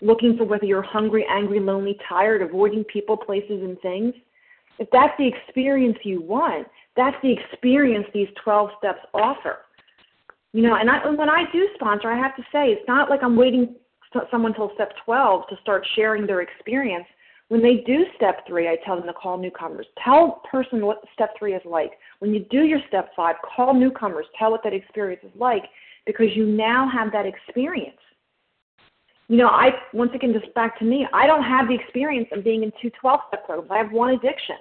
looking 0.00 0.36
for 0.36 0.44
whether 0.44 0.64
you're 0.64 0.82
hungry, 0.82 1.26
angry, 1.28 1.60
lonely, 1.60 1.98
tired, 2.08 2.42
avoiding 2.42 2.84
people, 2.84 3.16
places, 3.16 3.62
and 3.62 3.80
things, 3.80 4.14
if 4.78 4.88
that's 4.92 5.12
the 5.18 5.26
experience 5.26 5.98
you 6.04 6.22
want, 6.22 6.68
that's 6.96 7.16
the 7.22 7.32
experience 7.32 8.06
these 8.14 8.28
12 8.42 8.70
steps 8.78 9.00
offer. 9.12 9.58
You 10.52 10.62
know, 10.62 10.76
and 10.76 10.88
I, 10.88 11.06
when 11.10 11.28
I 11.28 11.44
do 11.52 11.68
sponsor, 11.74 12.10
I 12.10 12.16
have 12.16 12.36
to 12.36 12.42
say, 12.52 12.68
it's 12.68 12.86
not 12.88 13.10
like 13.10 13.22
I'm 13.22 13.36
waiting 13.36 13.74
someone 14.30 14.54
till 14.54 14.70
step 14.74 14.92
12 15.04 15.48
to 15.48 15.56
start 15.62 15.86
sharing 15.94 16.26
their 16.26 16.40
experience. 16.40 17.06
When 17.48 17.62
they 17.62 17.76
do 17.86 18.04
step 18.16 18.46
three, 18.46 18.68
I 18.68 18.76
tell 18.84 18.96
them 18.96 19.06
to 19.06 19.12
call 19.12 19.38
newcomers. 19.38 19.86
Tell 20.04 20.42
person 20.50 20.84
what 20.84 21.02
step 21.14 21.30
three 21.38 21.54
is 21.54 21.62
like. 21.64 21.92
When 22.18 22.34
you 22.34 22.44
do 22.50 22.64
your 22.64 22.80
step 22.88 23.10
five, 23.16 23.36
call 23.56 23.72
newcomers. 23.72 24.26
Tell 24.38 24.50
what 24.50 24.62
that 24.64 24.74
experience 24.74 25.22
is 25.24 25.32
like 25.38 25.64
because 26.04 26.28
you 26.34 26.46
now 26.46 26.88
have 26.92 27.10
that 27.12 27.26
experience. 27.26 27.96
You 29.28 29.36
know, 29.36 29.48
I 29.48 29.70
once 29.92 30.10
again 30.14 30.32
just 30.32 30.52
back 30.54 30.78
to 30.78 30.84
me, 30.84 31.06
I 31.12 31.26
don't 31.26 31.42
have 31.42 31.68
the 31.68 31.74
experience 31.74 32.28
of 32.32 32.44
being 32.44 32.62
in 32.62 32.72
two 32.80 32.90
12 33.00 33.20
step 33.28 33.46
programs. 33.46 33.70
I 33.70 33.78
have 33.78 33.92
one 33.92 34.10
addiction. 34.14 34.56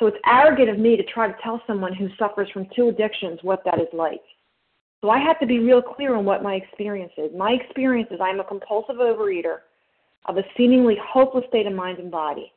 So 0.00 0.06
it's 0.06 0.16
arrogant 0.26 0.68
of 0.68 0.78
me 0.78 0.96
to 0.96 1.02
try 1.04 1.28
to 1.28 1.36
tell 1.42 1.62
someone 1.66 1.94
who 1.94 2.08
suffers 2.18 2.50
from 2.52 2.66
two 2.74 2.88
addictions 2.88 3.38
what 3.42 3.62
that 3.64 3.80
is 3.80 3.88
like. 3.92 4.20
So 5.04 5.10
I 5.10 5.18
have 5.18 5.38
to 5.40 5.46
be 5.46 5.58
real 5.58 5.82
clear 5.82 6.14
on 6.14 6.24
what 6.24 6.42
my 6.42 6.54
experience 6.54 7.12
is. 7.18 7.30
My 7.36 7.50
experience 7.50 8.08
is 8.10 8.20
I'm 8.22 8.40
a 8.40 8.44
compulsive 8.44 8.96
overeater 8.96 9.58
of 10.24 10.38
a 10.38 10.42
seemingly 10.56 10.96
hopeless 11.06 11.44
state 11.50 11.66
of 11.66 11.74
mind 11.74 11.98
and 11.98 12.10
body. 12.10 12.50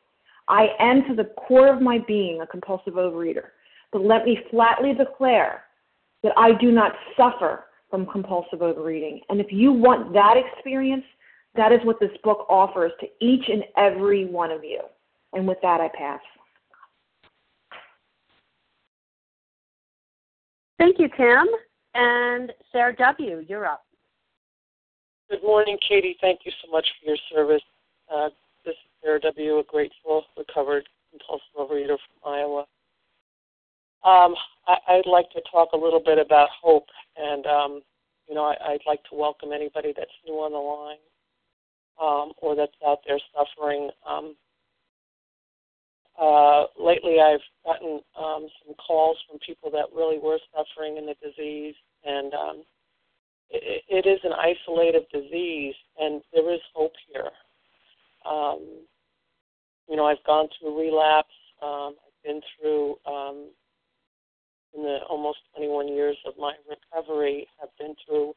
I 0.48 0.68
am 0.80 1.04
to 1.10 1.14
the 1.14 1.26
core 1.26 1.68
of 1.68 1.82
my 1.82 1.98
being 2.08 2.40
a 2.40 2.48
compulsive 2.48 2.94
overeater. 2.94 3.48
But 3.92 4.04
let 4.04 4.24
me 4.24 4.40
flatly 4.50 4.94
declare 4.94 5.64
that 6.24 6.32
I 6.38 6.54
do 6.54 6.72
not 6.72 6.94
suffer 7.18 7.66
from 7.90 8.06
compulsive 8.06 8.62
overeating. 8.62 9.20
And 9.28 9.42
if 9.42 9.48
you 9.52 9.74
want 9.74 10.14
that 10.14 10.36
experience, 10.38 11.04
that 11.58 11.74
is 11.74 11.80
what 11.84 12.00
this 12.00 12.12
book 12.24 12.46
offers 12.48 12.94
to 13.02 13.08
each 13.20 13.50
and 13.50 13.66
every 13.76 14.24
one 14.24 14.52
of 14.52 14.64
you. 14.64 14.84
And 15.34 15.46
with 15.46 15.58
that, 15.64 15.82
I 15.82 15.90
pass. 15.90 16.22
Thank 20.80 20.98
you, 20.98 21.10
Kim. 21.10 21.46
And 21.98 22.54
Sarah 22.72 22.96
W., 22.96 23.44
you're 23.48 23.66
up. 23.66 23.84
Good 25.32 25.42
morning, 25.42 25.80
Katie. 25.88 26.16
Thank 26.22 26.42
you 26.46 26.52
so 26.64 26.72
much 26.72 26.86
for 27.00 27.10
your 27.10 27.18
service. 27.34 27.64
Uh, 28.14 28.30
this 28.64 28.74
is 28.74 28.78
Sarah 29.04 29.20
W., 29.20 29.58
a 29.58 29.64
grateful, 29.64 30.24
recovered 30.38 30.88
compulsive 31.10 31.48
overeater 31.58 31.98
from 31.98 32.32
Iowa. 32.32 32.60
Um, 34.06 34.36
I, 34.68 34.98
would 34.98 35.10
like 35.10 35.32
to 35.32 35.42
talk 35.52 35.70
a 35.74 35.78
little 35.78 36.00
bit 36.00 36.20
about 36.20 36.50
hope, 36.62 36.86
and 37.18 37.48
um, 37.48 37.82
you 38.30 38.36
know, 38.36 38.44
I, 38.44 38.74
would 38.74 38.86
like 38.86 39.04
to 39.10 39.16
welcome 39.16 39.52
anybody 39.52 39.92
that's 39.98 40.12
new 40.24 40.36
on 40.36 40.52
the 40.52 40.58
line 40.60 40.98
um, 42.00 42.34
or 42.38 42.56
that's 42.56 42.76
out 42.86 43.00
there 43.08 43.20
suffering. 43.34 43.90
Um, 44.08 44.36
uh, 46.22 46.66
lately, 46.80 47.20
I've 47.20 47.42
gotten 47.66 48.02
um, 48.16 48.48
some 48.64 48.76
calls 48.76 49.18
from 49.28 49.40
people 49.40 49.72
that 49.72 49.86
really 49.96 50.20
were 50.20 50.40
suffering 50.56 50.98
in 50.98 51.08
the 51.08 51.16
disease, 51.22 51.76
and 52.06 52.34
um, 52.34 52.64
it, 53.50 53.84
it 53.90 54.10
is 54.10 54.20
an 54.24 54.34
isolated 54.34 55.04
disease, 55.12 55.76
and 56.00 56.22
there 56.34 56.54
is 56.54 56.62
hope 56.74 56.94
here. 57.12 57.30
Um, 58.30 58.60
you 59.90 59.96
know, 59.96 60.06
I've 60.06 60.24
gone 60.26 60.48
through 60.60 60.80
relapse. 60.80 61.34
Um, 61.62 61.96
I've 62.06 62.24
been 62.24 62.42
through 62.60 62.96
um, 63.06 63.50
in 64.76 64.84
the 64.84 65.00
almost 65.10 65.40
21 65.56 65.88
years 65.88 66.18
of 66.26 66.34
my 66.38 66.54
recovery. 66.70 67.48
I've 67.62 67.76
been 67.80 67.96
through 68.06 68.34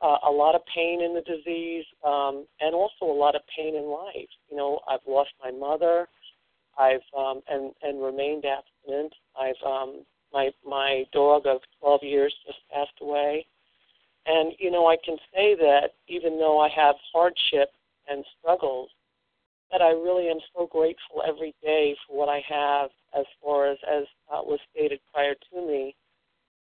uh, 0.00 0.18
a 0.28 0.30
lot 0.30 0.54
of 0.54 0.60
pain 0.74 1.02
in 1.02 1.14
the 1.14 1.22
disease, 1.22 1.84
um, 2.04 2.46
and 2.60 2.74
also 2.74 3.04
a 3.04 3.18
lot 3.18 3.34
of 3.34 3.42
pain 3.56 3.74
in 3.74 3.84
life. 3.84 4.28
You 4.50 4.56
know, 4.56 4.80
I've 4.88 5.00
lost 5.06 5.30
my 5.42 5.50
mother. 5.50 6.08
I've 6.78 7.00
um, 7.16 7.40
and 7.48 7.72
and 7.82 8.02
remained 8.02 8.44
abstinent. 8.44 9.12
I've 9.38 9.66
um, 9.66 10.04
my 10.32 10.50
my 10.66 11.04
dog 11.12 11.46
of 11.46 11.60
12 11.80 12.00
years 12.02 12.34
just 12.46 12.58
passed 12.72 12.98
away, 13.00 13.46
and 14.26 14.52
you 14.58 14.70
know 14.70 14.86
I 14.86 14.96
can 15.04 15.16
say 15.34 15.54
that 15.56 15.94
even 16.08 16.38
though 16.38 16.60
I 16.60 16.68
have 16.68 16.96
hardship 17.12 17.70
and 18.08 18.24
struggles, 18.38 18.90
that 19.72 19.82
I 19.82 19.90
really 19.90 20.28
am 20.28 20.38
so 20.56 20.66
grateful 20.66 21.22
every 21.26 21.54
day 21.62 21.96
for 22.06 22.16
what 22.16 22.28
I 22.28 22.42
have. 22.48 22.90
As 23.18 23.24
far 23.42 23.70
as 23.70 23.78
as 23.90 24.04
uh, 24.30 24.42
was 24.42 24.60
stated 24.72 25.00
prior 25.12 25.34
to 25.34 25.66
me, 25.66 25.94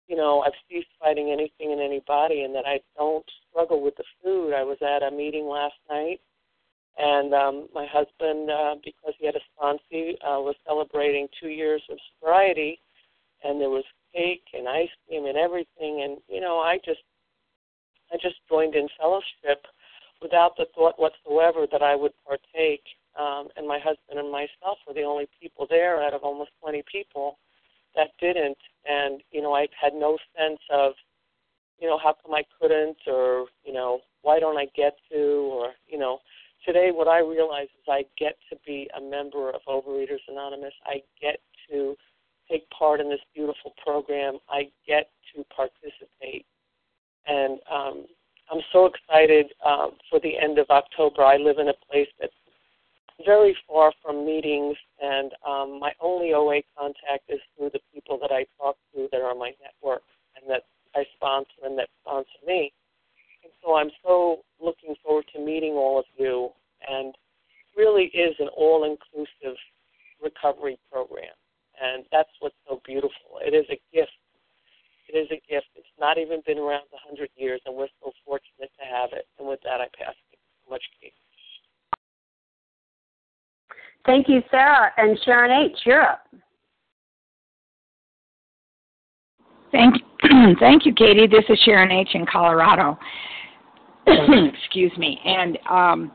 you 0.09 0.17
know 0.17 0.41
I've 0.41 0.53
ceased 0.69 0.89
fighting 1.01 1.31
anything 1.31 1.73
and 1.73 1.81
anybody, 1.81 2.43
and 2.43 2.55
that 2.55 2.67
I 2.67 2.81
don't 2.97 3.25
struggle 3.51 3.83
with 3.83 3.97
the 3.97 4.05
food. 4.23 4.53
I 4.55 4.65
was 4.65 4.79
at 4.83 5.03
a 5.03 5.11
meeting 5.11 5.47
last 5.47 5.77
night 5.89 6.21
and 6.99 7.33
um, 7.33 7.69
my 7.75 7.87
husband, 7.87 8.51
uh, 8.51 8.75
because 8.85 9.15
he 9.19 9.27
had 9.27 9.35
a 9.35 9.41
sponsee, 9.57 10.15
uh, 10.23 10.41
was 10.41 10.57
celebrating 10.67 11.27
two 11.41 11.49
years 11.49 11.83
of 11.91 11.99
sobriety, 12.15 12.81
and 13.45 13.61
there 13.61 13.71
was 13.71 13.85
cake 14.15 14.45
and 14.53 14.69
ice 14.69 14.91
cream 15.07 15.27
and 15.27 15.37
everything. 15.37 16.03
And 16.03 16.19
you 16.29 16.41
know, 16.41 16.59
I 16.59 16.79
just, 16.85 17.03
I 18.13 18.17
just 18.17 18.37
joined 18.49 18.75
in 18.75 18.89
fellowship 18.99 19.67
without 20.21 20.57
the 20.57 20.67
thought 20.75 20.99
whatsoever 20.99 21.67
that 21.71 21.83
I 21.83 21.97
would 21.97 22.13
partake. 22.27 22.85
Um, 23.19 23.49
and 23.57 23.67
my 23.67 23.79
husband 23.79 24.19
and 24.19 24.31
myself 24.31 24.79
were 24.87 24.95
the 24.95 25.03
only 25.03 25.29
people 25.41 25.67
there 25.69 26.03
out 26.03 26.15
of 26.15 26.23
almost 26.23 26.51
20 26.63 26.83
people 26.91 27.39
that 27.95 28.09
didn't. 28.21 28.59
And 28.87 29.23
you 29.31 29.43
know, 29.43 29.55
I 29.55 29.69
had 29.81 29.95
no 29.95 30.19
sense 30.39 30.61
of, 30.71 30.93
you 31.79 31.89
know, 31.89 31.99
how 31.99 32.15
come 32.23 32.35
I 32.35 32.45
couldn't, 32.61 32.99
or 33.07 33.47
you 33.65 33.73
know, 33.73 34.01
why 34.23 34.39
don't 34.39 34.57
I 34.57 34.67
get 34.77 34.97
to, 35.11 35.19
or 35.19 35.73
you 35.87 35.99
know 35.99 36.21
today 36.65 36.91
what 36.93 37.09
I 37.09 37.21
realize 37.21 37.67
is 37.67 37.85
I 37.89 38.05
get 38.19 38.37
to 38.51 38.57
be 38.67 38.89
a 38.97 39.01
member 39.01 39.51
of 39.51 39.61
Overeaters 39.69 40.23
Anonymous. 40.29 40.75
I 40.87 41.03
get 41.21 41.41
to 41.71 41.97
take 42.51 42.69
part 42.71 43.01
in 43.01 43.09
this 43.09 43.21
beautiful 43.35 43.75
program. 43.83 44.39
I 44.49 44.71
get 44.87 45.11
to 45.35 45.45
participate. 45.55 46.47
And 47.27 47.59
um, 47.71 48.07
I'm 48.51 48.61
so 48.73 48.87
um, 49.65 49.93
for 50.11 50.21
the 50.21 50.39
end 50.39 50.59
of 50.59 50.67
October. 50.71 51.23
I 51.23 51.37
live 51.37 51.59
in 51.59 51.69
a 51.69 51.75
place 51.91 52.09
that's 52.21 52.33
very 53.25 53.57
far 53.69 53.93
from 54.03 54.27
meetings, 54.27 54.77
and 55.01 55.33
um, 55.47 55.79
my 55.79 55.93
only 56.01 56.33
OA 56.33 56.63
contact 56.77 57.29
is 57.29 57.41
through 57.57 57.71
the 57.73 57.81
people 57.93 58.19
that 58.21 58.33
I 58.33 58.47
talk 58.59 58.77
to 58.95 59.09
that 59.13 59.21
are 59.21 59.35
my 59.35 59.53
network 59.63 60.03
and 60.37 60.51
that 60.51 60.63
I 60.95 61.05
sponsor 61.17 61.65
and 61.65 61.79
that 61.79 61.89
sponsor 62.03 62.29
me. 62.47 62.73
And 63.45 63.53
so 63.63 63.77
I'm 63.77 63.91
so 64.05 64.41
looking 64.61 64.95
forward 65.05 65.25
to 65.35 65.41
meeting 65.41 65.73
all 65.73 65.99
of 65.99 66.05
you 66.17 66.51
and 66.89 67.15
really 67.77 68.05
is 68.15 68.35
an 68.39 68.49
all 68.57 68.85
inclusive 68.85 69.57
recovery 70.23 70.79
program. 70.91 71.35
And 71.83 72.05
that's 72.13 72.31
what's 72.41 72.55
so 72.69 72.81
beautiful. 72.85 73.41
It 73.41 73.55
is 73.55 73.67
a 73.71 73.81
gift. 73.95 74.13
It 75.09 75.17
is 75.17 75.29
a 75.31 75.41
gift. 75.51 75.67
It's 75.75 75.87
not 75.99 76.19
even 76.19 76.43
been 76.47 76.59
around 76.59 76.87
a 76.95 77.09
hundred 77.09 77.31
years 77.37 77.61
and 77.67 77.75
we're 77.75 77.89
so 78.03 78.13
fortunate 78.25 78.71
to 78.79 78.85
have 78.85 79.11
it. 79.13 79.27
And 79.39 79.49
with 79.49 79.61
that 79.65 79.81
I 79.81 79.87
pass 79.99 80.15
you 80.31 80.39
so 80.65 80.71
much 80.71 80.83
Kate. 81.01 81.15
Thank 84.05 84.29
you, 84.29 84.43
Sarah. 84.51 84.93
Sharon 85.43 85.71
H., 85.71 85.79
you're 85.85 86.03
up. 86.03 86.25
Thank, 89.73 89.97
thank 90.61 90.87
you, 90.87 90.95
Katie. 90.95 91.27
This 91.27 91.45
is 91.49 91.59
Sharon 91.65 91.91
H. 91.91 92.11
in 92.15 92.27
Colorado. 92.27 92.97
excuse 94.07 94.93
me. 94.99 95.19
And 95.25 95.59
um, 95.69 96.13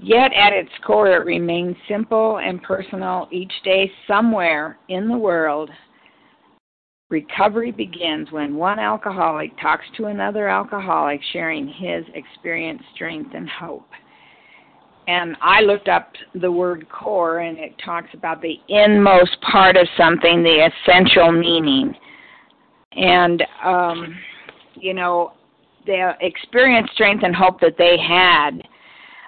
yet, 0.00 0.32
at 0.32 0.52
its 0.52 0.70
core, 0.84 1.08
it 1.08 1.24
remains 1.24 1.76
simple 1.88 2.38
and 2.38 2.60
personal. 2.62 3.28
Each 3.30 3.52
day, 3.64 3.90
somewhere 4.08 4.78
in 4.88 5.06
the 5.06 5.18
world, 5.18 5.70
recovery 7.10 7.70
begins 7.70 8.32
when 8.32 8.56
one 8.56 8.80
alcoholic 8.80 9.56
talks 9.60 9.84
to 9.98 10.06
another 10.06 10.48
alcoholic, 10.48 11.20
sharing 11.32 11.68
his 11.68 12.04
experience, 12.14 12.82
strength, 12.94 13.30
and 13.34 13.48
hope. 13.48 13.88
And 15.06 15.36
I 15.42 15.60
looked 15.60 15.88
up 15.88 16.12
the 16.34 16.50
word 16.50 16.88
core, 16.88 17.40
and 17.40 17.58
it 17.58 17.74
talks 17.84 18.08
about 18.14 18.40
the 18.40 18.56
inmost 18.68 19.36
part 19.52 19.76
of 19.76 19.86
something, 19.96 20.42
the 20.42 20.70
essential 20.70 21.30
meaning. 21.30 21.94
And, 22.92 23.42
um, 23.62 24.16
you 24.74 24.94
know, 24.94 25.32
the 25.86 26.12
experience, 26.20 26.88
strength, 26.94 27.22
and 27.24 27.34
hope 27.34 27.60
that 27.60 27.76
they 27.76 27.96
had 27.98 28.62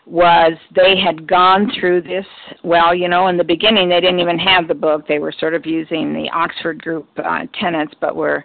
was 0.06 0.52
they 0.74 0.96
had 0.96 1.26
gone 1.26 1.70
through 1.78 2.00
this. 2.02 2.26
Well, 2.62 2.94
you 2.94 3.08
know, 3.08 3.26
in 3.26 3.36
the 3.36 3.44
beginning, 3.44 3.88
they 3.88 4.00
didn't 4.00 4.20
even 4.20 4.38
have 4.38 4.68
the 4.68 4.74
book. 4.74 5.06
They 5.06 5.18
were 5.18 5.32
sort 5.32 5.54
of 5.54 5.66
using 5.66 6.12
the 6.12 6.30
Oxford 6.32 6.80
Group 6.80 7.08
uh, 7.18 7.40
tenets, 7.60 7.92
but 8.00 8.14
were 8.14 8.44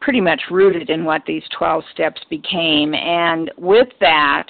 pretty 0.00 0.20
much 0.20 0.42
rooted 0.50 0.90
in 0.90 1.04
what 1.04 1.22
these 1.26 1.42
12 1.58 1.82
steps 1.92 2.20
became. 2.28 2.94
And 2.94 3.50
with 3.56 3.88
that, 4.00 4.46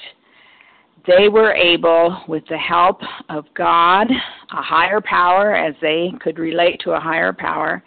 they 1.07 1.29
were 1.29 1.53
able, 1.53 2.23
with 2.27 2.43
the 2.49 2.57
help 2.57 3.01
of 3.29 3.45
God, 3.55 4.07
a 4.09 4.61
higher 4.61 5.01
power, 5.01 5.55
as 5.55 5.75
they 5.81 6.11
could 6.21 6.39
relate 6.39 6.79
to 6.81 6.91
a 6.91 6.99
higher 6.99 7.33
power, 7.33 7.83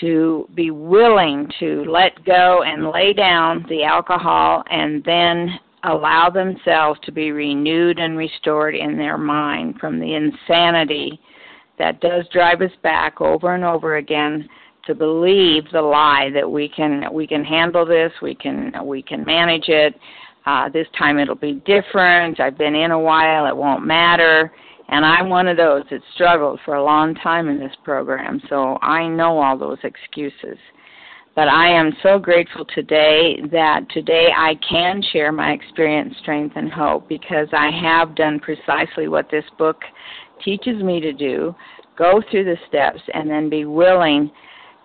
to 0.00 0.48
be 0.54 0.70
willing 0.70 1.50
to 1.58 1.84
let 1.84 2.24
go 2.24 2.62
and 2.62 2.90
lay 2.90 3.12
down 3.12 3.64
the 3.68 3.82
alcohol 3.82 4.62
and 4.70 5.02
then 5.04 5.58
allow 5.84 6.28
themselves 6.30 6.98
to 7.04 7.12
be 7.12 7.30
renewed 7.32 7.98
and 7.98 8.16
restored 8.16 8.74
in 8.74 8.96
their 8.96 9.18
mind 9.18 9.76
from 9.78 9.98
the 9.98 10.14
insanity 10.14 11.20
that 11.78 12.00
does 12.00 12.24
drive 12.32 12.60
us 12.60 12.72
back 12.82 13.20
over 13.20 13.54
and 13.54 13.64
over 13.64 13.96
again 13.96 14.48
to 14.84 14.94
believe 14.94 15.64
the 15.72 15.80
lie 15.80 16.30
that 16.32 16.50
we 16.50 16.68
can 16.68 17.04
we 17.12 17.26
can 17.26 17.44
handle 17.44 17.84
this, 17.84 18.10
we 18.22 18.34
can 18.34 18.72
we 18.84 19.02
can 19.02 19.24
manage 19.24 19.68
it. 19.68 19.94
Uh, 20.48 20.66
this 20.70 20.86
time 20.98 21.18
it'll 21.18 21.34
be 21.34 21.60
different. 21.66 22.40
I've 22.40 22.56
been 22.56 22.74
in 22.74 22.90
a 22.90 22.98
while, 22.98 23.44
it 23.44 23.54
won't 23.54 23.84
matter. 23.84 24.50
And 24.88 25.04
I'm 25.04 25.28
one 25.28 25.46
of 25.46 25.58
those 25.58 25.82
that 25.90 26.00
struggled 26.14 26.58
for 26.64 26.76
a 26.76 26.82
long 26.82 27.14
time 27.16 27.50
in 27.50 27.58
this 27.58 27.74
program, 27.84 28.40
so 28.48 28.78
I 28.80 29.06
know 29.08 29.38
all 29.38 29.58
those 29.58 29.76
excuses. 29.84 30.56
But 31.36 31.48
I 31.48 31.68
am 31.68 31.92
so 32.02 32.18
grateful 32.18 32.64
today 32.74 33.36
that 33.52 33.80
today 33.90 34.28
I 34.34 34.54
can 34.66 35.02
share 35.12 35.32
my 35.32 35.50
experience, 35.52 36.14
strength, 36.22 36.56
and 36.56 36.72
hope 36.72 37.10
because 37.10 37.48
I 37.52 37.70
have 37.82 38.16
done 38.16 38.40
precisely 38.40 39.06
what 39.06 39.30
this 39.30 39.44
book 39.58 39.82
teaches 40.42 40.82
me 40.82 40.98
to 41.00 41.12
do 41.12 41.54
go 41.98 42.22
through 42.30 42.44
the 42.44 42.56
steps 42.68 43.00
and 43.12 43.28
then 43.28 43.50
be 43.50 43.66
willing 43.66 44.30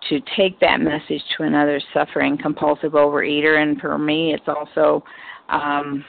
to 0.10 0.20
take 0.36 0.60
that 0.60 0.82
message 0.82 1.22
to 1.38 1.44
another 1.44 1.80
suffering 1.94 2.38
compulsive 2.38 2.92
overeater. 2.92 3.62
And 3.62 3.80
for 3.80 3.98
me, 3.98 4.34
it's 4.34 4.48
also 4.48 5.06
um, 5.50 6.04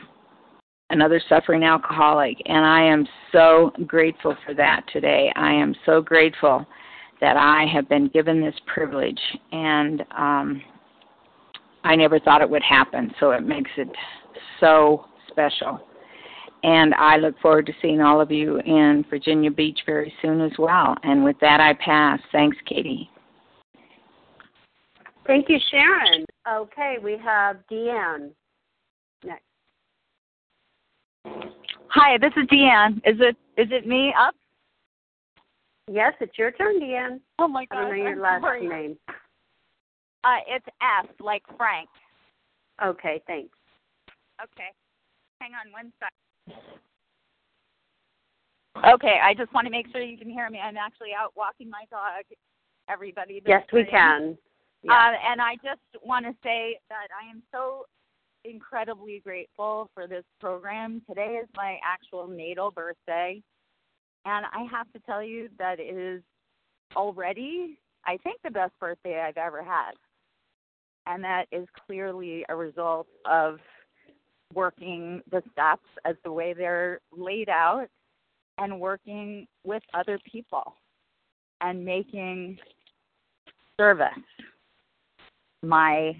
another 0.91 1.21
suffering 1.29 1.65
alcoholic. 1.65 2.37
And 2.47 2.65
I 2.65 2.83
am 2.83 3.07
so 3.33 3.73
grateful 3.87 4.37
for 4.45 4.55
that 4.55 4.83
today. 4.93 5.33
I 5.37 5.53
am 5.53 5.75
so 5.87 6.01
grateful 6.01 6.67
that 7.21 7.37
I 7.37 7.65
have 7.73 7.89
been 7.89 8.09
given 8.09 8.41
this 8.41 8.55
privilege. 8.73 9.21
And 9.53 10.03
um, 10.17 10.63
I 11.85 11.97
never 11.97 12.19
thought 12.19 12.43
it 12.43 12.51
would 12.51 12.63
happen. 12.63 13.13
So 13.21 13.31
it 13.31 13.43
makes 13.43 13.71
it 13.77 13.89
so 14.61 15.07
special. 15.29 15.81
And 16.63 16.95
I 16.95 17.19
look 17.19 17.39
forward 17.41 17.67
to 17.67 17.73
seeing 17.83 18.01
all 18.01 18.23
of 18.23 18.31
you 18.31 18.59
in 18.61 19.05
Virginia 19.11 19.51
Beach 19.51 19.81
very 19.85 20.13
soon 20.23 20.41
as 20.41 20.53
well. 20.59 20.97
And 21.03 21.23
with 21.23 21.37
that, 21.41 21.61
I 21.61 21.75
pass. 21.75 22.19
Thanks, 22.33 22.57
Katie. 22.67 23.11
Thank 25.27 25.49
you, 25.49 25.59
Sharon. 25.71 26.25
Okay, 26.51 26.97
we 27.03 27.19
have 27.23 27.57
Deanne. 27.71 28.31
Hi, 31.27 32.19
this 32.19 32.33
is 32.37 32.47
Deanne. 32.49 32.97
Is 32.99 33.21
it 33.21 33.37
is 33.57 33.69
it 33.71 33.87
me 33.87 34.13
up? 34.19 34.35
Yes, 35.91 36.15
it's 36.21 36.37
your 36.39 36.51
turn, 36.51 36.81
Deanne. 36.81 37.21
Oh 37.39 37.49
my 37.49 37.67
God! 37.67 37.79
I 37.79 37.81
don't 37.83 37.91
know 37.91 37.97
your 37.97 38.13
I'm 38.13 38.21
last 38.21 38.43
sorry. 38.43 38.67
name. 38.67 38.97
Uh, 40.25 40.39
it's 40.49 40.67
F, 40.81 41.07
like 41.21 41.43
Frank. 41.57 41.89
Okay, 42.85 43.23
thanks. 43.27 43.57
Okay. 44.43 44.71
Hang 45.41 45.53
on 45.53 45.71
one 45.73 45.93
sec. 46.01 46.11
Okay, 48.93 49.19
I 49.23 49.35
just 49.35 49.53
want 49.53 49.67
to 49.67 49.71
make 49.71 49.87
sure 49.93 50.03
you 50.03 50.19
can 50.19 50.31
hear 50.31 50.51
me. 50.51 50.59
I'm 50.59 50.77
actually 50.77 51.11
out 51.17 51.33
walking 51.37 51.71
my 51.71 51.85
dog. 51.91 52.25
Everybody. 52.89 53.41
Yes, 53.47 53.63
we 53.73 53.85
can. 53.85 54.37
Uh, 54.89 55.13
and 55.31 55.41
I 55.41 55.55
just 55.57 55.81
want 56.05 56.27
to 56.27 56.33
say 56.43 56.79
that 56.91 57.09
I 57.15 57.31
am 57.31 57.43
so 57.53 57.87
incredibly 58.45 59.21
grateful 59.25 59.91
for 59.95 60.07
this 60.07 60.25
program. 60.41 61.03
Today 61.09 61.39
is 61.43 61.49
my 61.57 61.79
actual 61.85 62.29
natal 62.29 62.71
birthday. 62.71 63.43
And 64.27 64.47
I 64.47 64.67
have 64.71 64.91
to 64.93 65.01
tell 65.01 65.23
you 65.23 65.49
that 65.59 65.81
it 65.81 65.97
is 65.97 66.23
already, 66.97 67.79
I 68.07 68.19
think, 68.19 68.41
the 68.43 68.51
best 68.51 68.73
birthday 68.79 69.21
I've 69.21 69.37
ever 69.37 69.63
had. 69.63 69.93
And 71.07 71.23
that 71.25 71.47
is 71.53 71.67
clearly 71.87 72.45
a 72.49 72.57
result 72.57 73.07
of 73.27 73.59
working 74.55 75.21
the 75.31 75.43
steps 75.53 75.87
as 76.05 76.17
the 76.25 76.33
way 76.33 76.55
they're 76.55 77.01
laid 77.13 77.49
out 77.49 77.89
and 78.59 78.81
working 78.81 79.47
with 79.65 79.83
other 79.93 80.19
people 80.31 80.77
and 81.61 81.85
making 81.85 82.59
service 83.79 84.09
my 85.63 86.17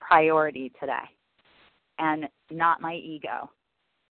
priority 0.00 0.72
today 0.80 1.15
and 1.98 2.28
not 2.50 2.80
my 2.80 2.94
ego. 2.94 3.50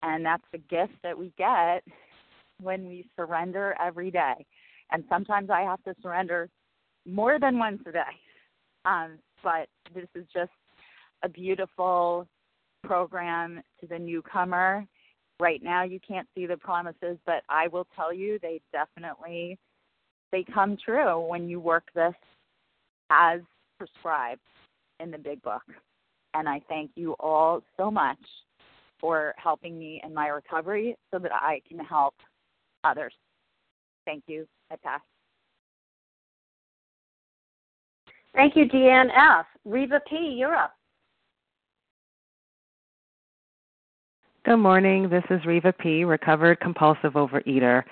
And 0.03 0.25
that's 0.25 0.43
the 0.51 0.57
gift 0.57 0.93
that 1.03 1.17
we 1.17 1.33
get 1.37 1.83
when 2.61 2.87
we 2.87 3.05
surrender 3.15 3.75
every 3.81 4.11
day. 4.11 4.45
And 4.91 5.03
sometimes 5.09 5.49
I 5.49 5.61
have 5.61 5.83
to 5.83 5.95
surrender 6.01 6.49
more 7.05 7.39
than 7.39 7.59
once 7.59 7.81
a 7.85 7.91
day. 7.91 8.01
Um, 8.85 9.19
but 9.43 9.67
this 9.93 10.07
is 10.15 10.25
just 10.33 10.51
a 11.23 11.29
beautiful 11.29 12.27
program 12.83 13.61
to 13.81 13.87
the 13.87 13.99
newcomer. 13.99 14.85
Right 15.39 15.61
now 15.63 15.83
you 15.83 15.99
can't 16.05 16.27
see 16.35 16.45
the 16.45 16.57
promises, 16.57 17.17
but 17.25 17.43
I 17.49 17.67
will 17.67 17.87
tell 17.95 18.13
you 18.13 18.39
they 18.41 18.61
definitely 18.71 19.57
they 20.31 20.45
come 20.53 20.77
true 20.83 21.19
when 21.27 21.49
you 21.49 21.59
work 21.59 21.85
this 21.95 22.13
as 23.09 23.39
prescribed 23.77 24.41
in 24.99 25.11
the 25.11 25.17
big 25.17 25.41
book. 25.41 25.63
And 26.33 26.47
I 26.47 26.61
thank 26.69 26.91
you 26.95 27.13
all 27.19 27.61
so 27.77 27.89
much 27.89 28.19
for 28.99 29.33
helping 29.37 29.79
me 29.79 30.01
in 30.03 30.13
my 30.13 30.27
recovery 30.27 30.95
so 31.11 31.19
that 31.19 31.33
I 31.33 31.61
can 31.67 31.79
help 31.79 32.13
others. 32.83 33.13
Thank 34.05 34.23
you. 34.27 34.47
I 34.71 34.75
pass. 34.75 35.01
Thank 38.35 38.55
you, 38.55 38.65
Deanne 38.65 39.09
F. 39.15 39.45
Reva 39.65 39.99
P., 40.07 40.35
you're 40.37 40.55
up. 40.55 40.73
Good 44.45 44.57
morning. 44.57 45.09
This 45.09 45.23
is 45.29 45.45
Reva 45.45 45.73
P., 45.73 46.05
recovered 46.05 46.59
compulsive 46.59 47.13
overeater. 47.13 47.83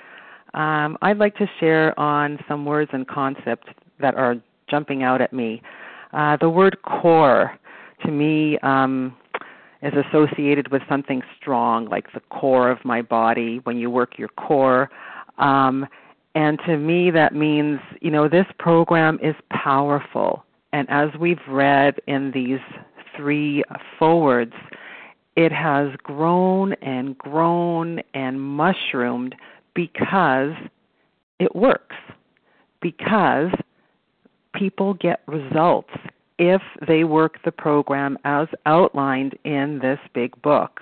Um, 0.54 0.98
I'd 1.02 1.18
like 1.18 1.36
to 1.38 1.46
share 1.60 1.98
on 2.00 2.40
some 2.48 2.66
words 2.66 2.90
and 2.94 3.08
concepts 3.08 3.68
that 4.00 4.16
are 4.16 4.36
jumping 4.70 5.04
out 5.04 5.22
at 5.22 5.34
me. 5.34 5.62
Uh, 6.14 6.38
the 6.40 6.50
word 6.50 6.78
core, 6.84 7.60
to 8.06 8.12
me, 8.12 8.58
um, 8.60 9.16
is 9.82 9.94
associated 10.10 10.72
with 10.72 10.82
something 10.90 11.22
strong, 11.40 11.86
like 11.86 12.12
the 12.14 12.20
core 12.30 12.70
of 12.70 12.84
my 12.84 13.02
body, 13.02 13.60
when 13.64 13.78
you 13.78 13.90
work 13.90 14.18
your 14.18 14.30
core. 14.30 14.90
Um, 15.38 15.86
and 16.36 16.60
to 16.66 16.78
me, 16.78 17.12
that 17.12 17.34
means, 17.34 17.80
you 18.02 18.12
know, 18.12 18.28
this 18.28 18.46
program 18.60 19.20
is 19.22 19.36
powerful. 19.52 20.44
And 20.74 20.88
as 20.90 21.10
we've 21.20 21.40
read 21.48 21.96
in 22.08 22.32
these 22.32 22.60
three 23.16 23.64
forwards, 23.98 24.54
it 25.36 25.52
has 25.52 25.90
grown 26.04 26.74
and 26.74 27.18
grown 27.18 28.02
and 28.14 28.42
mushroomed 28.42 29.36
because 29.74 30.54
it 31.40 31.56
works. 31.56 31.96
Because 32.82 33.52
people 34.54 34.94
get 34.96 35.22
results 35.28 35.92
if 36.40 36.62
they 36.88 37.04
work 37.04 37.36
the 37.44 37.52
program 37.52 38.18
as 38.24 38.48
outlined 38.66 39.38
in 39.44 39.80
this 39.82 40.00
big 40.14 40.40
book. 40.42 40.82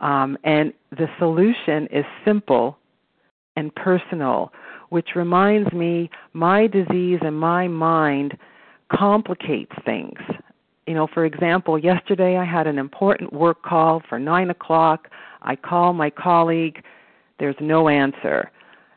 Um, 0.00 0.36
and 0.44 0.72
the 0.90 1.06
solution 1.18 1.86
is 1.92 2.04
simple 2.24 2.78
and 3.56 3.74
personal, 3.74 4.52
which 4.90 5.10
reminds 5.14 5.72
me 5.72 6.10
my 6.32 6.66
disease 6.66 7.20
and 7.22 7.38
my 7.38 7.68
mind 7.68 8.36
complicates 8.92 9.72
things. 9.84 10.18
You 10.86 10.94
know, 10.94 11.08
for 11.12 11.24
example, 11.24 11.78
yesterday 11.78 12.36
I 12.36 12.44
had 12.44 12.66
an 12.66 12.78
important 12.78 13.32
work 13.32 13.62
call 13.62 14.02
for 14.08 14.18
nine 14.18 14.50
o'clock. 14.50 15.08
I 15.42 15.56
call 15.56 15.92
my 15.92 16.10
colleague, 16.10 16.82
there's 17.38 17.56
no 17.60 17.88
answer 17.88 18.50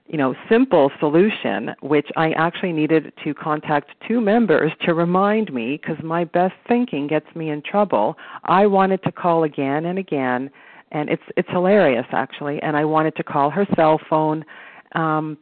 you 0.09 0.17
know, 0.17 0.33
simple 0.49 0.91
solution, 0.99 1.69
which 1.81 2.07
I 2.17 2.31
actually 2.31 2.73
needed 2.73 3.13
to 3.23 3.33
contact 3.35 3.91
two 4.07 4.19
members 4.19 4.71
to 4.81 4.95
remind 4.95 5.53
me 5.53 5.79
because 5.79 6.03
my 6.03 6.23
best 6.23 6.55
thinking 6.67 7.05
gets 7.05 7.27
me 7.35 7.51
in 7.51 7.61
trouble. 7.61 8.17
I 8.43 8.65
wanted 8.65 9.03
to 9.03 9.11
call 9.11 9.43
again 9.43 9.85
and 9.85 9.99
again, 9.99 10.49
and 10.91 11.09
it's 11.11 11.21
it's 11.37 11.47
hilarious 11.49 12.07
actually. 12.11 12.59
And 12.63 12.75
I 12.75 12.85
wanted 12.85 13.15
to 13.17 13.23
call 13.23 13.51
her 13.51 13.67
cell 13.75 14.01
phone, 14.09 14.43
um, 14.95 15.37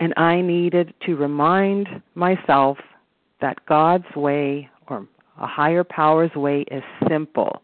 and 0.00 0.12
I 0.16 0.40
needed 0.40 0.94
to 1.06 1.14
remind 1.14 1.86
myself 2.16 2.78
that 3.40 3.64
God's 3.66 4.16
way 4.16 4.68
or 4.88 5.06
a 5.40 5.46
higher 5.46 5.84
power's 5.84 6.34
way 6.34 6.64
is 6.72 6.82
simple, 7.08 7.62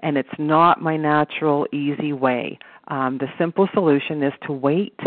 and 0.00 0.16
it's 0.16 0.38
not 0.38 0.80
my 0.80 0.96
natural 0.96 1.66
easy 1.70 2.14
way. 2.14 2.58
Um, 2.88 3.18
the 3.18 3.28
simple 3.38 3.68
solution 3.74 4.22
is 4.22 4.32
to 4.46 4.52
wait 4.52 4.98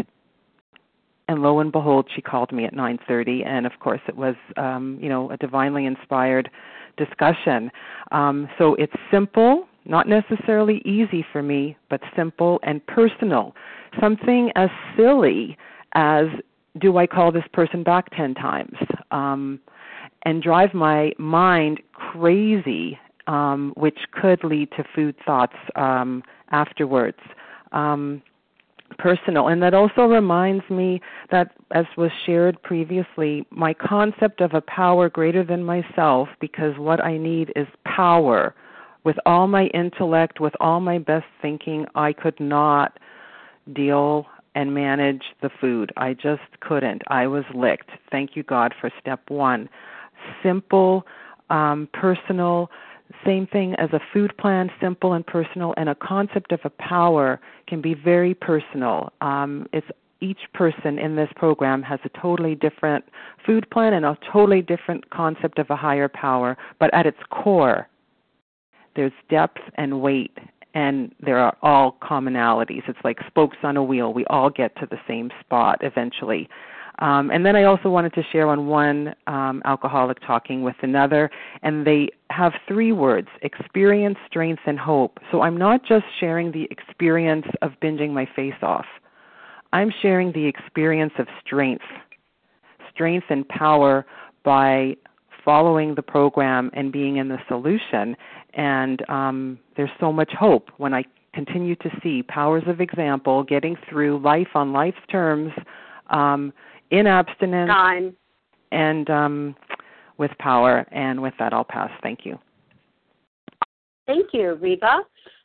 and 1.30 1.42
lo 1.42 1.60
and 1.60 1.72
behold 1.72 2.08
she 2.14 2.22
called 2.22 2.52
me 2.52 2.66
at 2.66 2.74
9:30 2.74 3.46
and 3.46 3.66
of 3.66 3.74
course 3.80 4.02
it 4.08 4.18
was 4.18 4.36
um 4.58 4.98
you 5.02 5.08
know 5.08 5.32
a 5.32 5.38
divinely 5.38 5.86
inspired 5.86 6.50
discussion. 6.98 7.72
Um 8.12 8.50
so 8.58 8.76
it's 8.76 8.94
simple 9.10 9.68
not 9.86 10.08
necessarily 10.08 10.82
easy 10.86 11.26
for 11.32 11.42
me 11.42 11.78
but 11.90 12.02
simple 12.16 12.60
and 12.64 12.86
personal. 12.88 13.56
Something 14.02 14.52
as 14.56 14.70
silly 14.98 15.58
as 15.94 16.26
do 16.80 16.98
I 16.98 17.08
call 17.08 17.32
this 17.32 17.48
person 17.54 17.84
back 17.84 18.10
10 18.16 18.34
times? 18.34 18.78
Um 19.12 19.60
and 20.24 20.44
drive 20.44 20.74
my 20.74 21.14
mind 21.18 21.80
crazy 21.94 23.00
um, 23.28 23.74
which 23.78 24.00
could 24.12 24.44
lead 24.44 24.70
to 24.72 24.84
food 24.96 25.16
thoughts 25.24 25.56
um, 25.76 26.24
afterwards. 26.50 27.20
Um, 27.72 28.24
personal. 29.00 29.48
And 29.48 29.62
that 29.64 29.74
also 29.74 30.04
reminds 30.04 30.70
me 30.70 31.02
that, 31.32 31.52
as 31.72 31.86
was 31.98 32.12
shared 32.26 32.62
previously, 32.62 33.46
my 33.50 33.74
concept 33.74 34.42
of 34.42 34.54
a 34.54 34.62
power 34.62 35.10
greater 35.10 35.44
than 35.44 35.64
myself, 35.64 36.30
because 36.40 36.78
what 36.78 37.04
I 37.04 37.18
need 37.18 37.52
is 37.56 37.68
power. 37.86 38.54
With 39.06 39.16
all 39.26 39.48
my 39.48 39.66
intellect, 39.68 40.40
with 40.40 40.54
all 40.60 40.82
my 40.82 41.00
best 41.00 41.26
thinking, 41.42 41.86
I 41.96 42.14
could 42.14 42.40
not 42.40 43.00
deal 43.74 44.28
and 44.56 44.74
manage 44.74 45.24
the 45.42 45.50
food. 45.62 45.92
I 45.96 46.14
just 46.14 46.42
couldn't. 46.60 47.02
I 47.08 47.28
was 47.28 47.46
licked. 47.56 47.90
Thank 48.12 48.36
you, 48.36 48.44
God, 48.44 48.74
for 48.80 48.92
step 49.00 49.22
one. 49.30 49.70
Simple, 50.44 51.06
um, 51.50 51.88
personal, 51.94 52.70
same 53.26 53.48
thing 53.48 53.76
as 53.76 53.90
a 53.92 54.00
food 54.14 54.36
plan, 54.38 54.70
simple 54.80 55.14
and 55.14 55.26
personal, 55.26 55.74
and 55.78 55.90
a 55.90 55.96
concept 55.96 56.52
of 56.52 56.60
a 56.64 56.70
power 56.70 57.40
can 57.68 57.82
be 57.82 57.94
very 57.94 58.34
personal. 58.34 59.12
Um, 59.22 59.68
it's 59.74 59.88
each 60.22 60.40
person 60.54 61.00
in 61.00 61.16
this 61.16 61.30
program 61.36 61.82
has 61.82 62.00
a 62.04 62.10
totally 62.20 62.56
different 62.56 63.06
food 63.46 63.70
plan 63.72 63.94
and 63.94 64.06
a 64.06 64.18
totally 64.32 64.62
different 64.62 65.10
concept 65.10 65.60
of 65.60 65.70
a 65.70 65.76
higher 65.76 66.10
power, 66.10 66.58
but 66.80 66.94
at 66.94 67.06
its 67.06 67.18
core, 67.30 67.88
there's 68.96 69.14
depth 69.30 69.62
and 69.76 70.02
weight, 70.02 70.38
and 70.74 71.14
there 71.22 71.38
are 71.38 71.56
all 71.62 71.98
commonalities. 72.02 72.82
It's 72.88 73.00
like 73.04 73.18
spokes 73.28 73.58
on 73.64 73.78
a 73.78 73.84
wheel. 73.84 74.14
We 74.14 74.26
all 74.26 74.50
get 74.50 74.76
to 74.78 74.88
the 74.90 75.00
same 75.08 75.32
spot 75.40 75.80
eventually. 75.82 76.50
Um, 77.00 77.32
and 77.32 77.46
then 77.46 77.56
I 77.56 77.64
also 77.64 77.90
wanted 77.90 78.14
to 78.14 78.24
share 78.32 78.48
on 78.48 78.68
one 78.68 79.16
um, 79.28 79.62
alcoholic 79.66 80.20
talking 80.26 80.64
with 80.64 80.76
another, 80.82 81.30
and 81.64 81.88
they 81.88 82.10
have 82.30 82.54
three 82.68 82.92
words 82.92 83.30
experience, 83.42 84.18
strength, 84.28 84.62
and 84.66 84.78
hope. 84.78 85.18
So 85.32 85.42
I'm 85.42 85.58
not 85.58 85.84
just 85.86 86.06
sharing 86.20 86.52
the 86.52 86.68
experience 86.70 87.46
of 87.62 87.72
binging 87.82 88.12
my 88.12 88.28
face 88.36 88.62
off, 88.62 88.86
I'm 89.72 89.92
sharing 90.02 90.32
the 90.32 90.46
experience 90.46 91.14
of 91.20 91.28
strength, 91.46 91.84
strength 92.92 93.28
and 93.30 93.48
power 93.48 94.06
by 94.44 94.96
following 95.46 95.96
the 95.96 96.02
program 96.02 96.70
and 96.74 96.92
being 96.92 97.18
in 97.18 97.30
the 97.30 97.38
solution. 97.48 98.16
And 98.54 99.08
um, 99.10 99.60
there's 99.78 99.92
so 100.00 100.12
much 100.12 100.32
hope 100.38 100.70
when 100.78 100.94
I 100.94 101.04
continue 101.34 101.76
to 101.78 101.90
see 102.02 102.24
powers 102.24 102.64
of 102.68 102.82
example 102.82 103.44
getting 103.44 103.76
through 103.90 104.20
life 104.20 104.50
on 104.56 104.74
life's 104.74 104.98
terms. 105.12 105.52
Um, 106.10 106.52
in 106.92 107.08
abstinence 107.08 107.70
Time. 107.70 108.16
and 108.72 109.10
um, 109.10 109.56
with 110.18 110.32
power. 110.40 110.86
And 110.92 111.22
with 111.22 111.34
that, 111.40 111.54
I'll 111.54 111.64
pass. 111.64 111.92
Thank 112.02 112.26
you. 112.26 112.38
Thank 114.06 114.28
you, 114.34 114.56
Reva. 114.56 115.02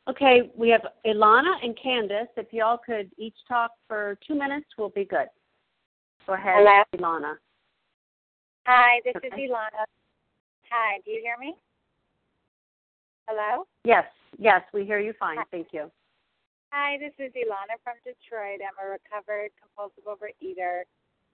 Okay, 0.09 0.51
we 0.57 0.69
have 0.69 0.83
Ilana 1.07 1.55
and 1.63 1.79
Candace. 1.83 2.29
If 2.37 2.53
y'all 2.53 2.79
could 2.79 3.11
each 3.17 3.37
talk 3.49 3.71
for 3.89 4.19
two 4.27 4.35
minutes, 4.35 4.67
we'll 4.77 4.91
be 4.91 5.05
good. 5.05 5.29
Go 6.27 6.35
ahead, 6.35 6.55
Hello. 6.59 6.83
Ilana. 6.97 7.35
Hi, 8.67 9.01
this 9.05 9.15
is 9.23 9.33
Okay. 9.33 9.49
Ilana. 9.49 9.85
Hi, 10.71 10.99
do 11.05 11.11
you 11.11 11.21
hear 11.23 11.37
me? 11.39 11.55
Hello? 13.29 13.67
Yes, 13.85 14.05
yes, 14.39 14.63
we 14.75 14.85
hear 14.85 14.99
you 14.99 15.15
fine. 15.19 15.39
Thank 15.51 15.69
you. 15.73 15.91
Hi, 16.73 16.99
this 16.99 17.13
is 17.19 17.33
Ilana 17.33 17.77
from 17.83 17.95
Detroit. 18.05 18.61
I'm 18.61 18.77
a 18.85 18.91
recovered 18.91 19.51
compulsive 19.61 20.05
overeater. 20.05 20.83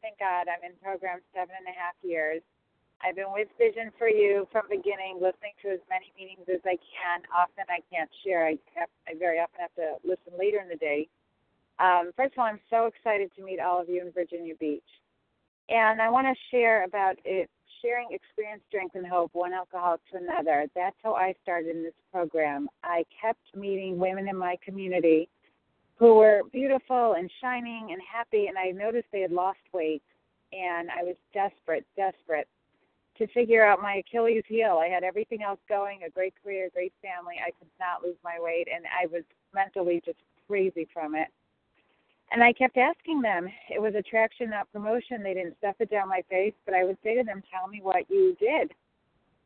Thank 0.02 0.18
God 0.18 0.48
I'm 0.48 0.64
in 0.64 0.76
program 0.82 1.20
seven 1.34 1.54
and 1.58 1.68
a 1.68 1.76
half 1.76 1.94
years. 2.02 2.40
I've 3.04 3.16
been 3.16 3.32
with 3.32 3.48
Vision 3.56 3.92
for 3.98 4.08
You 4.08 4.46
from 4.52 4.64
beginning, 4.68 5.16
listening 5.20 5.56
to 5.62 5.72
as 5.72 5.80
many 5.88 6.12
meetings 6.16 6.44
as 6.52 6.60
I 6.64 6.76
can. 6.76 7.24
Often 7.32 7.64
I 7.68 7.80
can't 7.92 8.10
share. 8.24 8.46
I 8.46 8.56
have, 8.76 8.88
I 9.08 9.12
very 9.18 9.38
often 9.38 9.60
have 9.60 9.74
to 9.76 9.96
listen 10.04 10.32
later 10.38 10.60
in 10.60 10.68
the 10.68 10.76
day. 10.76 11.08
Um, 11.78 12.12
first 12.16 12.32
of 12.32 12.40
all, 12.40 12.44
I'm 12.44 12.60
so 12.68 12.86
excited 12.86 13.30
to 13.36 13.44
meet 13.44 13.60
all 13.60 13.80
of 13.80 13.88
you 13.88 14.00
in 14.04 14.12
Virginia 14.12 14.54
Beach. 14.60 14.84
And 15.68 16.00
I 16.02 16.10
want 16.10 16.26
to 16.26 16.34
share 16.50 16.84
about 16.84 17.16
it, 17.24 17.48
sharing 17.80 18.08
experience, 18.12 18.62
strength, 18.68 18.96
and 18.96 19.06
hope, 19.06 19.30
one 19.32 19.52
alcoholic 19.52 20.00
to 20.12 20.18
another. 20.18 20.66
That's 20.74 20.96
how 21.02 21.14
I 21.14 21.34
started 21.42 21.74
in 21.74 21.82
this 21.82 21.96
program. 22.12 22.68
I 22.84 23.04
kept 23.20 23.40
meeting 23.54 23.98
women 23.98 24.28
in 24.28 24.36
my 24.36 24.56
community 24.62 25.28
who 26.00 26.14
were 26.14 26.40
beautiful 26.50 27.12
and 27.12 27.30
shining 27.42 27.88
and 27.92 28.00
happy, 28.10 28.46
and 28.46 28.56
I 28.56 28.70
noticed 28.70 29.06
they 29.12 29.20
had 29.20 29.30
lost 29.30 29.58
weight. 29.72 30.02
And 30.52 30.88
I 30.90 31.04
was 31.04 31.14
desperate, 31.32 31.86
desperate 31.94 32.48
to 33.18 33.26
figure 33.28 33.64
out 33.64 33.82
my 33.82 33.96
Achilles 33.96 34.42
heel. 34.48 34.80
I 34.82 34.88
had 34.88 35.04
everything 35.04 35.42
else 35.42 35.60
going 35.68 36.00
a 36.04 36.10
great 36.10 36.34
career, 36.42 36.70
great 36.74 36.94
family. 37.02 37.36
I 37.38 37.50
could 37.50 37.68
not 37.78 38.02
lose 38.02 38.16
my 38.24 38.38
weight, 38.40 38.66
and 38.74 38.84
I 38.86 39.06
was 39.06 39.22
mentally 39.54 40.02
just 40.04 40.18
crazy 40.48 40.88
from 40.92 41.14
it. 41.14 41.28
And 42.32 42.42
I 42.42 42.52
kept 42.52 42.78
asking 42.78 43.20
them. 43.20 43.48
It 43.68 43.80
was 43.80 43.94
attraction, 43.94 44.50
not 44.50 44.72
promotion. 44.72 45.22
They 45.22 45.34
didn't 45.34 45.58
stuff 45.58 45.76
it 45.80 45.90
down 45.90 46.08
my 46.08 46.22
face, 46.30 46.54
but 46.64 46.74
I 46.74 46.84
would 46.84 46.96
say 47.04 47.14
to 47.16 47.24
them, 47.24 47.42
Tell 47.52 47.68
me 47.68 47.80
what 47.82 48.08
you 48.08 48.36
did. 48.40 48.72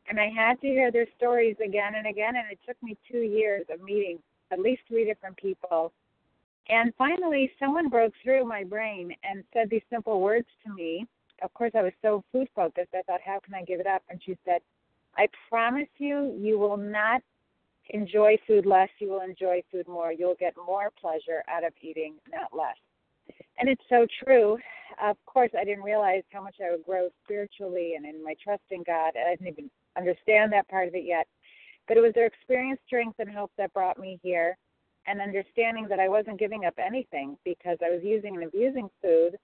And 0.09 0.21
I 0.21 0.29
had 0.29 0.61
to 0.61 0.69
hear 0.69 0.93
their 0.93 1.07
stories 1.17 1.57
again 1.65 1.95
and 1.97 2.07
again, 2.07 2.37
and 2.37 2.47
it 2.51 2.61
took 2.67 2.81
me 2.83 2.97
two 3.11 3.23
years 3.23 3.67
of 3.73 3.83
meeting 3.83 4.19
at 4.53 4.61
least 4.61 4.83
three 4.87 5.05
different 5.05 5.37
people. 5.37 5.93
And 6.69 6.93
finally, 6.97 7.51
someone 7.59 7.89
broke 7.89 8.15
through 8.23 8.45
my 8.47 8.65
brain 8.65 9.15
and 9.23 9.45
said 9.53 9.69
these 9.69 9.83
simple 9.91 10.21
words 10.21 10.47
to 10.65 10.73
me. 10.73 11.07
Of 11.43 11.53
course, 11.53 11.73
I 11.75 11.83
was 11.83 11.93
so 12.01 12.25
food 12.33 12.49
focused, 12.55 12.95
I 12.95 13.03
thought, 13.03 13.21
How 13.25 13.41
can 13.45 13.55
I 13.55 13.63
give 13.63 13.81
it 13.81 13.87
up? 13.87 14.03
And 14.09 14.21
she 14.25 14.39
said, 14.45 14.61
I 15.17 15.29
promise 15.49 15.89
you, 15.99 16.37
you 16.41 16.59
will 16.59 16.77
not 16.77 17.23
enjoy 17.91 18.37
food 18.47 18.67
less, 18.67 18.89
you 18.99 19.11
will 19.11 19.21
enjoy 19.21 19.63
food 19.71 19.87
more. 19.87 20.13
You'll 20.13 20.37
get 20.41 20.55
more 20.67 20.91
pleasure 21.01 21.43
out 21.49 21.65
of 21.65 21.73
eating, 21.83 22.15
not 22.33 22.57
less. 22.57 22.77
And 23.59 23.69
it's 23.69 23.83
so 23.89 24.07
true. 24.25 24.59
Of 25.03 25.17
course, 25.27 25.51
I 25.59 25.65
didn't 25.65 25.85
realize 25.85 26.23
how 26.33 26.43
much 26.43 26.57
I 26.65 26.71
would 26.71 26.85
grow 26.85 27.09
spiritually 27.25 27.95
and 27.97 28.07
in 28.07 28.23
my 28.23 28.35
trust 28.43 28.63
in 28.71 28.83
God. 28.85 29.13
And 29.15 29.29
I 29.29 29.31
didn't 29.37 29.49
even 29.49 29.71
understand 29.97 30.53
that 30.53 30.69
part 30.69 30.89
of 30.89 30.95
it 30.95 31.05
yet. 31.05 31.27
But 31.87 31.97
it 31.97 32.01
was 32.01 32.13
their 32.15 32.27
experience, 32.27 32.81
strength, 32.87 33.17
and 33.19 33.31
hope 33.31 33.53
that 33.59 33.73
brought 33.73 33.99
me 33.99 34.19
here, 34.23 34.57
and 35.07 35.21
understanding 35.21 35.87
that 35.89 36.01
I 36.01 36.09
wasn't 36.09 36.39
giving 36.39 36.65
up 36.65 36.75
anything 36.79 37.37
because 37.45 37.79
I 37.85 37.91
was 37.91 38.01
using 38.03 38.37
and 38.37 38.45
abusing 38.45 38.89
food. 39.03 39.37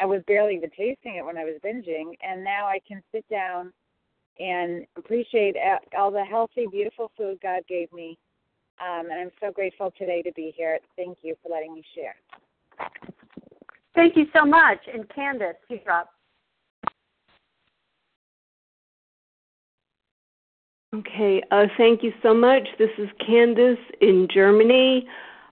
I 0.00 0.06
was 0.06 0.22
barely 0.26 0.56
even 0.56 0.70
tasting 0.70 1.16
it 1.16 1.24
when 1.24 1.38
I 1.38 1.44
was 1.44 1.54
binging. 1.64 2.14
And 2.22 2.42
now 2.42 2.66
I 2.66 2.80
can 2.86 3.02
sit 3.12 3.24
down 3.28 3.72
and 4.38 4.86
appreciate 4.96 5.56
all 5.96 6.10
the 6.10 6.24
healthy, 6.24 6.66
beautiful 6.70 7.12
food 7.16 7.38
God 7.42 7.62
gave 7.68 7.92
me. 7.92 8.18
Um, 8.80 9.06
and 9.10 9.20
I'm 9.20 9.30
so 9.40 9.52
grateful 9.52 9.92
today 9.96 10.22
to 10.22 10.32
be 10.32 10.52
here. 10.56 10.78
Thank 10.96 11.18
you 11.22 11.36
for 11.42 11.50
letting 11.50 11.74
me 11.74 11.84
share. 11.94 12.16
Thank 13.94 14.16
you 14.16 14.26
so 14.34 14.44
much. 14.44 14.78
And 14.92 15.08
Candace, 15.14 15.54
you're 15.68 15.90
up. 15.90 16.10
Okay, 20.94 21.42
uh, 21.50 21.66
thank 21.76 22.04
you 22.04 22.12
so 22.22 22.32
much. 22.32 22.68
This 22.78 22.90
is 22.98 23.08
Candace 23.18 23.80
in 24.00 24.28
Germany. 24.32 25.08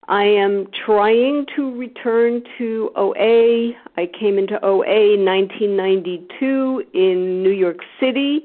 I 0.06 0.22
am 0.22 0.68
trying 0.86 1.46
to 1.56 1.76
return 1.76 2.44
to 2.58 2.92
OA. 2.94 3.72
I 3.96 4.08
came 4.20 4.38
into 4.38 4.64
OA 4.64 5.14
in 5.14 5.24
1992 5.24 6.84
in 6.94 7.42
New 7.42 7.50
York 7.50 7.78
City. 7.98 8.44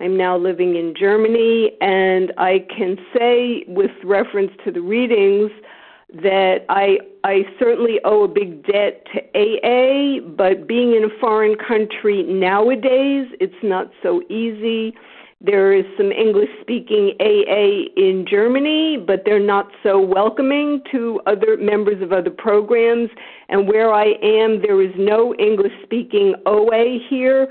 I'm 0.00 0.16
now 0.16 0.38
living 0.38 0.76
in 0.76 0.94
Germany, 0.98 1.72
and 1.82 2.32
I 2.38 2.64
can 2.74 2.96
say, 3.14 3.64
with 3.68 3.90
reference 4.02 4.52
to 4.64 4.70
the 4.70 4.80
readings, 4.80 5.50
that 6.22 6.64
I 6.70 7.00
I 7.22 7.44
certainly 7.58 8.00
owe 8.04 8.24
a 8.24 8.28
big 8.28 8.64
debt 8.64 9.06
to 9.12 9.20
AA, 9.36 10.20
but 10.26 10.66
being 10.66 10.94
in 10.94 11.04
a 11.04 11.20
foreign 11.20 11.56
country 11.56 12.22
nowadays, 12.22 13.26
it's 13.40 13.62
not 13.62 13.90
so 14.02 14.22
easy. 14.30 14.96
There 15.42 15.72
is 15.72 15.86
some 15.96 16.12
English 16.12 16.50
speaking 16.60 17.12
AA 17.18 17.88
in 17.96 18.26
Germany, 18.28 18.98
but 18.98 19.22
they're 19.24 19.40
not 19.44 19.70
so 19.82 19.98
welcoming 19.98 20.82
to 20.92 21.18
other 21.26 21.56
members 21.56 22.02
of 22.02 22.12
other 22.12 22.30
programs. 22.30 23.08
And 23.48 23.66
where 23.66 23.90
I 23.90 24.16
am, 24.22 24.60
there 24.60 24.82
is 24.82 24.92
no 24.98 25.34
English 25.36 25.72
speaking 25.82 26.34
OA 26.44 26.98
here. 27.08 27.48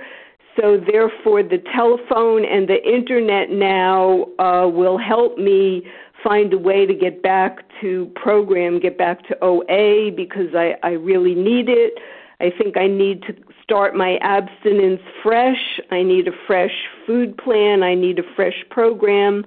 So, 0.60 0.78
therefore, 0.78 1.42
the 1.42 1.64
telephone 1.74 2.46
and 2.46 2.68
the 2.68 2.84
internet 2.88 3.50
now 3.50 4.26
uh, 4.38 4.68
will 4.68 5.00
help 5.00 5.40
me 5.40 5.84
find 6.24 6.54
a 6.54 6.58
way 6.60 6.86
to 6.86 6.94
get 6.94 7.24
back 7.24 7.66
to 7.82 8.12
program, 8.16 8.80
get 8.80 9.00
back 9.00 9.28
to 9.30 9.38
OA 9.42 10.12
because 10.12 10.54
I, 10.54 10.76
I 10.84 10.92
really 10.92 11.34
need 11.34 11.70
it. 11.70 11.94
I 12.42 12.52
think 12.56 12.78
I 12.78 12.88
need 12.88 13.24
to 13.24 13.34
start 13.70 13.96
my 13.96 14.18
abstinence 14.22 15.00
fresh. 15.22 15.80
I 15.92 16.02
need 16.02 16.28
a 16.28 16.32
fresh 16.48 16.74
food 17.06 17.38
plan. 17.38 17.84
I 17.84 17.94
need 17.94 18.18
a 18.18 18.24
fresh 18.36 18.66
program. 18.72 19.46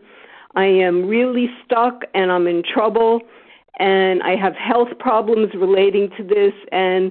I 0.54 0.66
am 0.66 1.08
really 1.08 1.48
stuck 1.64 2.02
and 2.14 2.30
I'm 2.30 2.46
in 2.46 2.62
trouble 2.62 3.20
and 3.80 4.22
I 4.22 4.36
have 4.36 4.54
health 4.54 4.90
problems 5.00 5.48
relating 5.54 6.08
to 6.16 6.22
this 6.22 6.52
and 6.70 7.10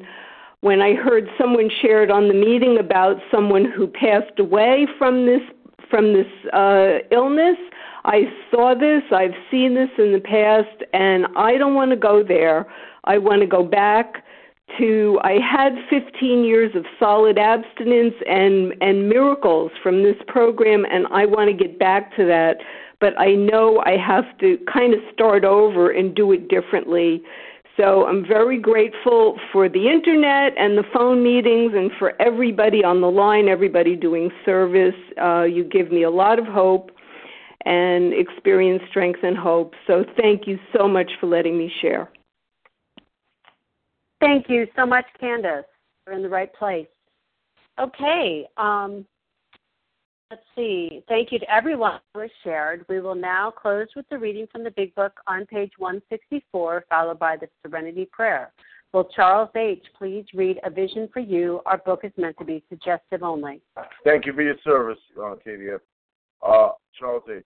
when 0.62 0.80
I 0.80 0.94
heard 0.94 1.28
someone 1.38 1.70
shared 1.82 2.10
on 2.12 2.30
the 2.30 2.34
meeting 2.34 2.78
about 2.80 3.18
someone 3.30 3.66
who 3.66 3.88
passed 3.88 4.40
away 4.40 4.88
from 4.98 5.26
this 5.26 5.42
from 5.90 6.14
this 6.14 6.28
uh 6.54 7.00
illness, 7.12 7.58
I 8.06 8.22
saw 8.50 8.74
this, 8.74 9.02
I've 9.12 9.36
seen 9.50 9.74
this 9.74 9.90
in 9.98 10.14
the 10.14 10.22
past, 10.22 10.84
and 10.94 11.26
I 11.36 11.58
don't 11.58 11.74
want 11.74 11.92
to 11.92 11.98
go 11.98 12.24
there. 12.24 12.68
I 13.04 13.18
want 13.18 13.42
to 13.42 13.48
go 13.48 13.64
back 13.64 14.24
to 14.80 15.20
I 15.24 15.40
had 15.40 15.74
15 15.90 16.44
years 16.44 16.76
of 16.76 16.86
solid 17.00 17.38
abstinence 17.38 18.16
and 18.28 18.74
and 18.82 19.10
miracles 19.10 19.72
from 19.84 20.04
this 20.04 20.18
program 20.28 20.86
and 20.90 21.08
I 21.12 21.26
want 21.26 21.50
to 21.50 21.54
get 21.54 21.80
back 21.80 22.16
to 22.18 22.26
that 22.26 22.58
but 23.02 23.20
I 23.20 23.34
know 23.34 23.82
I 23.86 23.98
have 23.98 24.38
to 24.40 24.58
kind 24.72 24.94
of 24.94 25.00
start 25.12 25.44
over 25.44 25.90
and 25.90 26.16
do 26.16 26.32
it 26.32 26.48
differently. 26.48 27.22
So 27.76 28.06
I'm 28.06 28.26
very 28.26 28.60
grateful 28.60 29.40
for 29.52 29.68
the 29.68 29.90
internet 29.90 30.54
and 30.58 30.78
the 30.78 30.84
phone 30.94 31.24
meetings 31.24 31.74
and 31.76 31.90
for 31.98 32.22
everybody 32.22 32.84
on 32.84 33.02
the 33.02 33.10
line, 33.10 33.48
everybody 33.48 33.96
doing 33.96 34.30
service. 34.46 34.94
Uh, 35.22 35.44
you 35.44 35.64
give 35.64 35.92
me 35.92 36.04
a 36.04 36.12
lot 36.12 36.38
of 36.38 36.46
hope 36.46 36.92
and 37.66 38.14
experience 38.14 38.84
strength 38.90 39.20
and 39.24 39.36
hope. 39.36 39.74
So 39.88 40.06
thank 40.20 40.48
you 40.48 40.60
so 40.76 40.88
much 40.88 41.12
for 41.20 41.28
letting 41.28 41.58
me 41.58 41.72
share. 41.82 42.10
Thank 44.22 44.48
you 44.48 44.68
so 44.76 44.86
much, 44.86 45.06
Candace. 45.20 45.66
You're 46.06 46.16
in 46.16 46.22
the 46.22 46.30
right 46.30 46.54
place. 46.54 46.88
Okay. 47.80 48.48
Um, 48.56 49.06
let's 50.30 50.44
see. 50.56 51.04
Thank 51.10 51.32
you 51.32 51.40
to 51.40 51.52
everyone 51.52 52.00
who 52.14 52.22
has 52.22 52.30
shared. 52.44 52.86
We 52.88 53.02
will 53.02 53.16
now 53.16 53.52
close 53.52 53.88
with 53.96 54.08
the 54.10 54.20
reading 54.20 54.48
from 54.52 54.64
the 54.64 54.72
Big 54.72 54.94
Book 54.96 55.14
on 55.28 55.46
page 55.48 55.72
164, 55.80 56.86
followed 56.90 57.20
by 57.20 57.36
the 57.36 57.50
Serenity 57.66 58.08
Prayer. 58.12 58.54
Will 58.94 59.06
Charles 59.16 59.50
H. 59.56 59.84
please 59.98 60.26
read 60.34 60.60
A 60.64 60.70
Vision 60.70 61.10
for 61.12 61.22
You? 61.22 61.62
Our 61.66 61.80
book 61.80 62.02
is 62.04 62.12
meant 62.18 62.38
to 62.40 62.46
be 62.46 62.64
suggestive 62.70 63.24
only. 63.24 63.62
Thank 64.04 64.26
you 64.26 64.34
for 64.34 64.44
your 64.44 64.56
service, 64.64 65.00
uh, 65.18 65.36
KDF. 65.46 65.80
Uh, 66.46 66.74
Charles 67.00 67.24
H. 67.34 67.46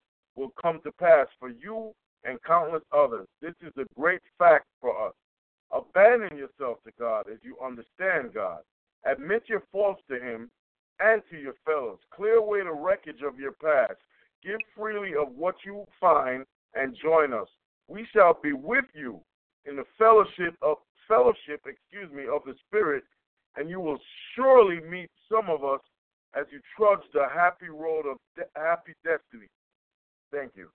will 0.35 0.51
come 0.61 0.79
to 0.83 0.91
pass 0.93 1.27
for 1.39 1.49
you 1.49 1.93
and 2.23 2.41
countless 2.43 2.83
others. 2.91 3.27
This 3.41 3.55
is 3.61 3.73
a 3.77 3.99
great 3.99 4.21
fact 4.37 4.65
for 4.79 5.07
us. 5.07 5.13
Abandon 5.71 6.37
yourself 6.37 6.77
to 6.85 6.91
God 6.99 7.25
as 7.31 7.39
you 7.43 7.57
understand 7.63 8.33
God. 8.33 8.59
Admit 9.05 9.43
your 9.47 9.63
faults 9.71 10.01
to 10.09 10.19
Him 10.19 10.49
and 10.99 11.21
to 11.31 11.37
your 11.37 11.55
fellows. 11.65 11.99
Clear 12.13 12.35
away 12.35 12.61
the 12.63 12.71
wreckage 12.71 13.21
of 13.25 13.39
your 13.39 13.53
past. 13.53 13.99
Give 14.43 14.59
freely 14.75 15.11
of 15.15 15.29
what 15.35 15.55
you 15.65 15.85
find 15.99 16.45
and 16.75 16.95
join 17.01 17.33
us. 17.33 17.47
We 17.87 18.07
shall 18.13 18.37
be 18.41 18.53
with 18.53 18.85
you 18.93 19.19
in 19.65 19.75
the 19.75 19.85
fellowship 19.97 20.55
of 20.61 20.77
fellowship, 21.07 21.61
excuse 21.65 22.11
me, 22.11 22.23
of 22.23 22.41
the 22.45 22.55
Spirit, 22.67 23.03
and 23.55 23.69
you 23.69 23.79
will 23.79 23.99
surely 24.35 24.79
meet 24.81 25.09
some 25.29 25.49
of 25.49 25.63
us 25.63 25.81
as 26.35 26.45
you 26.51 26.59
trudge 26.77 27.03
the 27.13 27.27
happy 27.33 27.69
road 27.69 28.05
of 28.05 28.17
de- 28.35 28.59
happy 28.59 28.93
destiny. 29.03 29.47
Thank 30.31 30.53
you. 30.55 30.69